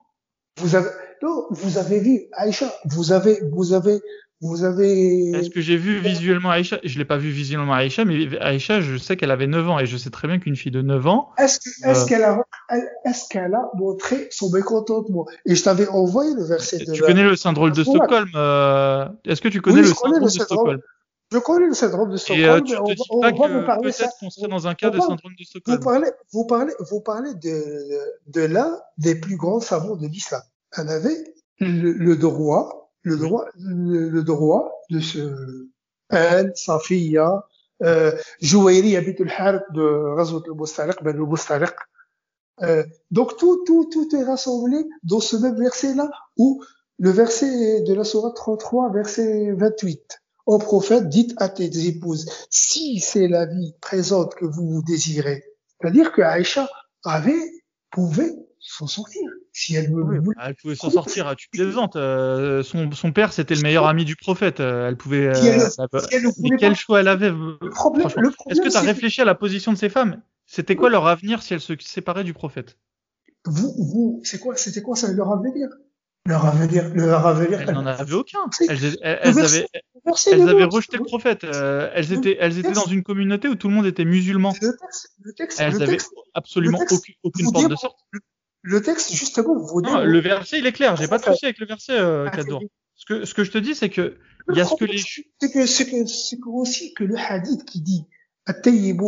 [0.58, 0.90] Vous avez,
[1.22, 4.02] non, vous avez vu, Aïcha, vous avez, vous avez,
[4.42, 5.30] vous avez.
[5.30, 6.80] Est-ce que j'ai vu visuellement Aïcha?
[6.84, 9.86] Je l'ai pas vu visuellement Aïcha, mais Aïcha, je sais qu'elle avait 9 ans et
[9.86, 11.30] je sais très bien qu'une fille de 9 ans.
[11.38, 12.44] Est-ce est-ce euh, qu'elle a,
[13.06, 15.28] est-ce qu'elle a montré son mécontentement?
[15.46, 16.92] Et je t'avais envoyé le verset de.
[16.94, 19.08] Tu connais le syndrome de Stockholm euh...
[19.26, 20.82] Est-ce que tu connais le syndrome de Stockholm?
[21.32, 22.66] Je connais le syndrome de Stockholm.
[22.66, 23.32] Et, tu on, on, va
[23.64, 25.78] parler peut-être qu'on serait dans un cas de syndrome de Stockholm.
[25.78, 30.42] Vous parlez, vous parlez, vous parlez de, de l'un des plus grands savants de l'islam.
[30.78, 31.24] On avait
[31.60, 35.68] le, le, droit, le droit, le, le droit de ce
[36.10, 37.46] Elle, Safiya,
[37.84, 41.74] euh, Jouairi habite le Harb de Razwat al-Mustariq, ben al-Mustariq.
[42.62, 46.64] Euh, donc tout, tout, tout est rassemblé dans ce même verset-là, où
[47.00, 53.00] le verset de la Sourate 33, verset 28 au prophète, dites à tes épouses, si
[53.00, 55.44] c'est la vie présente que vous désirez,
[55.80, 56.70] c'est-à-dire que Aïcha
[57.04, 57.42] avait,
[57.90, 59.22] pouvait s'en sortir.
[59.54, 60.20] Si elle voulait.
[60.42, 61.96] elle pouvait s'en sortir, tu plaisantes.
[61.96, 64.60] Euh, son, son père, c'était le meilleur ami du prophète.
[64.60, 65.28] Euh, elle pouvait.
[65.28, 65.70] Euh,
[66.40, 69.90] mais quel choix elle avait Est-ce que tu as réfléchi à la position de ces
[69.90, 70.22] femmes?
[70.46, 72.78] C'était quoi leur avenir si elles se séparaient du prophète?
[73.46, 75.68] Vous, vous, c'est quoi C'était quoi ça leur avenir?
[76.27, 77.61] leur avenir, leur avenir.
[77.61, 78.39] Elles n'en avaient aucun.
[78.69, 79.67] Elles, elles, avaient,
[80.33, 81.45] elles avaient rejeté le prophète.
[81.45, 84.53] Euh, elles étaient, elles étaient dans une communauté où tout le monde était musulman.
[84.61, 85.99] Le texte, le texte, elles n'avaient
[86.35, 88.05] absolument aucune, aucune porte de sortie.
[88.63, 90.05] Le texte, justement, vous dire.
[90.05, 90.97] le verset, il est clair.
[90.97, 92.37] J'ai pas de souci avec le verset, euh, ah,
[92.97, 94.17] Ce que, ce que je te dis, c'est que
[94.51, 94.99] il y a ce que les.
[94.99, 98.05] C'est que, c'est que, c'est que aussi que le hadith qui dit
[98.49, 99.03] الطيب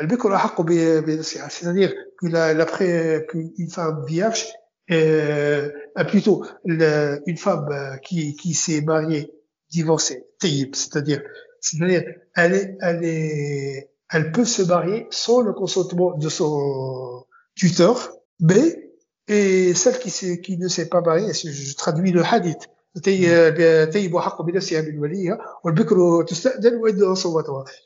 [0.00, 4.44] البكر أحق بنفسها c'est-à-dire que l'après qu'une femme vierge
[4.91, 5.69] euh,
[6.07, 9.31] plutôt le, une femme euh, qui, qui s'est mariée,
[9.69, 11.21] divorcée, c'est-à-dire,
[11.59, 12.03] c'est-à-dire,
[12.35, 18.83] elle est, elle est, elle peut se marier sans le consentement de son tuteur, mais
[19.27, 22.69] et celle qui, qui ne s'est pas mariée, je, traduis le hadith,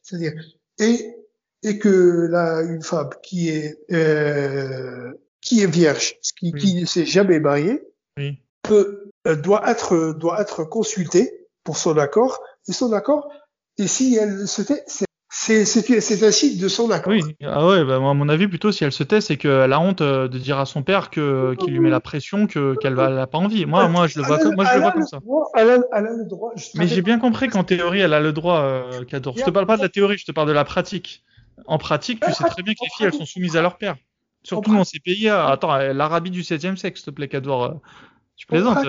[0.03, 0.33] c'est-à-dire
[0.77, 1.15] et
[1.63, 5.13] et que là une femme qui est euh,
[5.51, 7.81] qui est vierge, qui, qui ne s'est jamais marié,
[8.63, 13.27] peut, euh, doit être, doit être consulté pour son accord, et son accord,
[13.77, 14.81] et si elle se tait,
[15.29, 17.11] c'est, signe de son accord.
[17.11, 19.79] Oui, ah ouais, bah, à mon avis, plutôt, si elle se tait, c'est qu'elle a
[19.81, 21.21] honte euh, de dire à son père qu'il
[21.67, 23.65] lui met la pression, que, qu'elle va, elle a pas envie.
[23.65, 25.19] Moi, moi, je le vois comme, moi, je le vois comme ça.
[25.55, 26.53] elle, a, elle a le droit.
[26.75, 29.37] Mais j'ai bien compris qu'en théorie, elle a le droit, euh, Cador.
[29.37, 31.25] Je te parle pas de la théorie, je te parle de la pratique.
[31.65, 33.97] En pratique, tu sais très bien que les filles, elles sont soumises à leur père.
[34.43, 35.29] Surtout dans ces pays.
[35.29, 37.81] Attends, l'Arabie du 7e siècle, s'il te plaît, Cador.
[38.35, 38.85] Tu plaisantes.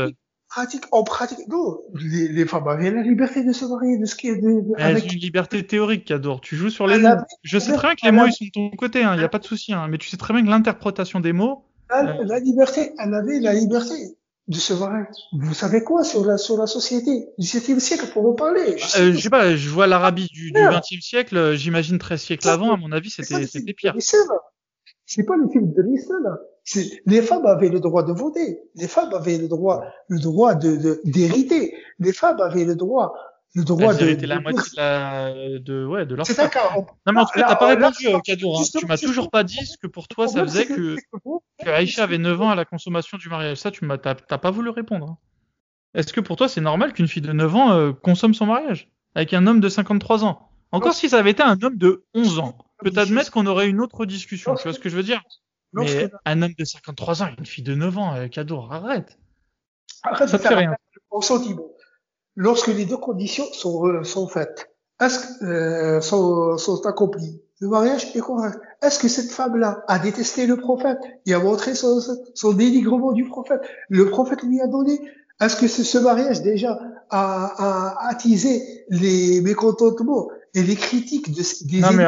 [0.48, 4.14] pratique, en pratique, non, les, les femmes avaient la liberté de se marier, de ce
[4.14, 6.40] qui est de, de- Elles avec ont une liberté théorique, Cador.
[6.40, 7.08] Tu joues sur les mots.
[7.42, 9.28] Je sais très bien que les mots, ils sont de ton côté, il n'y a
[9.28, 9.72] pas de souci.
[9.72, 13.40] Hein, mais tu sais très bien que l'interprétation des mots, la, la liberté, elle avait
[13.40, 13.94] la liberté
[14.48, 15.04] de se marier.
[15.32, 18.78] Vous savez quoi sur la, sur la société du 7e siècle pour en parler?
[18.78, 19.16] Je sais euh, pas.
[19.16, 20.74] je sais pas, je vois l'Arabie du, du Merde.
[20.74, 23.94] 20e siècle, euh, j'imagine 13 siècles avant, à mon avis, c'était pire.
[25.14, 26.38] C'est pas le film de l'islam.
[27.06, 28.60] Les femmes avaient le droit de voter.
[28.76, 31.74] Les femmes avaient le droit, le droit de, d'hériter.
[31.98, 33.12] Les femmes avaient le droit,
[33.54, 36.70] le droit de, la moitié de, la, de, ouais, de leur C'est un cas.
[36.76, 38.60] On- Non, mais en tout cas, t'as pas répondu, euh, Kadour.
[38.60, 38.64] hein.
[38.78, 40.96] Tu m'as toujours pas dit ce que pour toi, ça faisait que,
[41.66, 43.58] Aïcha avait 9 ans à la consommation du mariage.
[43.58, 45.06] Ça, tu m'as, t'as, pas voulu répondre.
[45.10, 45.18] hein.
[45.94, 48.88] Est-ce que pour toi, c'est normal qu'une fille de 9 ans euh, consomme son mariage
[49.14, 50.48] avec un homme de 53 ans?
[50.70, 50.94] Encore Non.
[50.94, 54.06] si ça avait été un homme de 11 ans, peux t'admettre qu'on aurait une autre
[54.06, 54.54] discussion.
[54.54, 55.22] Tu vois ce que je veux dire?
[55.72, 58.72] Non, Mais un homme de 53 ans et une fille de 9 ans, euh, Kadour,
[58.72, 59.18] arrête.
[60.02, 60.74] Arrête Ça de faire rien.
[61.10, 61.66] au sentiment.
[62.36, 68.14] Lorsque les deux conditions sont, euh, sont faites, est-ce euh, sont, sont accomplies, le mariage
[68.14, 68.58] est correct.
[68.82, 72.00] Est-ce que cette femme-là a détesté le prophète et a montré son,
[72.34, 73.60] son dénigrement du prophète?
[73.88, 75.00] Le prophète lui a donné.
[75.40, 76.78] Est-ce que ce, ce mariage déjà
[77.10, 82.06] a, a attisé les mécontentements et les critiques de, des Non, mais,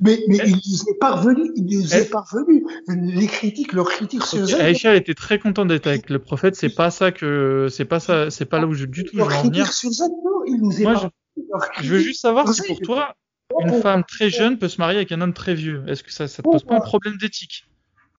[0.00, 2.64] mais, mais il nous est parvenu, il nous Elle- est parvenu.
[2.88, 6.56] Les critiques, leurs critiques sur ok, elle, Aïcha était très contente d'être avec le prophète.
[6.56, 9.18] C'est pas ça que, c'est pas ça, c'est pas là où je, du tout je
[9.18, 9.64] veux en venir.
[9.64, 11.10] critiques sur elle, non, il nous est Moi, parvenu.
[11.50, 12.68] leurs Je veux juste savoir si Oui.
[12.68, 13.14] pour toi,
[13.60, 15.84] une femme très jeune peut se marier avec un homme très vieux.
[15.86, 17.66] Est-ce que ça, ça te pose pas un problème d'éthique?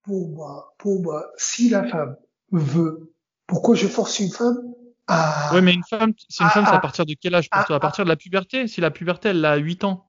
[0.03, 2.15] Pour moi, pour moi, si la femme
[2.51, 3.11] veut,
[3.45, 4.57] pourquoi je force une femme
[5.07, 5.53] à...
[5.53, 7.75] Ouais, mais une femme, c'est une femme, c'est à partir de quel âge pour toi?
[7.75, 8.67] À partir de la puberté?
[8.67, 10.06] Si la puberté, elle a 8 ans,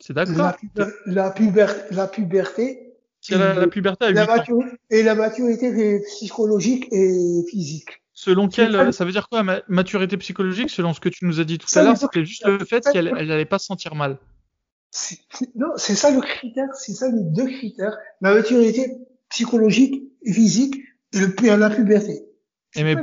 [0.00, 1.30] c'est d'accord la, puber- la
[2.08, 2.86] puberté
[3.30, 8.02] la puberté à 8 la ans, et la maturité psychologique et physique.
[8.12, 11.38] selon quelle, pas- ça veut dire quoi, ma- maturité psychologique Selon ce que tu nous
[11.38, 13.66] as dit tout Ça à l'heure, c'était juste le fait qu'elle elle n'allait pas se
[13.66, 14.18] sentir mal.
[15.54, 17.96] Non, c'est ça le critère, c'est ça les deux critères.
[18.20, 18.90] La maturité
[19.28, 20.76] psychologique et physique
[21.12, 22.24] et le, la puberté.
[22.74, 22.96] Et mais-.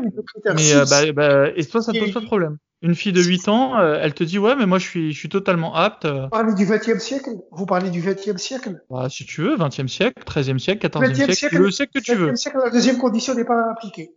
[0.55, 2.57] Mais euh, bah, bah, et toi, ça pose pas de problème.
[2.83, 5.17] Une fille de 8 ans, euh, elle te dit ouais, mais moi je suis, je
[5.17, 6.05] suis totalement apte.
[6.05, 9.55] euh, Vous parlez du XXe siècle Vous parlez du XXe siècle bah, si tu veux,
[9.57, 12.35] 20e siècle, 13e siècle, 14e 20e siècle, siècle, le siècle que tu veux.
[12.35, 14.11] Siècle, la deuxième condition n'est pas appliquée.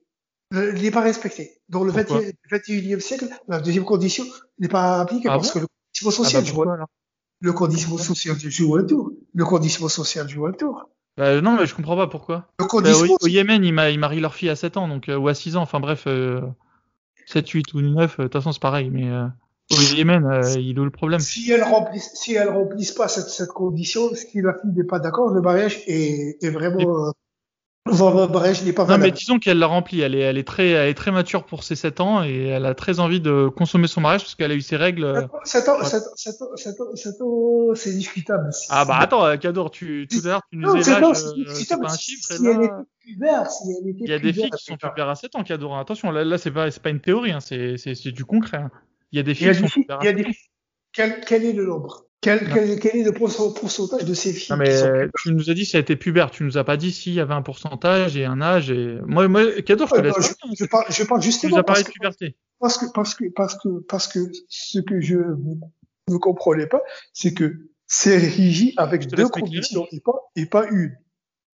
[0.51, 1.53] Le- n'est pas respectée.
[1.71, 4.25] Dans le Pourquoi 20e 21e siècle, la deuxième condition
[4.59, 6.87] n'est pas appliquée Ah parce bon que le conditionnement Ah bah, social joue, alors
[7.41, 9.11] le conditionnement social joue un tour.
[9.35, 10.91] Le conditionnement social joue un tour.
[11.17, 12.49] Bah, non, mais je comprends pas pourquoi.
[12.61, 15.29] Le Bah, au, au Yémen, ils marient leur fille à 7 ans, donc, euh, ou
[15.29, 16.41] à 6 ans, enfin bref, euh,
[17.31, 19.27] 7, 8 ou 9, euh, de toute façon c'est pareil, mais euh,
[19.73, 21.21] au Yémen, euh, il est où le problème?
[21.21, 24.99] si elles remplissent, si elles remplissent pas cette, cette condition, si la fille n'est pas
[24.99, 27.13] d'accord, le mariage est, est vraiment,
[27.85, 31.11] pas Non, mais disons qu'elle l'a rempli, elle est, elle, est très, elle est très
[31.11, 34.35] mature pour ses 7 ans et elle a très envie de consommer son mariage parce
[34.35, 35.05] qu'elle a eu ses règles.
[35.05, 35.23] euh.
[35.45, 35.87] Sept ans, Ouais.
[35.87, 38.51] sept ans, c'est discutable.
[38.69, 41.17] Ah bah attends, Cador, tu, tout à l'heure tu nous disais l'âge,
[41.55, 42.69] c'est pas un chiffre, si elle était
[43.01, 45.43] pubère, si elle était il y a des filles qui sont pubères à 7 ans,
[45.43, 48.25] Cador, attention, là, là c'est pas, c'est pas une théorie, hein, c'est, c'est, c'est du
[48.25, 48.59] concret.
[48.59, 48.71] hein.
[49.13, 50.01] Il y a des filles qui sont pubères.
[50.93, 52.07] Quel, quel est le nombre?
[52.23, 54.91] Quel, quel, quel est le pourcent- pourcentage de ces filles Non mais sont
[55.23, 57.21] tu nous as dit si elle était pubère, tu nous as pas dit s'il y
[57.21, 60.21] avait un pourcentage et un âge et moi moi Cador je te Euh, laisse non,
[60.21, 62.37] parler, hein, je, parle, je parle justement parce de que, puberté.
[62.59, 64.19] parce que, parce que, parce que, parce que
[64.49, 66.83] ce que je ne comprenais pas,
[67.15, 70.93] c'est que c'est régi avec Je deux conditions et pas, et pas une.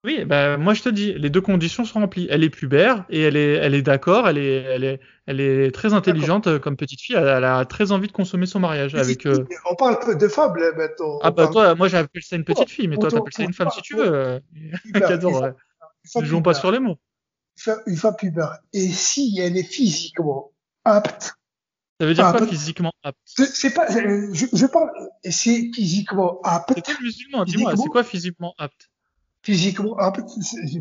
[0.06, 2.28] Oui, bah moi je te dis, les deux conditions sont remplies.
[2.30, 5.72] Elle est pubère et elle est elle est d'accord, elle est elle est elle est
[5.72, 8.94] très intelligente euh, comme petite fille, elle, elle a très envie de consommer son mariage
[8.94, 11.18] avec euh, On parle peu de femmes, là, maintenant.
[11.22, 13.32] Ah On bah parle toi moi j'appelle ça une petite fille mais toi Autant- t'appelles
[13.32, 14.06] ça une femme si tu veux.
[14.06, 14.38] euh,
[14.84, 15.54] une femme
[16.14, 16.98] ne jouons pas sur les mots.
[17.88, 18.58] Une femme- pubère.
[18.72, 20.52] Et si elle est physiquement
[20.84, 21.34] apte,
[22.00, 23.18] Ça veut dire quoi physiquement apte?
[23.24, 24.90] C'est- pas, euh, je, je parle,
[25.24, 28.88] c'est physiquement apte, toi musulman, dis-moi, c'est quoi physiquement apte?
[29.46, 30.28] Physiquement apte,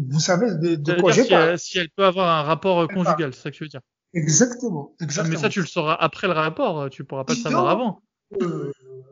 [0.09, 3.41] vous savez de, quoi je si elle, si elle peut avoir un rapport conjugal, c'est
[3.43, 3.81] ça que tu veux dire.
[4.13, 5.33] Exactement, Ah, exactement.
[5.35, 8.01] Mais ça, tu le sauras après le rapport, tu pourras pas le savoir avant.
[8.41, 8.71] Euh,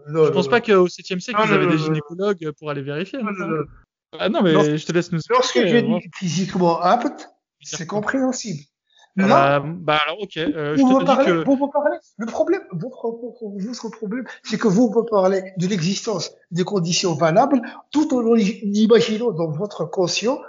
[0.09, 2.81] non, Je pense non, pas qu'au 7e siècle, Non, ils avaient des gynécologues pour aller
[2.81, 3.19] vérifier.
[3.21, 3.63] non, hein.
[4.19, 7.29] Ah mais Lorsque- je te laisse nous Lorsque j'ai euh, dit physiquement apte,
[7.61, 8.63] c'est compréhensible.
[9.19, 11.43] Ah Là, bah, bah alors, ok, euh, je vous te me dis que...
[11.45, 16.31] vous me parlez, le problème, votre, votre problème, c'est que vous me parlez de l'existence
[16.49, 17.61] des conditions valables,
[17.91, 20.39] tout en imaginant dans votre conscient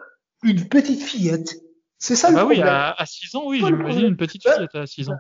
[0.43, 1.57] une petite fillette.
[1.99, 2.74] C'est ça Ah le bah oui, problème.
[2.74, 5.16] à, à 6 ans, oui, j'imagine une petite fillette à 6 ans.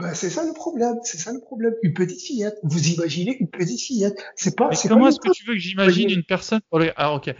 [0.00, 1.74] Ben, c'est ça le problème, c'est ça le problème.
[1.82, 2.56] Une petite fillette.
[2.62, 4.18] Vous imaginez une petite fillette.
[4.34, 6.60] C'est pas, Mais comment est-ce que tu veux que j'imagine une personne...
[6.70, 7.34] Oh, Alors ok,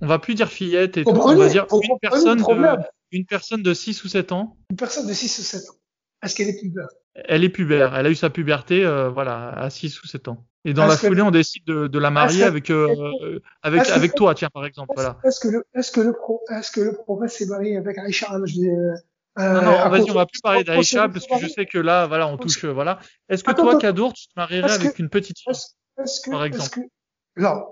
[0.00, 2.76] on va plus dire fillette et tout, on va dire une personne, le problème.
[2.76, 5.74] de, une personne de 6 ou 7 ans Une personne de 6 ou 7 ans.
[6.22, 7.94] Est-ce qu'elle est pubère Elle est pubère.
[7.94, 10.46] Elle a eu sa puberté, euh, voilà, à 6 ou 7 ans.
[10.64, 14.34] Et dans la foulée, on décide de, de la marier avec euh, avec avec toi,
[14.34, 14.92] tiens, par exemple.
[14.96, 15.18] Voilà.
[15.22, 18.36] Est-ce que le est-ce que le pro, est-ce que le prophète s'est marié avec Aïcha
[18.36, 18.94] de
[19.38, 22.06] euh, non, non, vas-y, on va plus parler d'Aïcha parce que je sais que là,
[22.06, 22.98] voilà, on touche, voilà.
[23.28, 26.80] Est-ce que toi, Kadour, tu te marierais avec une petite fille, par exemple
[27.36, 27.66] Non,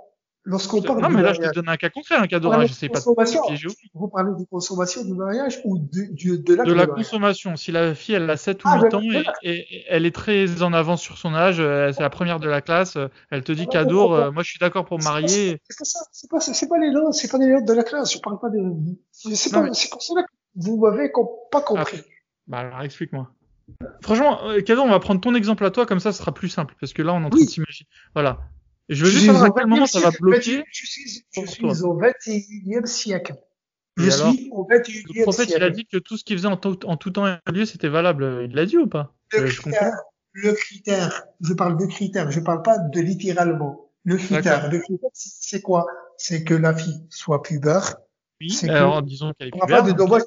[0.47, 2.69] Lorsqu'on parle non, mais là, je te donne un cas concret, un cas d'orage.
[2.69, 6.87] Je sais pas Vous parlez de consommation du mariage ou de, de, de De la
[6.87, 7.57] consommation.
[7.57, 9.01] Si la fille, elle a 7 ou 8 ah, ans
[9.43, 12.61] et, elle est très en avance sur son âge, euh, c'est la première de la
[12.61, 15.63] classe, euh, elle te dit Cadour, euh, moi, je suis d'accord pour me marier.
[15.71, 18.13] C'est pas, c'est pas les lots, c'est pas les lots de la classe.
[18.13, 18.61] Je parle pas de,
[19.13, 21.11] c'est pas, c'est comme ça que vous m'avez
[21.51, 22.03] pas compris.
[22.47, 23.31] bah, alors, explique-moi.
[24.03, 26.75] Franchement, Cadour, on va prendre ton exemple à toi, comme ça, ce sera plus simple,
[26.79, 27.89] parce que là, on est en train de s'imaginer.
[28.13, 28.41] Voilà.
[28.89, 30.63] Je veux juste savoir à quel moment ça va bloquer.
[30.71, 33.35] Je suis, je suis au 21e siècle.
[33.97, 35.13] Je suis au 21e siècle.
[35.15, 37.27] Le prophète, il a dit que tout ce qu'il faisait en tout, en tout temps
[37.27, 38.47] et lieu, c'était valable.
[38.49, 39.15] Il l'a dit ou pas?
[39.33, 39.95] Le, euh, critère,
[40.33, 43.91] le critère, je parle de critère, je parle pas de littéralement.
[44.05, 45.87] Le critère, le critère, c'est quoi?
[46.19, 47.97] C'est que la fille soit pubère.
[48.41, 49.83] Oui, alors que, disons qu'elle est pubère.
[49.83, 50.23] pas de dommages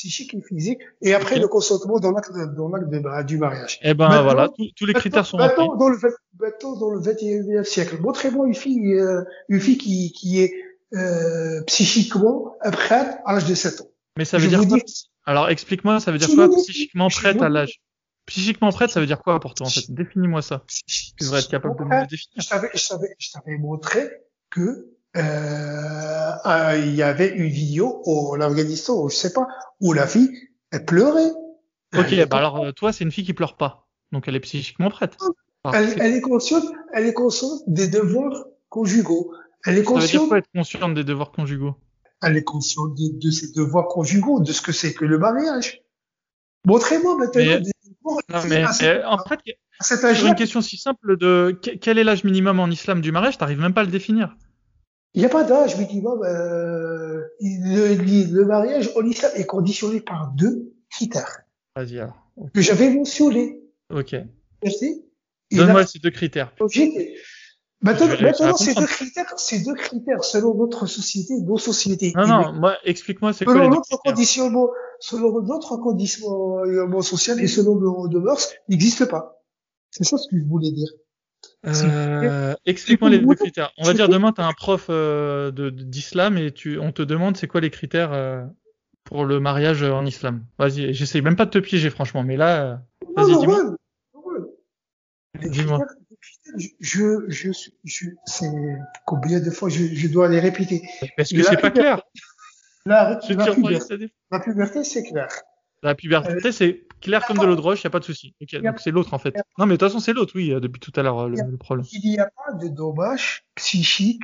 [0.00, 3.78] psychique et physique, et après le consentement dans l'acte bah, du mariage.
[3.82, 5.98] Eh ben voilà, tous, les critères sont maintenant, dans le
[6.38, 10.54] maintenant dans le 21e siècle, montrez-moi une fille euh, une fille qui qui est
[10.94, 13.90] euh, psychiquement prête à l'âge de 7 ans.
[14.16, 14.78] Mais ça veut dire quoi
[15.26, 17.82] Alors explique-moi, ça veut dire quoi psychiquement prête à l'âge?
[18.26, 19.84] Psychiquement prête, ça veut dire quoi pour toi en fait?
[19.90, 20.64] Définis-moi ça.
[20.86, 22.36] Tu devrais être capable de me le définir.
[22.38, 22.78] Je
[23.18, 24.08] je t'avais montré
[24.50, 29.48] que euh, euh, il y avait une vidéo au Afghanistan, je sais pas,
[29.80, 30.30] où la fille,
[30.70, 31.32] elle pleurait.
[31.96, 34.90] Ok, bah alors euh, toi, c'est une fille qui pleure pas, donc elle est psychiquement
[34.90, 35.16] prête.
[35.72, 39.32] elle, elle, est consciente, elle est consciente des devoirs conjugaux.
[39.64, 40.08] Elle est consciente.
[40.08, 41.74] Ça veut dire quoi être consciente des devoirs conjugaux?
[42.22, 45.82] Elle est consciente de, de, ses devoirs conjugaux, de ce que c'est que le mariage.
[46.66, 48.20] Montrez-moi maintenant mais, des devoirs.
[48.28, 48.64] Non, mais,
[49.04, 49.40] en fait,
[49.80, 53.58] c'est une question si simple de quel est l'âge minimum en islam du mariage, t'arrives
[53.60, 54.36] même pas à le définir.
[55.14, 56.22] Il n'y a pas d'âge minimum.
[56.22, 57.94] Euh, le,
[58.32, 61.40] le, mariage en islam est conditionné par deux critères.
[61.74, 62.30] Vas-y alors.
[62.54, 63.60] Que j'avais mentionné.
[63.92, 64.14] Ok.
[64.62, 65.04] Merci.
[65.50, 66.54] Donne-moi ces deux critères.
[67.82, 72.12] Maintenant, maintenant ces deux critères, ces deux critères, selon notre société, nos sociétés.
[72.14, 74.68] Non, non, moi, explique-moi c'est quoi les notre conditionnement,
[74.98, 79.42] selon notre conditionnement social et selon nos, nos mœurs, n'existe pas.
[79.90, 80.90] C'est ça ce que je voulais dire.
[81.66, 83.70] Euh, explique-moi les deux critères.
[83.78, 87.36] On va dire demain, tu as un prof euh, d'islam et tu, on te demande
[87.36, 88.44] c'est quoi les critères euh,
[89.04, 90.44] pour le mariage en islam.
[90.58, 92.82] Vas-y, j'essaye même pas de te piéger franchement, mais là,
[93.14, 93.76] vas-y, dis-moi.
[95.42, 95.86] Dis-moi.
[96.80, 97.50] Je, je,
[97.84, 98.50] je, c'est
[99.06, 100.82] combien de fois je, je dois les répéter.
[101.16, 102.02] Parce que c'est pas clair.
[102.86, 103.46] La, la,
[104.30, 105.28] la puberté, c'est clair.
[105.82, 108.34] La puberté, c'est clair comme de l'eau de roche, il n'y a pas de souci.
[108.62, 109.34] Donc c'est l'autre en fait.
[109.58, 111.86] Non, mais de toute façon, c'est l'autre, oui, depuis tout à l'heure, le, problème.
[111.92, 114.22] Il n'y a pas de dommage psychique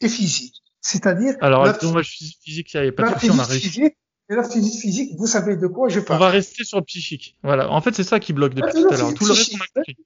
[0.00, 0.62] et physique.
[0.80, 1.36] C'est-à-dire.
[1.40, 3.82] Alors, le dommage physique, il n'y a pas de souci, on a réussi.
[4.30, 6.20] Et la physique physique, vous savez de quoi je parle.
[6.20, 7.36] On va rester sur le psychique.
[7.42, 7.70] Voilà.
[7.70, 9.14] En fait, c'est ça qui bloque depuis tout à l'heure.
[9.14, 9.96] Tout le reste, on a compris.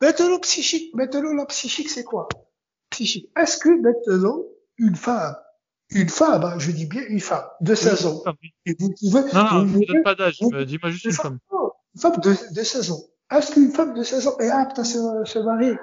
[0.00, 2.28] Maintenant, psychique, maintenant, la psychique, c'est quoi?
[2.90, 3.30] Psychique.
[3.36, 4.42] Est-ce que maintenant,
[4.78, 5.36] une femme
[5.90, 8.22] une femme, hein, je dis bien une femme de 16 ans.
[8.64, 9.22] Et vous pouvez.
[9.32, 11.38] Non, non, vous ne donne pas d'âge, dis-moi juste une femme.
[11.94, 13.00] Une femme de, de 16 ans.
[13.30, 15.76] Est-ce qu'une femme de 16 ans est apte à se, se marier?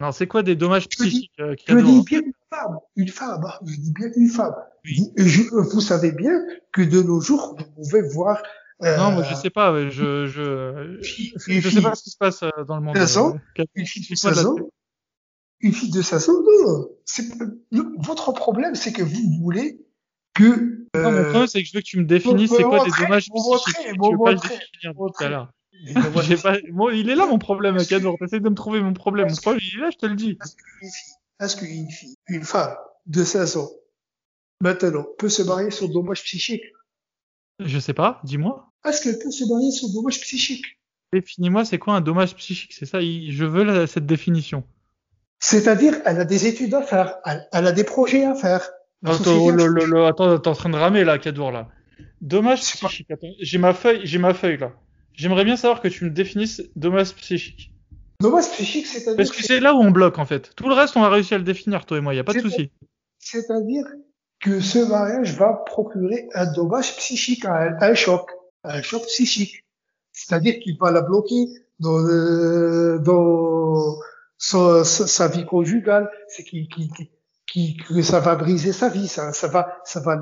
[0.00, 3.08] Non, c'est quoi des dommages psychiques Je dis, euh, je dis bien une femme, une
[3.08, 4.54] femme, hein, je dis bien une femme.
[4.84, 5.12] Oui.
[5.16, 6.32] Je, vous savez bien
[6.72, 8.42] que de nos jours, vous pouvez voir.
[8.82, 12.16] Euh, non, moi je sais pas, je je je, je sais pas ce qui se
[12.16, 12.96] passe euh, dans le monde.
[12.96, 14.56] 16 ans, euh, une fille de 16 ans,
[15.60, 16.42] une fille de 16 ans,
[17.72, 17.92] non.
[17.98, 19.84] votre problème, c'est que vous voulez
[20.34, 20.88] que.
[20.96, 22.90] Euh, non, mon problème, c'est que je veux que tu me définisses c'est quoi des
[22.98, 23.76] dommages psychiques.
[23.76, 25.52] Tu veux pas le définir tout à l'heure.
[26.42, 26.56] pas...
[26.72, 28.16] Bon, il est là mon problème, Kador.
[28.18, 29.28] T'essayes de me trouver mon problème.
[29.28, 30.38] Mon problème, il est là, je te le dis.
[31.40, 32.74] Est-ce qu'une fille, une femme
[33.06, 33.70] de 16 ans,
[34.60, 36.64] maintenant, peut se marier sur dommage psychique
[37.60, 38.70] Je sais pas, dis-moi.
[38.84, 40.64] Est-ce qu'elle peut se marier sur dommage psychique
[41.12, 42.72] Définis-moi, c'est quoi un dommage psychique?
[42.72, 44.64] C'est ça, je veux cette définition.
[45.40, 48.70] C'est-à-dire, elle a des études à faire, elle, a des projets à faire.
[49.04, 51.68] Attends, le, le, le, attends, t'es en train de ramer là, Kadour là.
[52.20, 53.10] Dommage psychique.
[53.10, 54.72] Attends, j'ai ma feuille, j'ai ma feuille là.
[55.14, 57.72] J'aimerais bien savoir que tu me définisses dommage psychique.
[58.20, 59.16] Dommage psychique, c'est-à-dire.
[59.16, 60.54] Parce que c'est là où on bloque en fait.
[60.54, 62.14] Tout le reste, on va réussir à le définir, toi et moi.
[62.14, 62.70] Y a pas de souci.
[63.18, 63.86] C'est-à-dire
[64.40, 68.30] que ce mariage va procurer un dommage psychique à elle, un choc,
[68.64, 69.64] un choc psychique.
[70.12, 71.46] C'est-à-dire qu'il va la bloquer
[71.78, 73.96] dans, le, dans
[74.40, 76.90] sa, sa, vie conjugale, c'est qui, qui,
[77.46, 80.18] qui, que ça va briser sa vie, ça, ça va, ça va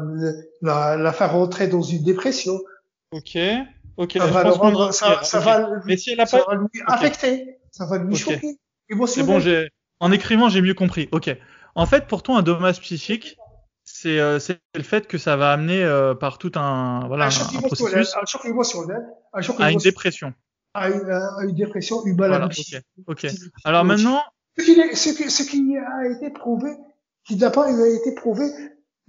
[0.61, 2.59] la, la faire rentrer dans une dépression.
[3.13, 3.39] Ok.
[3.97, 6.45] Ok, ça va rendre, ça, ça va, mais si elle a pas...
[6.47, 8.59] va lui affecter, ça va lui choquer.
[9.07, 9.71] C'est bon, j'ai,
[10.01, 11.09] en écrivant, j'ai mieux compris.
[11.13, 11.35] Ok.
[11.75, 13.37] En fait, pour toi, un dommage psychique,
[13.85, 14.39] c'est euh,
[14.75, 18.27] le fait que ça va amener euh, par tout un voilà un, un processus un
[18.27, 20.35] choc émotionnel, un choc à une dépression.
[20.79, 22.77] À une, à une dépression, une maladie.
[23.07, 23.25] ok.
[23.25, 23.31] ok.
[23.65, 24.23] Alors maintenant,
[24.59, 26.71] ce qui, ce, ce qui, a été prouvé,
[27.25, 28.45] qui n'a pas été prouvé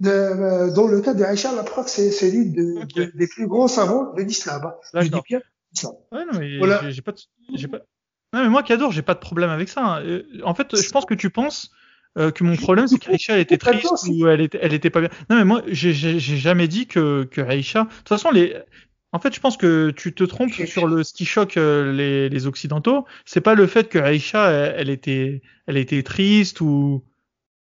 [0.00, 3.46] de, euh, dans le cas de Aïcha, la preuve, c'est celui de, de, des plus
[3.46, 4.62] grands savants de l'islam.
[4.64, 5.00] Hein.
[5.02, 5.40] Je dis bien
[5.72, 5.92] l'islam.
[6.12, 6.90] Ouais, non, mais voilà.
[6.90, 7.78] j'ai pas, pas.
[8.32, 9.84] Non, mais moi, Kadour, j'ai pas de problème avec ça.
[9.84, 10.02] Hein.
[10.04, 11.70] Euh, en fait, je pense que tu penses
[12.18, 15.00] euh, que mon problème, c'est qu'Aïcha, elle était triste ou elle était, elle était pas
[15.00, 15.10] bien.
[15.28, 17.84] Non, mais moi, j'ai jamais dit que, que Aïcha.
[17.84, 18.56] De toute façon, les.
[19.12, 22.28] En fait, je pense que tu te trompes sur le ce qui choque euh, les,
[22.28, 23.06] les occidentaux.
[23.24, 27.04] C'est pas le fait que Aïcha, elle, était, elle était triste ou.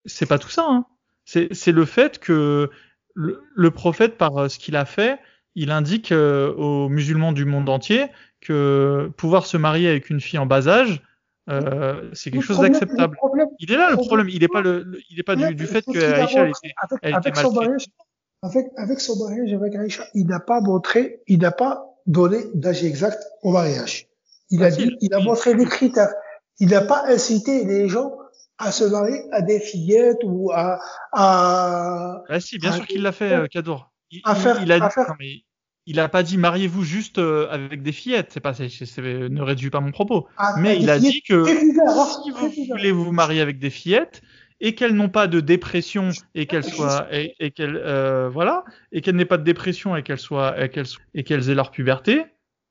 [0.05, 0.65] C'est pas tout ça.
[0.67, 0.85] Hein.
[1.25, 2.69] C'est le fait que
[3.13, 5.19] le, le, prophète, par ce qu'il a fait,
[5.55, 8.05] il indique aux musulmans du monde entier
[8.41, 11.01] que pouvoir se marier avec une fille en bas âge,
[11.49, 13.17] euh, c'est quelque chose d'acceptable.
[13.59, 14.29] Il est là le problème.
[14.29, 17.15] Il n'est pas le, il est pas du, du fait que Aïcha elle était, elle
[17.15, 17.85] était mariage,
[18.41, 22.83] avec, avec son mariage avec Aïcha, il n'a pas montré, il n'a pas donné d'âge
[22.83, 24.07] exact au mariage.
[24.49, 26.13] Il a dit, il a montré les critères.
[26.59, 28.13] Il n'a pas incité les gens
[28.57, 30.79] à se marier à des fillettes ou à,
[31.11, 32.23] à.
[32.27, 33.91] Ah si, bien sûr qu'il l'a fait, Kadour.
[34.11, 35.43] Il, à faire, il a dit, à faire, non, mais
[35.85, 38.31] il a pas dit mariez-vous juste euh, avec des fillettes.
[38.31, 40.27] C'est pas, c'est, c'est, ne réduis pas mon propos.
[40.37, 44.21] Ah, mais il a dit que si vous voulez vous marier avec des fillettes
[44.61, 49.01] et qu'elles n'ont pas de dépression et qu'elles soient et, et qu'elles euh, voilà et
[49.01, 52.23] qu'elles n'aient pas de dépression et qu'elles soient et qu'elles et qu'elles aient leur puberté,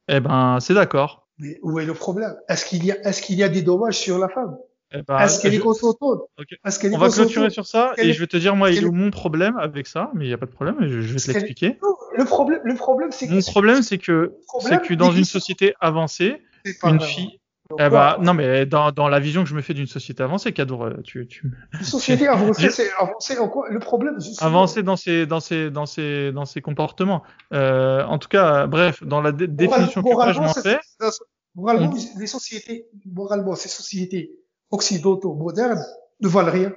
[0.08, 1.26] eh ben c'est d'accord.
[1.38, 2.34] Mais où est le problème?
[2.48, 4.56] Est-ce qu'il y a est-ce qu'il y a des dommages sur la femme?
[4.92, 8.38] Eh ben, Est-ce qu'elle est consentante On va clôturer sur ça et je vais te
[8.38, 10.76] dire moi il est mon problème avec ça, mais il n'y a pas de problème,
[10.80, 11.78] je, je vais te l'expliquer.
[12.16, 15.74] Le problème, le problème, c'est que mon problème, c'est que c'est que dans une société
[15.80, 16.42] avancée,
[16.84, 17.38] une fille.
[17.78, 20.52] Eh ben, non, mais dans, dans la vision que je me fais d'une société avancée,
[20.52, 21.52] Kadour, euh, tu, tu...
[21.74, 23.68] Une société avancée, c'est avancée en quoi?
[23.68, 27.22] Le problème, Avancée dans ses, dans ses, dans ses, dans ses comportements.
[27.52, 30.78] Euh, en tout cas, bref, dans la définition que moi je m'en fais.
[31.54, 34.30] Moralement, les sociétés, moralement, ces sociétés
[34.70, 35.84] occidentaux modernes
[36.20, 36.72] ne valent rien.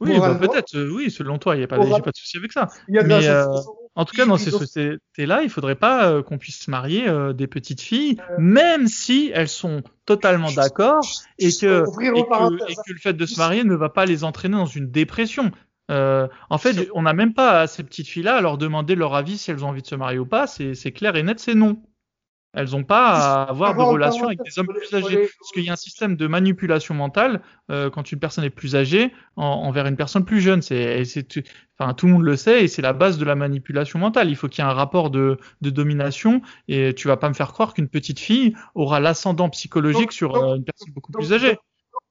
[0.00, 2.38] Oui, bah, peut-être, euh, oui, selon toi, il n'y a pas, j'ai pas de souci
[2.38, 2.68] avec ça.
[2.88, 3.46] Il y a mais, euh,
[3.96, 7.46] en tout cas, dans ces sociétés-là, il faudrait pas euh, qu'on puisse marier euh, des
[7.46, 11.04] petites filles, même si elles sont totalement d'accord
[11.38, 11.82] et que,
[12.16, 14.66] et que, et que le fait de se marier ne va pas les entraîner dans
[14.66, 15.50] une dépression.
[15.90, 19.14] Euh, en fait, on n'a même pas à ces petites filles-là à leur demander leur
[19.14, 20.46] avis si elles ont envie de se marier ou pas.
[20.46, 21.82] C'est clair et net, c'est non.
[22.52, 25.28] Elles n'ont pas à avoir de relations avec des hommes plus âgés.
[25.38, 28.74] Parce qu'il y a un système de manipulation mentale euh, quand une personne est plus
[28.74, 30.60] âgée envers une personne plus jeune.
[30.60, 31.04] C'est,
[31.78, 34.30] enfin, tout le monde le sait et c'est la base de la manipulation mentale.
[34.30, 37.34] Il faut qu'il y ait un rapport de, de, domination et tu vas pas me
[37.34, 41.56] faire croire qu'une petite fille aura l'ascendant psychologique sur euh, une personne beaucoup plus âgée.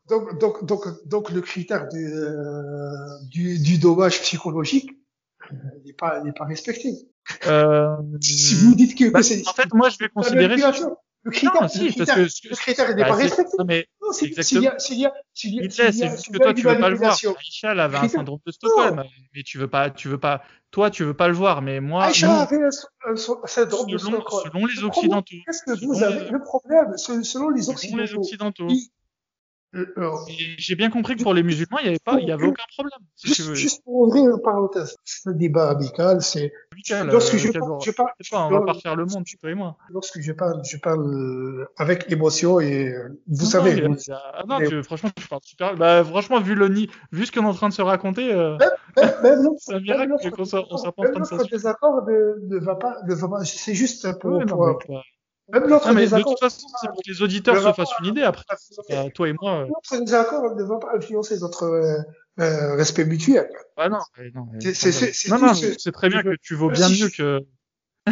[0.07, 2.89] Donc, donc, donc, donc, le critère du, euh,
[3.29, 4.89] du, du dommage psychologique
[5.85, 6.93] n'est pas, n'est pas respecté.
[7.47, 10.57] Euh, si vous dites que, bah, c'est en fait, moi, je vais considérer
[11.23, 13.51] le critère, non, si, le critère, parce que, le critère n'est bah, pas respecté.
[13.59, 14.67] Non, mais non, s'il y a, s'il y
[15.05, 17.13] a, s'il y a, c'est juste que toi, tu veux pas le voir.
[17.13, 19.03] Aïcha, avait un syndrome de Stockholm,
[19.35, 20.41] mais tu veux pas, tu veux pas,
[20.71, 23.15] toi, tu veux pas le voir, mais moi, Aïcha avait un
[23.45, 24.49] syndrome de Stockholm.
[24.51, 25.35] Selon les Occidentaux.
[25.45, 27.87] Qu'est-ce que vous avez, le problème, selon les Occidentaux.
[27.87, 28.67] Selon les Occidentaux.
[28.67, 28.75] Euh,
[30.57, 32.63] j'ai bien compris que pour les musulmans, il n'y avait pas, il y avait aucun
[32.75, 32.99] problème.
[33.15, 36.51] Si juste, juste, pour ouvrir une parenthèse, un débat amical, c'est.
[37.05, 39.77] Lorsque je, parle, je parle, pas, on va pas refaire le monde, tu et moi.
[39.91, 42.93] Lorsque je parle, je parle euh, avec émotion et
[43.27, 43.81] vous non, savez.
[43.81, 45.75] Non, ah, non tu, franchement, je parle super.
[45.75, 48.57] Bah, franchement, vu le nid, vu ce qu'on est en train de se raconter, euh...
[48.57, 51.37] même, même, même c'est un miracle qu'on pas de ça.
[51.51, 52.97] désaccord ne, ne va pas.
[53.43, 54.31] C'est juste pour.
[54.31, 55.01] Ouais, pour, non,
[55.51, 56.33] même notre mais désaccord.
[56.33, 58.43] De toute façon, c'est pour que les auditeurs se fassent une idée après.
[58.91, 59.61] Euh, toi et moi.
[59.61, 59.67] Euh.
[59.67, 61.97] Notre désaccord ne va pas influencer notre euh,
[62.39, 63.49] euh, respect mutuel.
[63.77, 63.99] Ah non,
[64.35, 64.47] non.
[64.73, 67.41] C'est non, non, c'est très bien que tu vaux bien mieux que.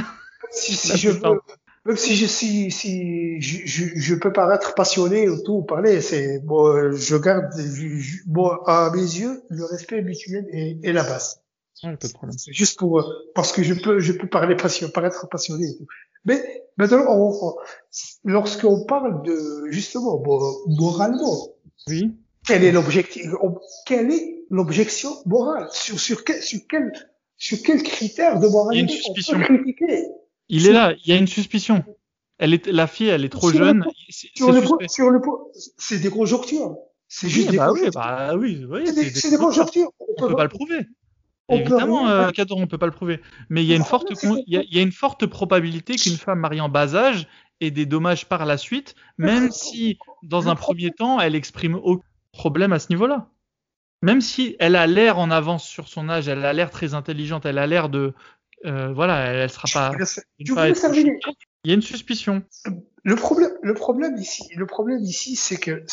[0.52, 1.40] si, si je veux,
[1.86, 6.40] même si je si si je, je, je peux paraître passionné ou tout parler, c'est
[6.40, 11.42] bon, je garde je, bon à mes yeux le respect mutuel est, est la base.
[11.74, 15.78] C'est juste pour parce que je peux je peux parler passion, paraître passionné.
[16.26, 17.56] Mais maintenant,
[18.24, 20.22] lorsqu'on parle de justement
[20.68, 21.50] moralement,
[21.88, 22.12] oui.
[22.46, 23.26] quel est l'objectif
[23.86, 25.68] Quelle est l'objection morale?
[25.72, 26.92] Sur sur quel sur quel
[27.38, 30.08] sur quel critère de moralité on peut critiquer?
[30.50, 31.84] Il est là, il y a une suspicion.
[32.40, 33.86] Elle est la fille, elle est trop jeune.
[34.10, 35.20] sur, le, sur le
[35.78, 36.78] c'est des conjonctures.
[37.10, 39.92] C'est juste des bah oui, bah oui, oui c'est des, des, conjonctures.
[40.00, 40.80] On, on peut pas le prouver.
[41.50, 43.22] Évidemment, euh, Kador, on peut pas le prouver.
[43.50, 46.62] Mais il y a une forte, il y a, une forte probabilité qu'une femme mariée
[46.62, 47.28] en bas âge
[47.62, 52.04] ait des dommages par la suite, même si dans un premier temps, elle exprime aucun
[52.34, 53.30] problème à ce niveau-là.
[54.04, 57.48] Même si elle a l'air en avance sur son âge, elle a l'air très intelligente,
[57.48, 58.14] elle a l'air de,
[58.66, 59.92] euh, voilà, elle sera pas.
[60.40, 60.52] Il
[61.66, 62.44] y a une suspicion.
[63.04, 65.84] Le problème, le problème ici, le problème ici, c'est que,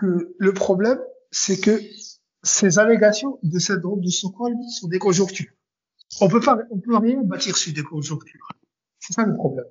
[0.00, 0.98] que le problème,
[1.30, 1.80] c'est que
[2.42, 5.52] ces allégations de cette drôle de Stockholm sont des conjonctures.
[6.20, 8.48] On peut pas, on peut rien bâtir sur des conjonctures.
[8.98, 9.66] C'est ça le problème.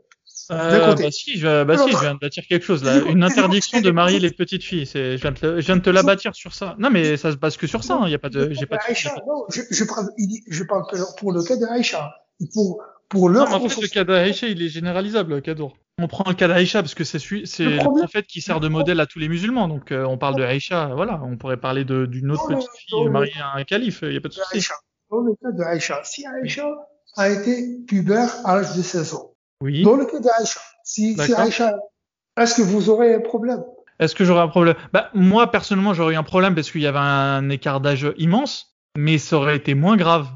[0.52, 3.00] Euh, bah si, je, bah si, je viens de bâtir quelque chose là.
[3.10, 4.86] Une interdiction de marier les petites filles.
[4.86, 6.76] C'est, je viens, de, je viens de te la bâtir sur ça.
[6.80, 7.98] Non, mais ça se base que sur ça.
[8.02, 8.10] Il hein.
[8.10, 8.82] y a pas de, j'ai pas de.
[8.88, 10.08] Aïcha, non, je, je, parle,
[10.48, 10.84] je parle
[11.18, 12.14] pour le cas de Aïcha.
[12.54, 13.40] Pour, pour le.
[13.40, 15.78] Non, en fait, le cas d'Aïcha, il est généralisable, Kadour.
[16.00, 19.00] On prend un cas d'Aïcha parce que c'est c'est le, prophète qui sert de modèle
[19.00, 19.68] à tous les musulmans.
[19.68, 21.20] Donc euh, on parle de Aïcha, voilà.
[21.24, 24.00] On pourrait parler d'une autre petite fille mariée à un calife.
[24.04, 24.68] Il y a pas de souci.
[25.10, 26.68] Dans le cas d'Aïcha, si Aïcha
[27.16, 29.34] a été pubère à l'âge de 16 ans.
[29.62, 29.82] Oui.
[29.82, 31.76] Dans le cas d'Aïcha, si, si Aïcha,
[32.40, 33.64] est-ce que vous aurez un problème?
[34.00, 34.76] Est-ce que j'aurais un problème?
[34.94, 38.78] Bah moi personnellement j'aurais eu un problème parce qu'il y avait un écart d'âge immense,
[38.96, 40.28] mais ça aurait été moins grave.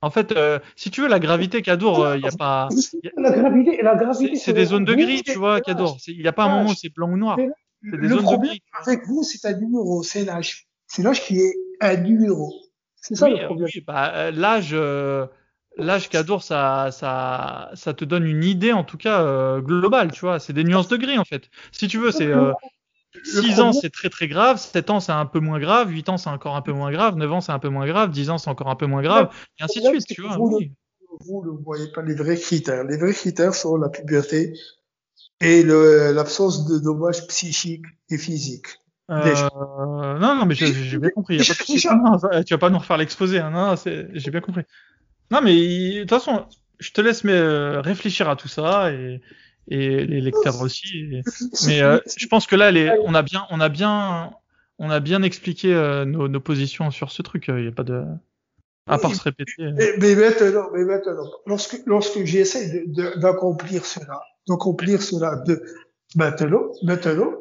[0.00, 2.68] En fait, euh, si tu veux, la gravité Cadour, il euh, n'y a pas.
[3.16, 4.36] La gravité, la gravité.
[4.36, 5.98] C'est des zones de gris, tu vois, Cadour.
[6.06, 7.36] Il n'y a pas un moment où c'est blanc ou noir.
[7.82, 8.62] C'est des zones de gris.
[8.84, 10.68] Avec vous, c'est un numéro, c'est l'âge.
[10.86, 12.52] C'est l'âge qui est un numéro.
[12.96, 13.68] C'est ça le problème.
[13.72, 14.76] Oui, bah, euh, l'âge,
[15.76, 20.38] l'âge Cadour, ça, ça, ça te donne une idée, en tout cas, globale, tu vois.
[20.38, 21.50] C'est des nuances de gris, en fait.
[21.72, 22.32] Si tu veux, c'est.
[23.24, 26.16] 6 ans, c'est très très grave, 7 ans, c'est un peu moins grave, 8 ans,
[26.18, 28.38] c'est encore un peu moins grave, 9 ans, c'est un peu moins grave, 10 ans,
[28.38, 30.36] c'est encore un peu moins grave, et ainsi de suite, tu vois.
[30.36, 32.84] Vous, ne voyez pas les vrais critères.
[32.84, 34.52] Les vrais critères sont la puberté
[35.40, 38.68] et l'absence de dommages psychiques et physiques.
[39.10, 39.34] Euh,
[40.18, 41.38] non, non, mais j'ai bien compris.
[41.66, 43.38] tu vas pas nous refaire l'exposé.
[43.38, 44.62] Hein, non, j'ai bien compris.
[45.30, 46.46] Non, mais de toute façon,
[46.78, 49.20] je te laisse mais, euh, réfléchir à tout ça et,
[49.70, 51.22] et les lecteurs aussi.
[51.66, 54.32] Mais euh, je pense que là, les, on a bien, on a bien,
[54.78, 57.46] on a bien expliqué euh, nos, nos, positions sur ce truc.
[57.48, 58.04] Il n'y a pas de,
[58.86, 59.52] à part se répéter.
[59.60, 59.72] Euh.
[59.76, 62.84] Mais, mais maintenant, mais maintenant, lorsque, lorsque j'essaie
[63.16, 65.62] d'accomplir cela, d'accomplir cela de
[66.16, 67.32] maintenant, maintenant,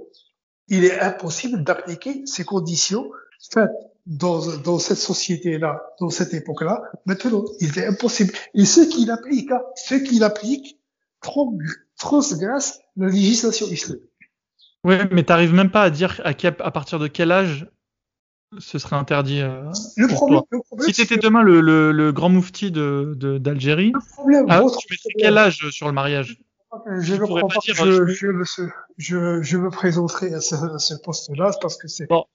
[0.67, 3.09] il est impossible d'appliquer ces conditions
[3.51, 3.71] faites
[4.05, 6.81] dans, dans cette société-là, dans cette époque-là.
[7.05, 8.33] Maintenant, il est impossible.
[8.53, 9.99] Et ceux qui l'appliquent, ceux
[11.97, 14.03] qui l'appliquent, transgresse la législation islamique.
[14.83, 17.67] Oui, mais t'arrives même pas à dire à, à partir de quel âge
[18.59, 19.41] ce serait interdit.
[19.41, 19.63] Euh,
[19.97, 23.91] le, problème, le, problème, si t'étais demain le, le, le, grand moufti de d'Algérie,
[24.49, 26.39] ah, tu mettrais quel âge sur le mariage?
[26.99, 28.27] Je ne pas, dire, je, je,
[28.97, 32.07] je, je, me présenterai à ce, poste-là parce que c'est.
[32.07, 32.25] Bon,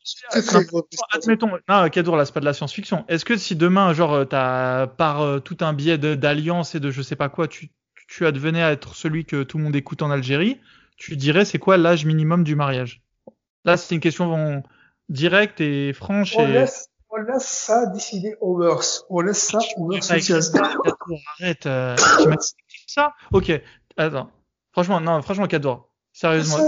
[1.12, 3.04] admettons, non, Kadour, là, c'est pas de la science-fiction.
[3.08, 7.02] Est-ce que si demain, genre, t'as par euh, tout un biais d'alliance et de je
[7.02, 7.70] sais pas quoi, tu
[8.08, 10.60] tu advenais à être celui que tout le monde écoute en Algérie,
[10.96, 13.02] tu dirais c'est quoi l'âge minimum du mariage?
[13.64, 14.62] Là, c'est une question
[15.08, 16.34] directe et franche.
[16.36, 19.04] On, Laisse, on laisse ça décider aux mœurs.
[19.08, 20.10] On laisse ça aux mœurs
[21.40, 22.36] Arrête, euh, tu m'as
[22.86, 23.12] ça?
[23.32, 23.52] Ok,
[23.96, 24.30] attends.
[24.72, 25.88] Franchement, non, franchement, Cador.
[26.12, 26.58] Sérieusement.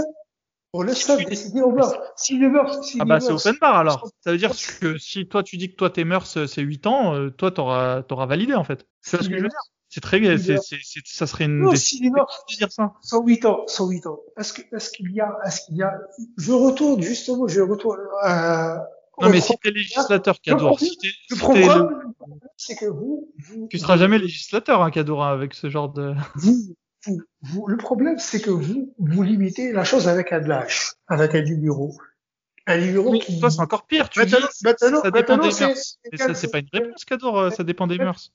[0.77, 1.93] On laisse ça décider aux mœurs.
[2.17, 4.05] Si les mœurs, si ah bah c'est open bar alors.
[4.19, 4.51] Ça veut dire
[4.81, 8.03] que si toi tu dis que toi tes mœurs c'est 8 ans, euh, toi t'auras
[8.11, 8.85] auras validé en fait.
[8.99, 9.59] C'est ce que je veux dire?
[9.95, 11.61] C'est très, c'est, c'est, ça serait une.
[11.61, 12.91] Non, si dire ça.
[13.01, 14.19] 108 ans, 108 ans.
[14.37, 15.97] Est-ce que, est-ce qu'il y a, est-ce qu'il y a,
[16.35, 18.75] je retourne, justement, je retourne, euh,
[19.21, 22.13] non, mais si t'es législateur, Cador, si t'es, le problème,
[22.57, 26.13] c'est que vous, vous, tu seras jamais législateur, hein, Cadora, avec ce genre de.
[26.35, 30.95] Vous, vous, vous, le problème, c'est que vous, vous limitez la chose avec un lâche,
[31.07, 31.95] avec un numéro.
[32.67, 33.39] Un numéro mais qui.
[33.39, 34.09] Toi, c'est encore pire.
[34.09, 35.97] Tu maintenant, dis, maintenant, ça dépend des mœurs.
[36.17, 38.33] ça, c'est pas une réponse, Cador, ça dépend des mœurs.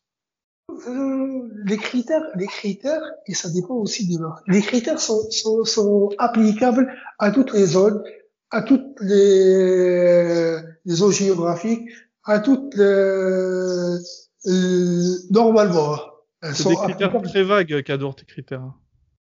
[0.86, 4.40] Euh, les critères, les critères, et ça dépend aussi des mœurs.
[4.46, 8.02] Les critères sont, sont, sont, applicables à toutes les zones,
[8.50, 11.88] à toutes les, les zones géographiques,
[12.24, 13.98] à toutes les, euh,
[15.30, 15.98] normalement.
[16.52, 18.72] C'est des critères très vagues, Cadour, tes critères.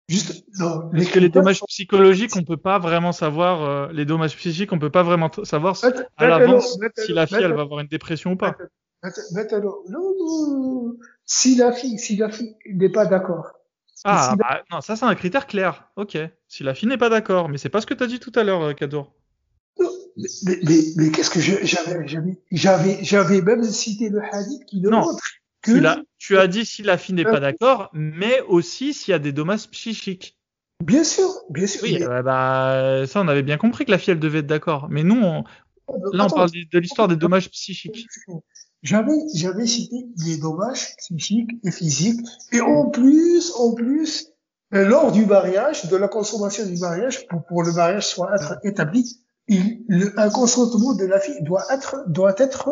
[0.09, 0.89] Juste, non.
[0.91, 4.79] Parce que les dommages psychologiques, on peut pas vraiment savoir, euh, les dommages psychiques, on
[4.79, 5.75] peut pas vraiment savoir
[6.17, 8.55] à l'avance si la fille, elle va avoir une dépression ou pas.
[9.03, 9.09] Non,
[9.89, 10.97] non,
[11.27, 13.51] si la fille, si la fille n'est pas d'accord.
[14.03, 15.89] Ah, bah, non, ça c'est un critère clair.
[15.95, 16.17] Ok.
[16.47, 18.31] Si la fille n'est pas d'accord, mais c'est pas ce que tu as dit tout
[18.35, 19.13] à l'heure, Cador.
[19.79, 22.07] Mais, mais, mais, qu'est-ce que j'avais,
[22.51, 25.23] j'avais, j'avais même cité le hadith qui le montre.
[25.61, 25.73] Que...
[25.73, 29.15] Tu, as, tu as dit si la fille n'est pas d'accord, mais aussi s'il y
[29.15, 30.37] a des dommages psychiques.
[30.83, 31.81] Bien sûr, bien sûr.
[31.83, 34.87] Oui, bah, ça on avait bien compris que la fille elle devait être d'accord.
[34.89, 35.43] Mais nous, on,
[36.13, 38.07] là on parle de l'histoire des dommages psychiques.
[38.83, 42.21] J'avais, j'avais cité les dommages psychiques et physiques.
[42.51, 44.27] Et en plus, en plus,
[44.73, 48.59] euh, lors du mariage, de la consommation du mariage, pour, pour le mariage soit être
[48.63, 52.69] établi, il, le, un consentement de la fille doit être, doit être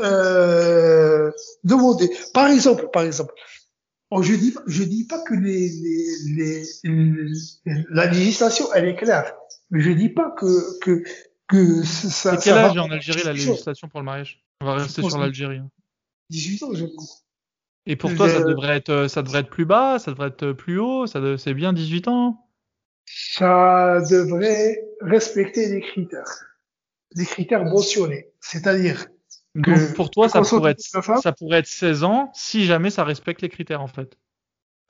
[0.00, 1.30] euh,
[1.64, 2.10] demandé.
[2.34, 3.32] Par exemple, par exemple,
[4.10, 5.70] oh, je dis, je dis pas que les,
[6.36, 9.32] les, les, la législation elle est claire,
[9.70, 11.04] mais je dis pas que que
[11.46, 12.34] que ça.
[12.34, 14.44] Et quel âge en Algérie la législation pour le mariage?
[14.60, 15.60] On va rester sur l'Algérie.
[16.30, 17.24] 18 ans, je pense.
[17.86, 20.78] Et pour toi, ça devrait être, ça devrait être plus bas, ça devrait être plus
[20.78, 22.46] haut, ça c'est bien 18 ans?
[23.06, 26.58] Ça devrait respecter les critères,
[27.14, 29.06] les critères mentionnés, c'est-à-dire
[29.64, 30.82] que pour toi, ça pourrait être,
[31.22, 34.18] ça pourrait être 16 ans si jamais ça respecte les critères en fait.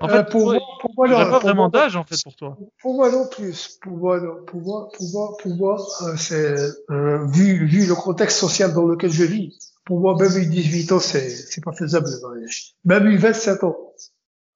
[0.00, 2.56] En fait, pour, moi, pour moi, non, pas vraiment d'âge en fait pour toi.
[2.80, 3.78] Pour moi non plus.
[3.82, 4.44] Pour moi, non.
[4.46, 6.56] Pour moi, pour moi, pour moi, euh, c'est
[6.90, 9.58] euh, vu vu le contexte social dans lequel je vis.
[9.84, 12.74] Pour moi, même 18 ans, c'est c'est pas faisable le mariage.
[12.84, 13.76] Même 27 ans,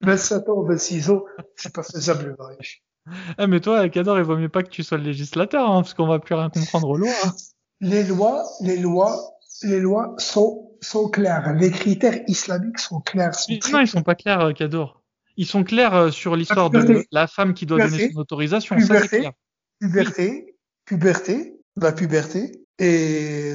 [0.02, 1.24] 27 ans, 26 ans,
[1.56, 2.82] c'est pas faisable le mariage.
[3.36, 5.92] Ah mais toi, Cador, il vaut mieux pas que tu sois le législateur, hein, parce
[5.92, 7.10] qu'on va plus rien comprendre aux lois.
[7.24, 7.32] Hein.
[7.80, 9.18] Les lois, les lois,
[9.64, 11.52] les lois sont sont claires.
[11.58, 13.34] Les critères islamiques sont clairs.
[13.34, 15.01] Sont non, ils sont pas clairs, Cador.
[15.36, 18.76] Ils sont clairs euh, sur l'histoire de la femme qui doit donner son autorisation.
[18.76, 19.32] Puberté, ça, clair.
[19.80, 23.54] puberté, puberté, la puberté et,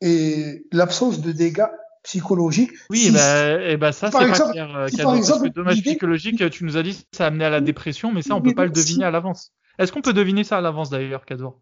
[0.00, 1.68] et l'absence de dégâts
[2.02, 2.72] psychologiques.
[2.88, 4.76] Oui, si, bah, et bah ça c'est pas clair.
[4.76, 7.60] Euh, si par exemple, dommage psychologique, tu nous as dit ça a amené à la
[7.60, 9.52] dépression, mais ça on peut pas le deviner à l'avance.
[9.78, 11.60] Est-ce qu'on peut deviner ça à l'avance d'ailleurs, Cador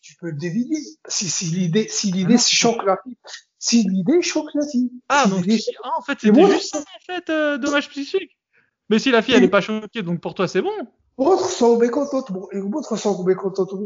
[0.00, 0.78] Tu peux le deviner.
[1.06, 3.16] Si, si l'idée, si l'idée ah choque la fille,
[3.58, 4.90] si l'idée choque la fille.
[5.08, 5.44] Ah donc
[5.84, 8.36] ah, en fait c'était juste ça en fait, euh, dommage psychique.
[8.92, 10.68] Mais si la fille, elle est pas choquée, donc pour toi, c'est bon.
[10.78, 12.46] Et autres sont mécontentement.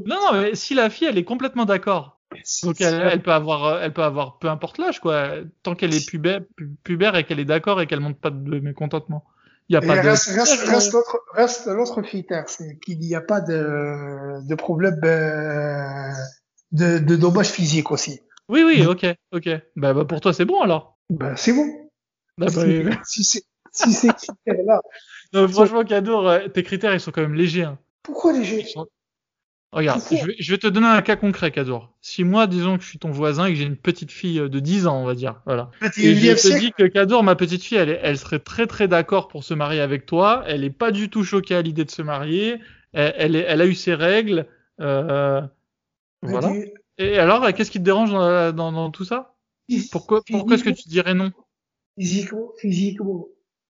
[0.04, 2.18] Non, non, mais si la fille, elle est complètement d'accord.
[2.64, 5.34] Donc elle, elle, peut avoir, elle peut avoir, peu importe l'âge, quoi.
[5.62, 6.40] Tant qu'elle est pubère,
[6.82, 9.24] pubère et qu'elle est d'accord et qu'elle montre pas de mécontentement.
[9.68, 10.08] Il y a pas de...
[10.08, 16.10] reste, reste, l'autre, reste l'autre critère, c'est qu'il n'y a pas de, de problème euh,
[16.72, 18.22] de, de dommage physique aussi.
[18.48, 19.50] Oui, oui, ok, ok.
[19.76, 20.98] Bah, bah pour toi, c'est bon alors.
[21.10, 21.64] Bah c'est bon.
[22.38, 22.64] Bah, bah,
[23.04, 23.44] si c'est
[23.76, 24.82] si ces critères-là.
[25.32, 27.64] Non, franchement, Kadour, euh, tes critères, ils sont quand même légers.
[27.64, 27.78] Hein.
[28.04, 28.64] Pourquoi légers?
[29.72, 31.92] Regarde, je, vais, je vais, te donner un cas concret, Kadour.
[32.00, 34.60] Si moi, disons que je suis ton voisin et que j'ai une petite fille de
[34.60, 35.72] 10 ans, on va dire, voilà.
[35.82, 39.26] Et je te dis que Kadour, ma petite fille, elle, elle serait très très d'accord
[39.26, 40.44] pour se marier avec toi.
[40.46, 42.60] Elle est pas du tout choquée à l'idée de se marier.
[42.92, 44.46] Elle, elle, elle, a eu ses règles.
[44.80, 45.42] Euh,
[46.22, 46.52] voilà.
[46.98, 49.34] Et alors, qu'est-ce qui te dérange dans, dans, dans tout ça?
[49.90, 51.32] Pourquoi, pourquoi est-ce que tu dirais non?
[51.98, 53.26] Physiquement, physiquement,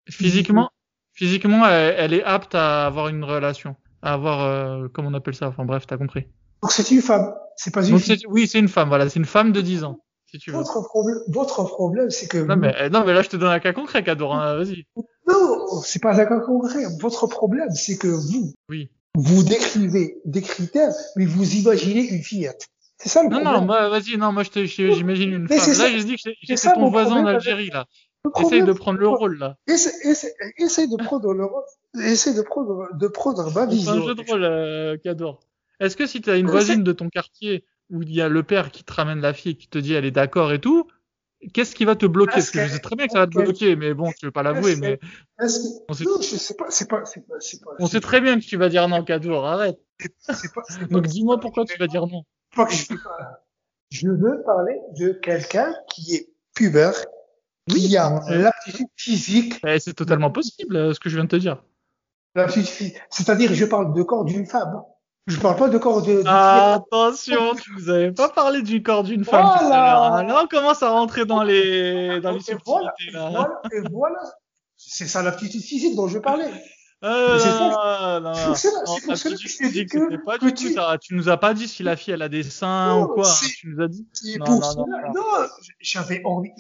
[0.10, 0.70] Physiquement,
[1.14, 5.48] physiquement, elle, est apte à avoir une relation, à avoir, euh, comment on appelle ça?
[5.48, 6.28] Enfin bref, t'as compris.
[6.62, 8.24] Donc c'est une femme, c'est pas une fille.
[8.28, 8.90] Oui, c'est une femme.
[8.90, 10.00] Voilà, c'est une femme de 10 ans.
[10.26, 10.58] Si tu veux.
[10.58, 12.38] Votre problème, votre problème, c'est que.
[12.38, 14.36] Non mais non mais là je te donne un cas concret, Cador.
[14.36, 14.86] Hein, vas-y.
[15.28, 16.84] Non, c'est pas un cas concret.
[17.00, 18.54] Votre problème, c'est que vous.
[18.70, 18.90] Oui.
[19.16, 22.68] Vous décrivez des critères, mais vous imaginez une fillette.
[22.98, 23.54] C'est ça le non, problème.
[23.54, 25.58] Non, non, moi, vas-y, non, moi, je j'imagine une femme.
[25.58, 27.86] Là, j'ai dit que j'étais ton voisin en Algérie, là.
[28.40, 29.58] Essaye de prendre le rôle, là.
[29.68, 31.64] Essaye, de prendre le rôle.
[31.96, 33.94] Essaye de prendre, de prendre ma vision.
[33.94, 35.40] C'est un jeu de rôle, euh, Cador.
[35.80, 38.44] Est-ce que si tu as une voisine de ton quartier où il y a le
[38.44, 40.88] père qui te ramène la fille et qui te dit elle est d'accord et tout,
[41.54, 42.32] qu'est-ce qui va te bloquer?
[42.34, 44.32] Parce que je sais très bien que ça va te bloquer, mais bon, tu veux
[44.32, 45.00] pas l'avouer, mais.
[45.40, 45.48] On
[45.94, 46.06] sait...
[46.06, 47.72] Non, je sais pas, c'est pas, c'est pas, c'est pas.
[47.80, 49.80] On sait très bien que tu vas dire non, Cador, arrête.
[50.00, 52.24] C'est pas, Donc dis-moi pourquoi tu vas dire non.
[53.92, 56.96] Je veux parler de quelqu'un qui est pubère,
[57.72, 57.82] oui.
[57.82, 59.60] y a l'aptitude physique.
[59.66, 61.64] Eh, c'est totalement possible, euh, ce que je viens de te dire.
[62.36, 63.02] L'aptitude physique.
[63.10, 64.82] C'est-à-dire, je parle de corps d'une femme.
[65.28, 66.22] Je parle pas de corps de.
[66.28, 70.24] attention, tu vous avais pas parlé du corps d'une femme tout à l'heure.
[70.24, 72.62] Là, on commence à rentrer dans les dans les subtilités.
[72.66, 73.30] Voilà, là.
[73.32, 74.20] Voilà, et voilà.
[74.78, 76.52] C'est ça l'aptitude physique dont je parlais.
[77.04, 77.38] Euh.
[78.56, 78.70] C'est
[79.86, 80.98] que tout ça.
[81.00, 83.28] Tu nous as pas dit si la fille elle a des seins ou quoi.
[83.30, 83.48] Hein.
[83.58, 84.08] Tu nous as dit.
[84.40, 85.24] Non, non, non, non,
[85.80, 86.52] j'avais envie,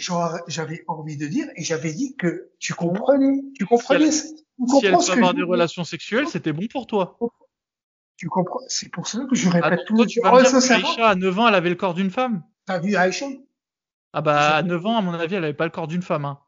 [0.47, 4.11] j'avais envie de dire et j'avais dit que tu comprenais, tu comprenais.
[4.11, 7.17] Si elle, si elle peut avoir des relations sexuelles, c'était bon pour toi.
[8.17, 9.95] Tu comprends C'est pour ça que je répète tout.
[9.95, 12.43] Toi, tu vas me dire Aïcha, à 9 ans, elle avait le corps d'une femme.
[12.65, 13.25] T'as vu Aïcha?
[14.13, 16.23] Ah bah, à 9 ans, à mon avis, elle avait pas le corps d'une femme.
[16.23, 16.39] Hein.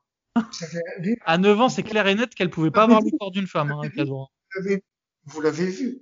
[1.26, 3.72] À 9 ans, c'est clair et net qu'elle pouvait pas avoir le corps d'une femme,
[3.72, 3.82] hein,
[5.26, 6.02] Vous l'avez vu.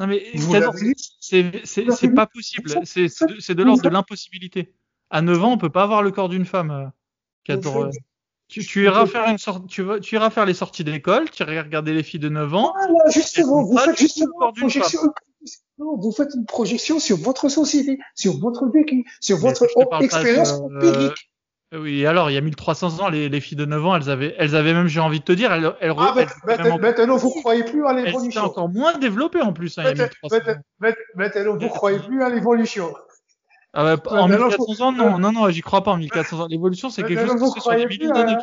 [0.00, 2.70] Non mais c'est pas possible.
[2.84, 4.74] C'est de l'ordre de l'impossibilité.
[5.10, 6.92] À 9 ans, on peut pas avoir le corps d'une femme.
[7.48, 7.90] Euh,
[8.48, 11.42] tu, tu, iras faire une sorte, tu, vas, tu iras faire les sorties d'école, tu
[11.42, 12.72] iras regarder les filles de 9 ans.
[12.74, 15.00] Voilà, justement, vous faites justement une projection.
[15.78, 19.66] Non, vous faites une projection sur votre société, sur votre vécu, sur votre
[20.00, 21.30] expérience empirique.
[21.74, 24.34] Oui, alors, il y a 1300 ans, les, les, filles de 9 ans, elles avaient,
[24.38, 26.14] elles avaient même, j'ai envie de te dire, elles, elles, ah,
[26.46, 28.42] maintenant, maintenant, vous croyez plus à l'évolution.
[28.42, 29.92] Elles encore moins développées en plus, hein,
[31.18, 32.94] Maintenant, vous croyez plus à l'évolution.
[33.72, 36.46] Ah bah, en 1400 ans, non, non, non, j'y crois pas en 1400 ans.
[36.48, 38.36] L'évolution, c'est quelque chose qui se fait sur des milliers d'années,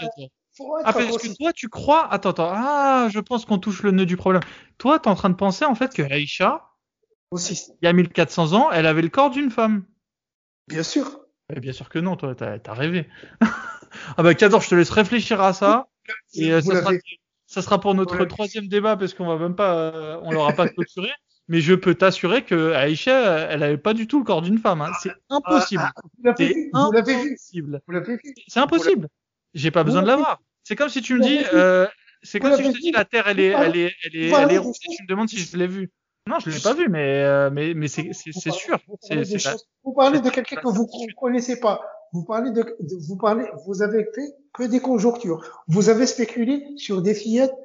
[0.83, 4.05] Ah, parce que toi, tu crois, attends, attends, ah, je pense qu'on touche le nœud
[4.05, 4.41] du problème.
[4.77, 6.67] Toi, t'es en train de penser, en fait, que Aïcha,
[7.31, 9.85] aussi, il y a 1400 ans, elle avait le corps d'une femme.
[10.67, 11.20] Bien sûr.
[11.55, 13.07] Eh bien sûr que non, toi, t'as as rêvé.
[13.41, 15.87] ah bah, Cador, je te laisse réfléchir à ça.
[16.33, 16.91] Et euh, ça, sera,
[17.47, 20.67] ça, sera, pour notre troisième débat, parce qu'on va même pas, euh, on l'aura pas
[20.67, 21.09] clôturé
[21.47, 24.81] mais je peux t'assurer que Aïcha, elle avait pas du tout le corps d'une femme.
[24.81, 24.91] Hein.
[25.01, 25.83] C'est impossible.
[26.37, 27.81] C'est impossible.
[28.47, 29.09] C'est impossible.
[29.53, 30.39] J'ai pas besoin de l'avoir.
[30.63, 31.87] C'est comme si tu me dis, euh,
[32.23, 34.51] c'est comme si je te dis la Terre, elle est, elle est, elle est, elle
[34.51, 34.75] est rouge.
[34.85, 35.91] Et tu me demandes si je l'ai vue.
[36.27, 38.77] Non, je l'ai pas vu, mais, euh, mais, mais c'est, sûr.
[39.83, 41.81] Vous parlez de quelqu'un que vous ne connaissez pas.
[42.13, 42.63] Vous parlez de,
[43.07, 45.41] vous parlez, vous avez fait que des conjonctures.
[45.67, 47.55] Vous avez spéculé sur des fillettes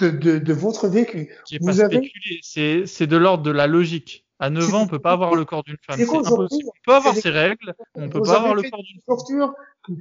[0.00, 1.36] de, de, votre vécu.
[1.60, 2.10] Vous avez...
[2.42, 4.26] c'est de l'ordre de la logique.
[4.40, 5.98] À 9 ans, on peut pas avoir le corps d'une femme.
[5.98, 6.68] C'est impossible.
[6.68, 9.52] On peut avoir ses règles, on peut pas avoir le corps d'une femme.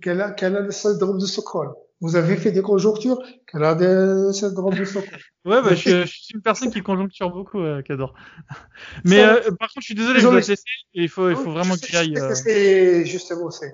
[0.02, 1.74] Qu'elle a, qu'elle a le syndrome de Stockholm.
[2.02, 3.18] Vous avez fait des conjonctures
[3.52, 5.22] qu'elle a le syndrome de Stockholm.
[5.46, 8.14] ouais, bah, je, je, suis une personne qui conjoncture beaucoup, euh, Cador.
[9.04, 10.64] Mais euh, par contre, je suis désolé, je dois te laisser.
[10.94, 12.18] Il faut, il faut vraiment qu'il aille.
[12.18, 12.34] Euh...
[12.34, 13.74] C'est justement, c'est,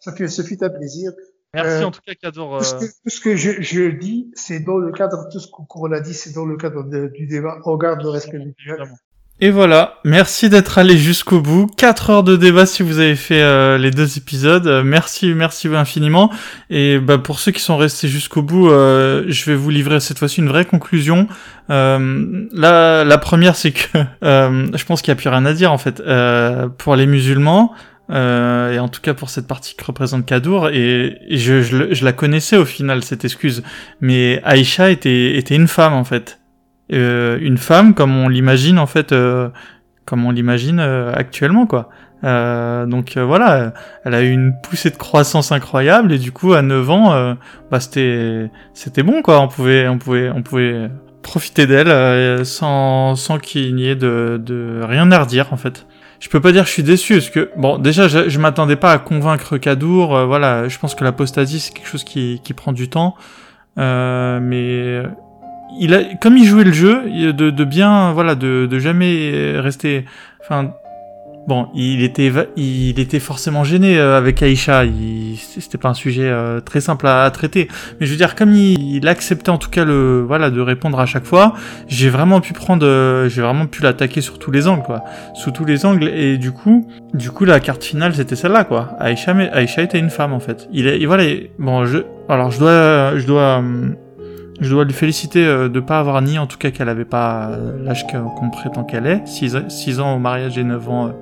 [0.00, 1.10] ça fait, ce fut un plaisir.
[1.54, 2.58] Merci euh, en tout cas, Cador.
[2.58, 6.14] Tout ce que, je, je, dis, c'est dans le cadre, tout ce qu'on a dit,
[6.14, 7.58] c'est dans le cadre du débat.
[7.64, 8.86] On garde le respect mutuel.
[9.38, 11.66] Et voilà, merci d'être allé jusqu'au bout.
[11.76, 14.66] 4 heures de débat si vous avez fait euh, les deux épisodes.
[14.66, 16.30] Euh, merci, merci infiniment.
[16.70, 20.40] Et bah, pour ceux qui sont restés jusqu'au bout, je vais vous livrer cette fois-ci
[20.40, 21.28] une vraie conclusion.
[21.68, 25.78] la, la première, c'est que je pense qu'il n'y a plus rien à dire en
[25.78, 26.02] fait.
[26.78, 27.74] pour les musulmans,
[28.10, 32.04] euh, et en tout cas pour cette partie que représente Kadour, et, je, je, je,
[32.04, 33.62] la connaissais au final cette excuse,
[34.00, 36.38] mais Aïcha était, était une femme en fait,
[36.92, 39.48] euh, une femme comme on l'imagine en fait, euh,
[40.04, 41.90] comme on l'imagine euh, actuellement quoi.
[42.24, 46.62] Euh, donc voilà, elle a eu une poussée de croissance incroyable et du coup à
[46.62, 47.36] 9 ans,
[47.70, 50.90] bah c'était c'était bon quoi, on pouvait on pouvait on pouvait
[51.22, 55.86] profiter d'elle sans sans qu'il n'y ait de, de rien à redire en fait.
[56.18, 58.76] Je peux pas dire que je suis déçu parce que bon déjà je, je m'attendais
[58.76, 62.54] pas à convaincre Kadour euh, voilà je pense que l'apostasie c'est quelque chose qui, qui
[62.54, 63.14] prend du temps.
[63.78, 65.02] Euh, mais
[65.78, 70.04] il a comme il jouait le jeu de, de bien voilà de, de jamais rester
[70.40, 70.72] enfin
[71.46, 74.82] Bon, il était, il était forcément gêné euh, avec Aïcha.
[75.36, 77.68] C'était pas un sujet euh, très simple à, traiter.
[78.00, 81.06] Mais je veux dire, comme il, acceptait en tout cas le, voilà, de répondre à
[81.06, 81.54] chaque fois,
[81.86, 85.52] j'ai vraiment pu prendre, euh, j'ai vraiment pu l'attaquer sur tous les angles, quoi, sous
[85.52, 86.08] tous les angles.
[86.08, 88.96] Et du coup, du coup, la carte finale, c'était celle-là, quoi.
[88.98, 90.66] Aïcha, Aïcha était une femme en fait.
[90.72, 91.22] Il est, voilà,
[91.60, 91.98] bon, je,
[92.28, 93.62] alors je dois, je dois.
[94.60, 97.50] Je dois lui féliciter de de pas avoir ni en tout cas qu'elle avait pas
[97.82, 101.12] l'âge qu'on prétend qu'elle est, 6 ans au mariage et 9 ans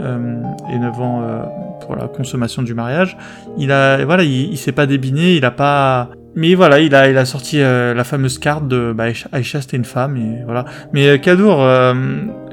[0.00, 1.42] euh, et 9 ans euh,
[1.80, 3.16] pour la consommation du mariage.
[3.56, 7.16] Il a voilà, il, s'est pas débiné, il a pas mais voilà, il a, il
[7.16, 10.66] a sorti euh, la fameuse carte de bah, Aïcha, c'était une femme, et voilà.
[10.92, 11.64] Mais Kadour,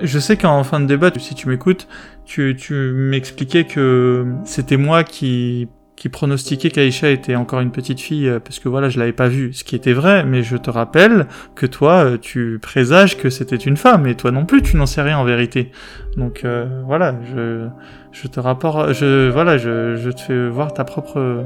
[0.02, 1.90] je sais qu'en fin de débat, si tu m'écoutes,
[2.24, 8.28] tu, tu m'expliquais que c'était moi qui qui pronostiquait qu'Aïcha était encore une petite fille
[8.28, 10.70] euh, parce que voilà, je l'avais pas vue, ce qui était vrai, mais je te
[10.70, 14.76] rappelle que toi, euh, tu présages que c'était une femme, et toi non plus, tu
[14.76, 15.72] n'en sais rien en vérité.
[16.18, 17.68] Donc euh, voilà, je,
[18.12, 21.44] je te rapporte, je, voilà, je, je te fais voir ta propre,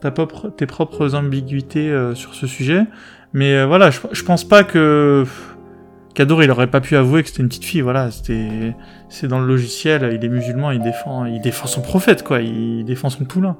[0.00, 2.84] ta propre, tes propres ambiguïtés sur ce sujet,
[3.32, 5.24] mais voilà, je, je pense pas que
[6.14, 8.74] Kadour, il aurait pas pu avouer que c'était une petite fille, voilà, c'était,
[9.08, 12.84] c'est dans le logiciel, il est musulman, il défend, il défend son prophète, quoi, il
[12.84, 13.56] défend son poulain.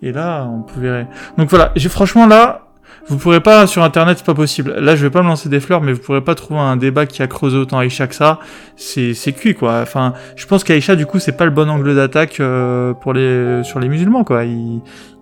[0.00, 1.06] Et là, on pouvait,
[1.36, 2.68] donc voilà, j'ai, franchement, là,
[3.08, 4.74] vous pourrez pas sur internet, c'est pas possible.
[4.78, 7.06] Là, je vais pas me lancer des fleurs, mais vous pourrez pas trouver un débat
[7.06, 8.38] qui a creusé autant Aïcha que ça.
[8.76, 9.80] C'est c'est cuit quoi.
[9.80, 13.62] Enfin, je pense qu'Aïcha du coup, c'est pas le bon angle d'attaque euh, pour les
[13.64, 14.44] sur les musulmans quoi.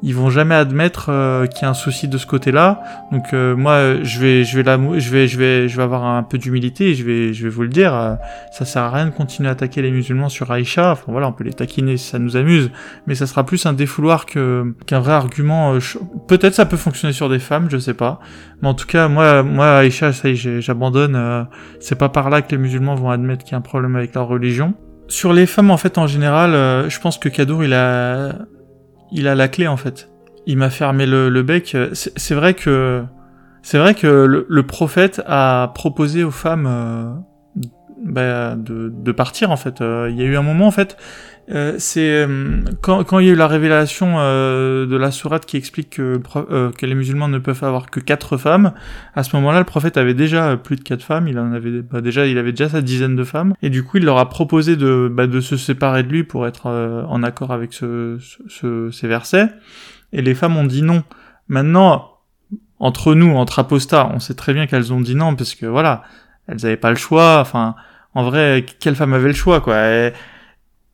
[0.02, 2.82] Ils vont jamais admettre euh, qu'il y a un souci de ce côté-là.
[3.12, 6.04] Donc euh, moi, je vais je vais la je vais je vais je vais avoir
[6.04, 6.94] un peu d'humilité.
[6.94, 8.18] Je vais je vais vous le dire.
[8.52, 10.92] ça sert à rien de continuer à attaquer les musulmans sur Aïcha.
[10.92, 12.70] Enfin voilà, on peut les taquiner si ça nous amuse,
[13.06, 15.78] mais ça sera plus un défouloir que qu'un vrai argument.
[16.28, 18.20] Peut-être ça peut fonctionner sur des femmes je sais pas.
[18.62, 21.16] Mais en tout cas, moi, moi, Aïcha, ça y est, j'abandonne.
[21.16, 21.44] Euh,
[21.80, 24.14] c'est pas par là que les musulmans vont admettre qu'il y a un problème avec
[24.14, 24.74] leur religion.
[25.08, 28.34] Sur les femmes, en fait, en général, euh, je pense que Kadour, il a,
[29.12, 30.08] il a la clé, en fait.
[30.46, 31.76] Il m'a fermé le, bec.
[31.92, 33.04] C'est vrai que,
[33.62, 37.12] c'est vrai que le, prophète a proposé aux femmes, euh,
[38.04, 39.80] bah, de, de partir en fait.
[39.80, 40.96] Il y a eu un moment en fait
[41.48, 45.46] euh, c'est euh, quand, quand il y a eu la révélation euh, de la sourate
[45.46, 46.20] qui explique que,
[46.70, 48.72] que les musulmans ne peuvent avoir que quatre femmes.
[49.14, 51.28] À ce moment-là, le prophète avait déjà plus de quatre femmes.
[51.28, 53.54] Il en avait bah, déjà, il avait déjà sa dizaine de femmes.
[53.62, 56.46] Et du coup, il leur a proposé de bah, de se séparer de lui pour
[56.46, 58.18] être en accord avec ce,
[58.48, 59.48] ce, ces versets.
[60.12, 61.04] Et les femmes ont dit non.
[61.48, 62.10] Maintenant,
[62.80, 66.02] entre nous, entre apostats, on sait très bien qu'elles ont dit non parce que voilà,
[66.48, 67.38] elles avaient pas le choix.
[67.38, 67.76] Enfin,
[68.14, 69.76] en vrai, quelle femme avait le choix quoi?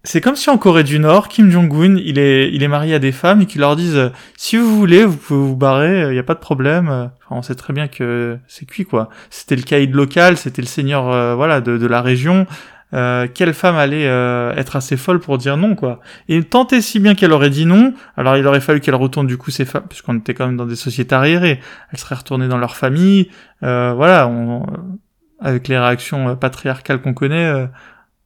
[0.05, 2.99] C'est comme si en Corée du Nord, Kim Jong-un, il est, il est marié à
[2.99, 6.19] des femmes et qu'il leur disent si vous voulez, vous pouvez vous barrer, il n'y
[6.19, 6.89] a pas de problème.
[6.89, 9.11] Enfin, on sait très bien que c'est cuit quoi.
[9.31, 12.47] C'était le caïd local, c'était le seigneur euh, voilà de, de, la région.
[12.95, 16.99] Euh, quelle femme allait euh, être assez folle pour dire non quoi Et tant si
[16.99, 19.85] bien qu'elle aurait dit non, alors il aurait fallu qu'elle retourne du coup ses femmes,
[19.89, 21.61] puisqu'on était quand même dans des sociétés arriérées.
[21.93, 23.31] Elle serait retournée dans leur famille,
[23.61, 24.67] voilà, on,
[25.41, 27.69] avec les réactions patriarcales qu'on connaît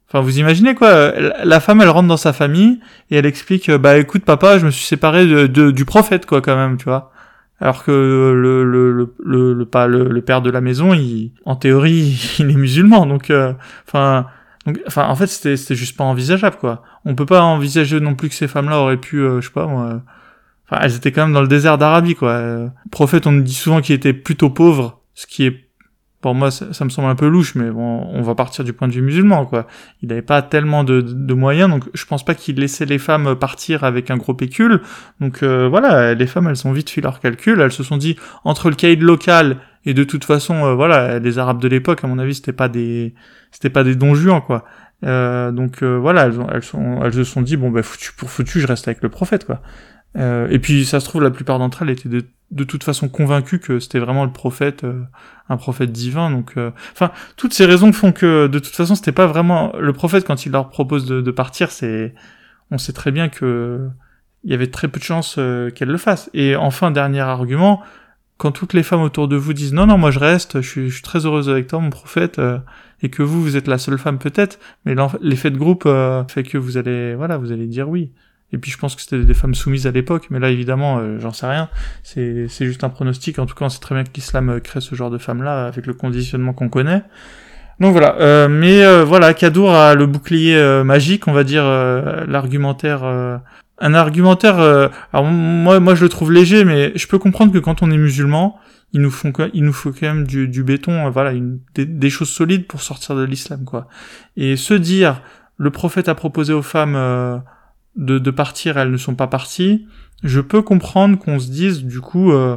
[0.08, 1.12] Enfin, vous imaginez quoi
[1.44, 2.80] La femme, elle rentre dans sa famille
[3.10, 6.56] et elle explique, bah écoute papa, je me suis séparé de, du prophète quoi quand
[6.56, 7.12] même, tu vois.
[7.60, 11.56] Alors que le le le le, le pas le, père de la maison, il en
[11.56, 13.54] théorie, il est musulman, donc euh,
[13.88, 14.26] enfin
[14.66, 16.82] donc enfin en fait c'était c'était juste pas envisageable quoi.
[17.04, 19.66] On peut pas envisager non plus que ces femmes-là auraient pu, euh, je sais pas
[19.66, 20.02] moi.
[20.68, 22.70] Enfin, elles étaient quand même dans le désert d'Arabie quoi.
[22.90, 25.65] prophète, on nous dit souvent qu'il était plutôt pauvre, ce qui est
[26.20, 28.88] pour moi, ça, me semble un peu louche, mais bon, on va partir du point
[28.88, 29.66] de vue musulman, quoi.
[30.02, 33.36] Il n'avait pas tellement de, de, moyens, donc je pense pas qu'il laissait les femmes
[33.36, 34.80] partir avec un gros pécule.
[35.20, 38.16] Donc euh, voilà, les femmes, elles ont vite fait leur calcul, elles se sont dit,
[38.44, 42.08] entre le caïd local et de toute façon, euh, voilà, les Arabes de l'époque, à
[42.08, 43.14] mon avis, c'était pas des,
[43.52, 44.64] c'était pas des donjons, quoi.
[45.04, 48.66] Euh, donc voilà, elles, sont, elles se sont dit, bon, bah, foutu pour foutu, je
[48.66, 49.60] reste avec le prophète, quoi.
[50.16, 53.08] Euh, et puis ça se trouve la plupart d'entre elles étaient de, de toute façon
[53.08, 55.02] convaincues que c'était vraiment le prophète, euh,
[55.48, 56.30] un prophète divin.
[56.30, 59.92] Donc, euh, enfin, toutes ces raisons font que de toute façon c'était pas vraiment le
[59.92, 61.70] prophète quand il leur propose de, de partir.
[61.70, 62.14] C'est,
[62.70, 63.88] on sait très bien que
[64.44, 65.40] il y avait très peu de chances
[65.74, 66.30] qu'elle le fasse.
[66.32, 67.82] Et enfin dernier argument,
[68.36, 70.88] quand toutes les femmes autour de vous disent non non moi je reste, je suis,
[70.88, 72.40] je suis très heureuse avec toi mon prophète,
[73.02, 75.88] et que vous vous êtes la seule femme peut-être, mais l'effet de groupe
[76.28, 78.12] fait que vous allez voilà vous allez dire oui.
[78.52, 81.18] Et puis je pense que c'était des femmes soumises à l'époque, mais là évidemment, euh,
[81.18, 81.68] j'en sais rien.
[82.02, 83.38] C'est, c'est juste un pronostic.
[83.38, 85.66] En tout cas, on sait très bien que l'islam euh, crée ce genre de femmes-là
[85.66, 87.02] avec le conditionnement qu'on connaît.
[87.80, 88.16] Donc voilà.
[88.20, 91.64] Euh, mais voilà, Kadour a le bouclier magique, on va dire
[92.26, 93.04] l'argumentaire.
[93.04, 94.58] un argumentaire.
[95.12, 97.98] alors moi, moi, je le trouve léger, mais je peux comprendre que quand on est
[97.98, 98.58] musulman,
[98.94, 101.34] il nous faut, il nous faut quand même du, du béton, voilà,
[101.74, 103.88] des, des, choses solides pour sortir de l'islam, quoi.
[104.38, 105.20] Et se dire,
[105.58, 106.96] le prophète a proposé aux femmes
[107.96, 109.86] de, de partir, elles ne sont pas parties,
[110.22, 112.56] je peux comprendre qu'on se dise du coup euh,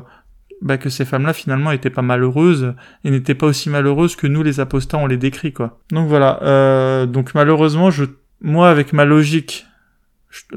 [0.61, 4.43] bah, que ces femmes-là finalement étaient pas malheureuses et n'étaient pas aussi malheureuses que nous
[4.43, 5.79] les apostats on les décrit quoi.
[5.91, 8.05] Donc voilà, euh, donc malheureusement je,
[8.41, 9.65] moi avec ma logique,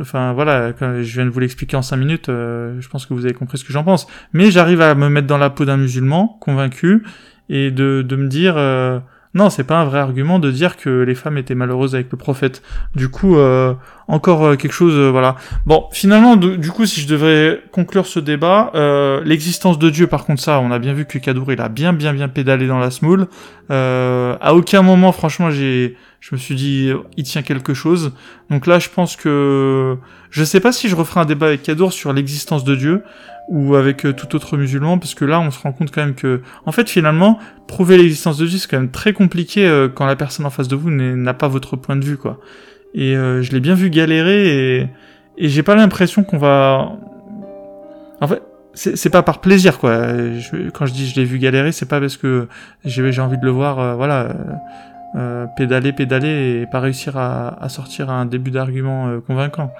[0.00, 3.24] enfin voilà, je viens de vous l'expliquer en cinq minutes, euh, je pense que vous
[3.24, 4.06] avez compris ce que j'en pense.
[4.32, 7.04] Mais j'arrive à me mettre dans la peau d'un musulman convaincu
[7.48, 9.00] et de, de me dire euh,
[9.34, 12.18] non, c'est pas un vrai argument de dire que les femmes étaient malheureuses avec le
[12.18, 12.62] prophète.
[12.94, 13.72] Du coup, euh,
[14.06, 15.36] encore euh, quelque chose, euh, voilà.
[15.64, 18.70] Bon, finalement, du coup, si je devrais conclure ce débat,
[19.24, 21.92] l'existence de Dieu, par contre, ça, on a bien vu que Kadour, il a bien,
[21.94, 23.26] bien, bien pédalé dans la smoule.
[23.70, 28.12] à aucun moment, franchement, j'ai, je me suis dit, il tient quelque chose.
[28.48, 29.96] Donc là, je pense que,
[30.30, 33.02] je sais pas si je referai un débat avec Kadour sur l'existence de Dieu
[33.48, 36.14] ou avec euh, tout autre musulman, parce que là, on se rend compte quand même
[36.14, 40.06] que, en fait, finalement, prouver l'existence de Dieu, c'est quand même très compliqué euh, quand
[40.06, 42.38] la personne en face de vous n'a pas votre point de vue, quoi.
[42.94, 44.88] Et euh, je l'ai bien vu galérer, et,
[45.38, 46.92] et j'ai pas l'impression qu'on va...
[48.20, 48.42] En fait,
[48.74, 50.06] c'est pas par plaisir, quoi.
[50.72, 52.46] quand je dis je l'ai vu galérer, c'est pas parce que
[52.84, 54.36] j'ai envie de le voir, voilà...
[55.56, 59.72] pédaler, pédaler et pas réussir à, à sortir un début d'argument convaincant.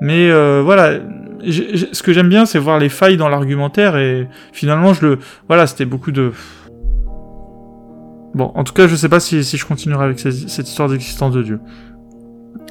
[0.00, 0.98] Mais euh, voilà,
[1.42, 5.66] ce que j'aime bien, c'est voir les failles dans l'argumentaire et finalement, je le, voilà,
[5.66, 6.32] c'était beaucoup de.
[8.34, 11.32] Bon, en tout cas, je sais pas si, si je continuerai avec cette, histoire d'existence
[11.32, 11.60] de Dieu.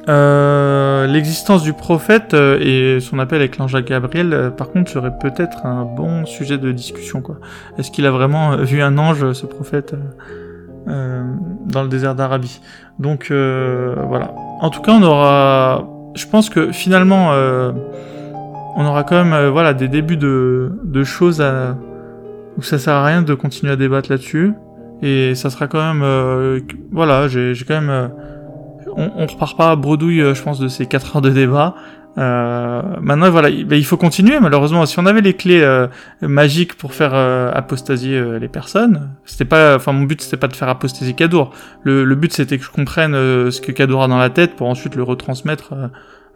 [0.06, 5.18] Euh, l'existence du prophète euh, et son appel avec l'ange Gabriel, euh, par contre, serait
[5.18, 7.22] peut-être un bon sujet de discussion.
[7.22, 7.38] quoi.
[7.78, 9.94] Est-ce qu'il a vraiment vu un ange, ce prophète,
[10.86, 12.60] dans le désert d'Arabie
[12.98, 14.34] Donc voilà.
[14.60, 17.72] En tout cas, on aura je pense que finalement, euh,
[18.76, 21.76] on aura quand même euh, voilà des débuts de, de choses à,
[22.56, 24.54] où ça sert à rien de continuer à débattre là-dessus.
[25.02, 26.60] Et ça sera quand même, euh,
[26.92, 28.10] voilà, j'ai quand même,
[28.96, 31.74] on, on repart pas à bredouille, je pense, de ces 4 heures de débat.
[32.16, 34.38] Euh, maintenant, voilà, ben, il faut continuer.
[34.40, 35.88] Malheureusement, si on avait les clés euh,
[36.22, 40.48] magiques pour faire euh, apostasier euh, les personnes, c'était pas, enfin, mon but c'était pas
[40.48, 41.52] de faire apostasier Kadour.
[41.82, 44.68] Le, le but c'était que je comprenne ce que Kadour a dans la tête pour
[44.68, 45.74] ensuite le retransmettre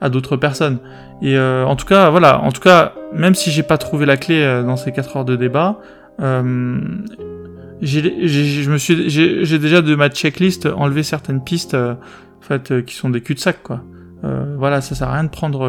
[0.01, 0.79] à d'autres personnes.
[1.23, 4.63] Et en tout cas, voilà, en tout cas, même si j'ai pas trouvé la clé
[4.65, 5.81] dans ces 4 heures de débat,
[7.81, 8.03] j'ai
[9.59, 11.97] déjà de ma checklist enlevé certaines pistes, en
[12.41, 13.83] fait, qui sont des cul-de-sac, quoi.
[14.25, 15.69] Euh, voilà, ça sert à rien de prendre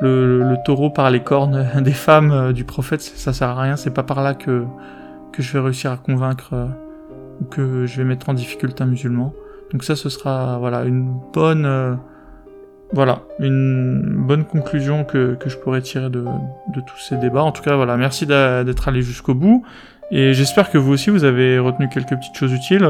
[0.00, 3.92] le, taureau par les cornes des femmes euh, du prophète, ça sert à rien, c'est
[3.92, 4.64] pas par là que,
[5.32, 6.66] que je vais réussir à convaincre euh,
[7.40, 9.32] ou que je vais mettre en difficulté un musulman.
[9.72, 11.98] Donc ça, ce sera voilà une bonne
[12.92, 17.42] voilà une bonne conclusion que, que je pourrais tirer de, de, tous ces débats.
[17.42, 19.64] En tout cas, voilà, merci d'être allé jusqu'au bout
[20.10, 22.86] et j'espère que vous aussi vous avez retenu quelques petites choses utiles.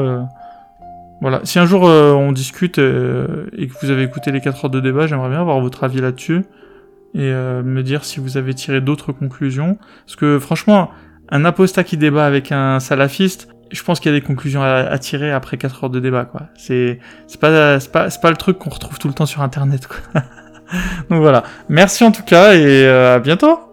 [1.23, 1.41] Voilà.
[1.45, 4.71] Si un jour euh, on discute euh, et que vous avez écouté les 4 heures
[4.71, 6.39] de débat, j'aimerais bien avoir votre avis là-dessus
[7.15, 9.79] et euh, me dire si vous avez tiré d'autres conclusions.
[10.05, 10.91] Parce que franchement,
[11.29, 14.99] un apostat qui débat avec un salafiste, je pense qu'il y a des conclusions à,
[14.99, 16.49] tirer après 4 heures de débat, quoi.
[16.57, 16.99] C'est
[17.41, 20.23] pas pas pas le truc qu'on retrouve tout le temps sur internet, quoi.
[21.09, 21.45] Donc voilà.
[21.69, 23.72] Merci en tout cas et à bientôt.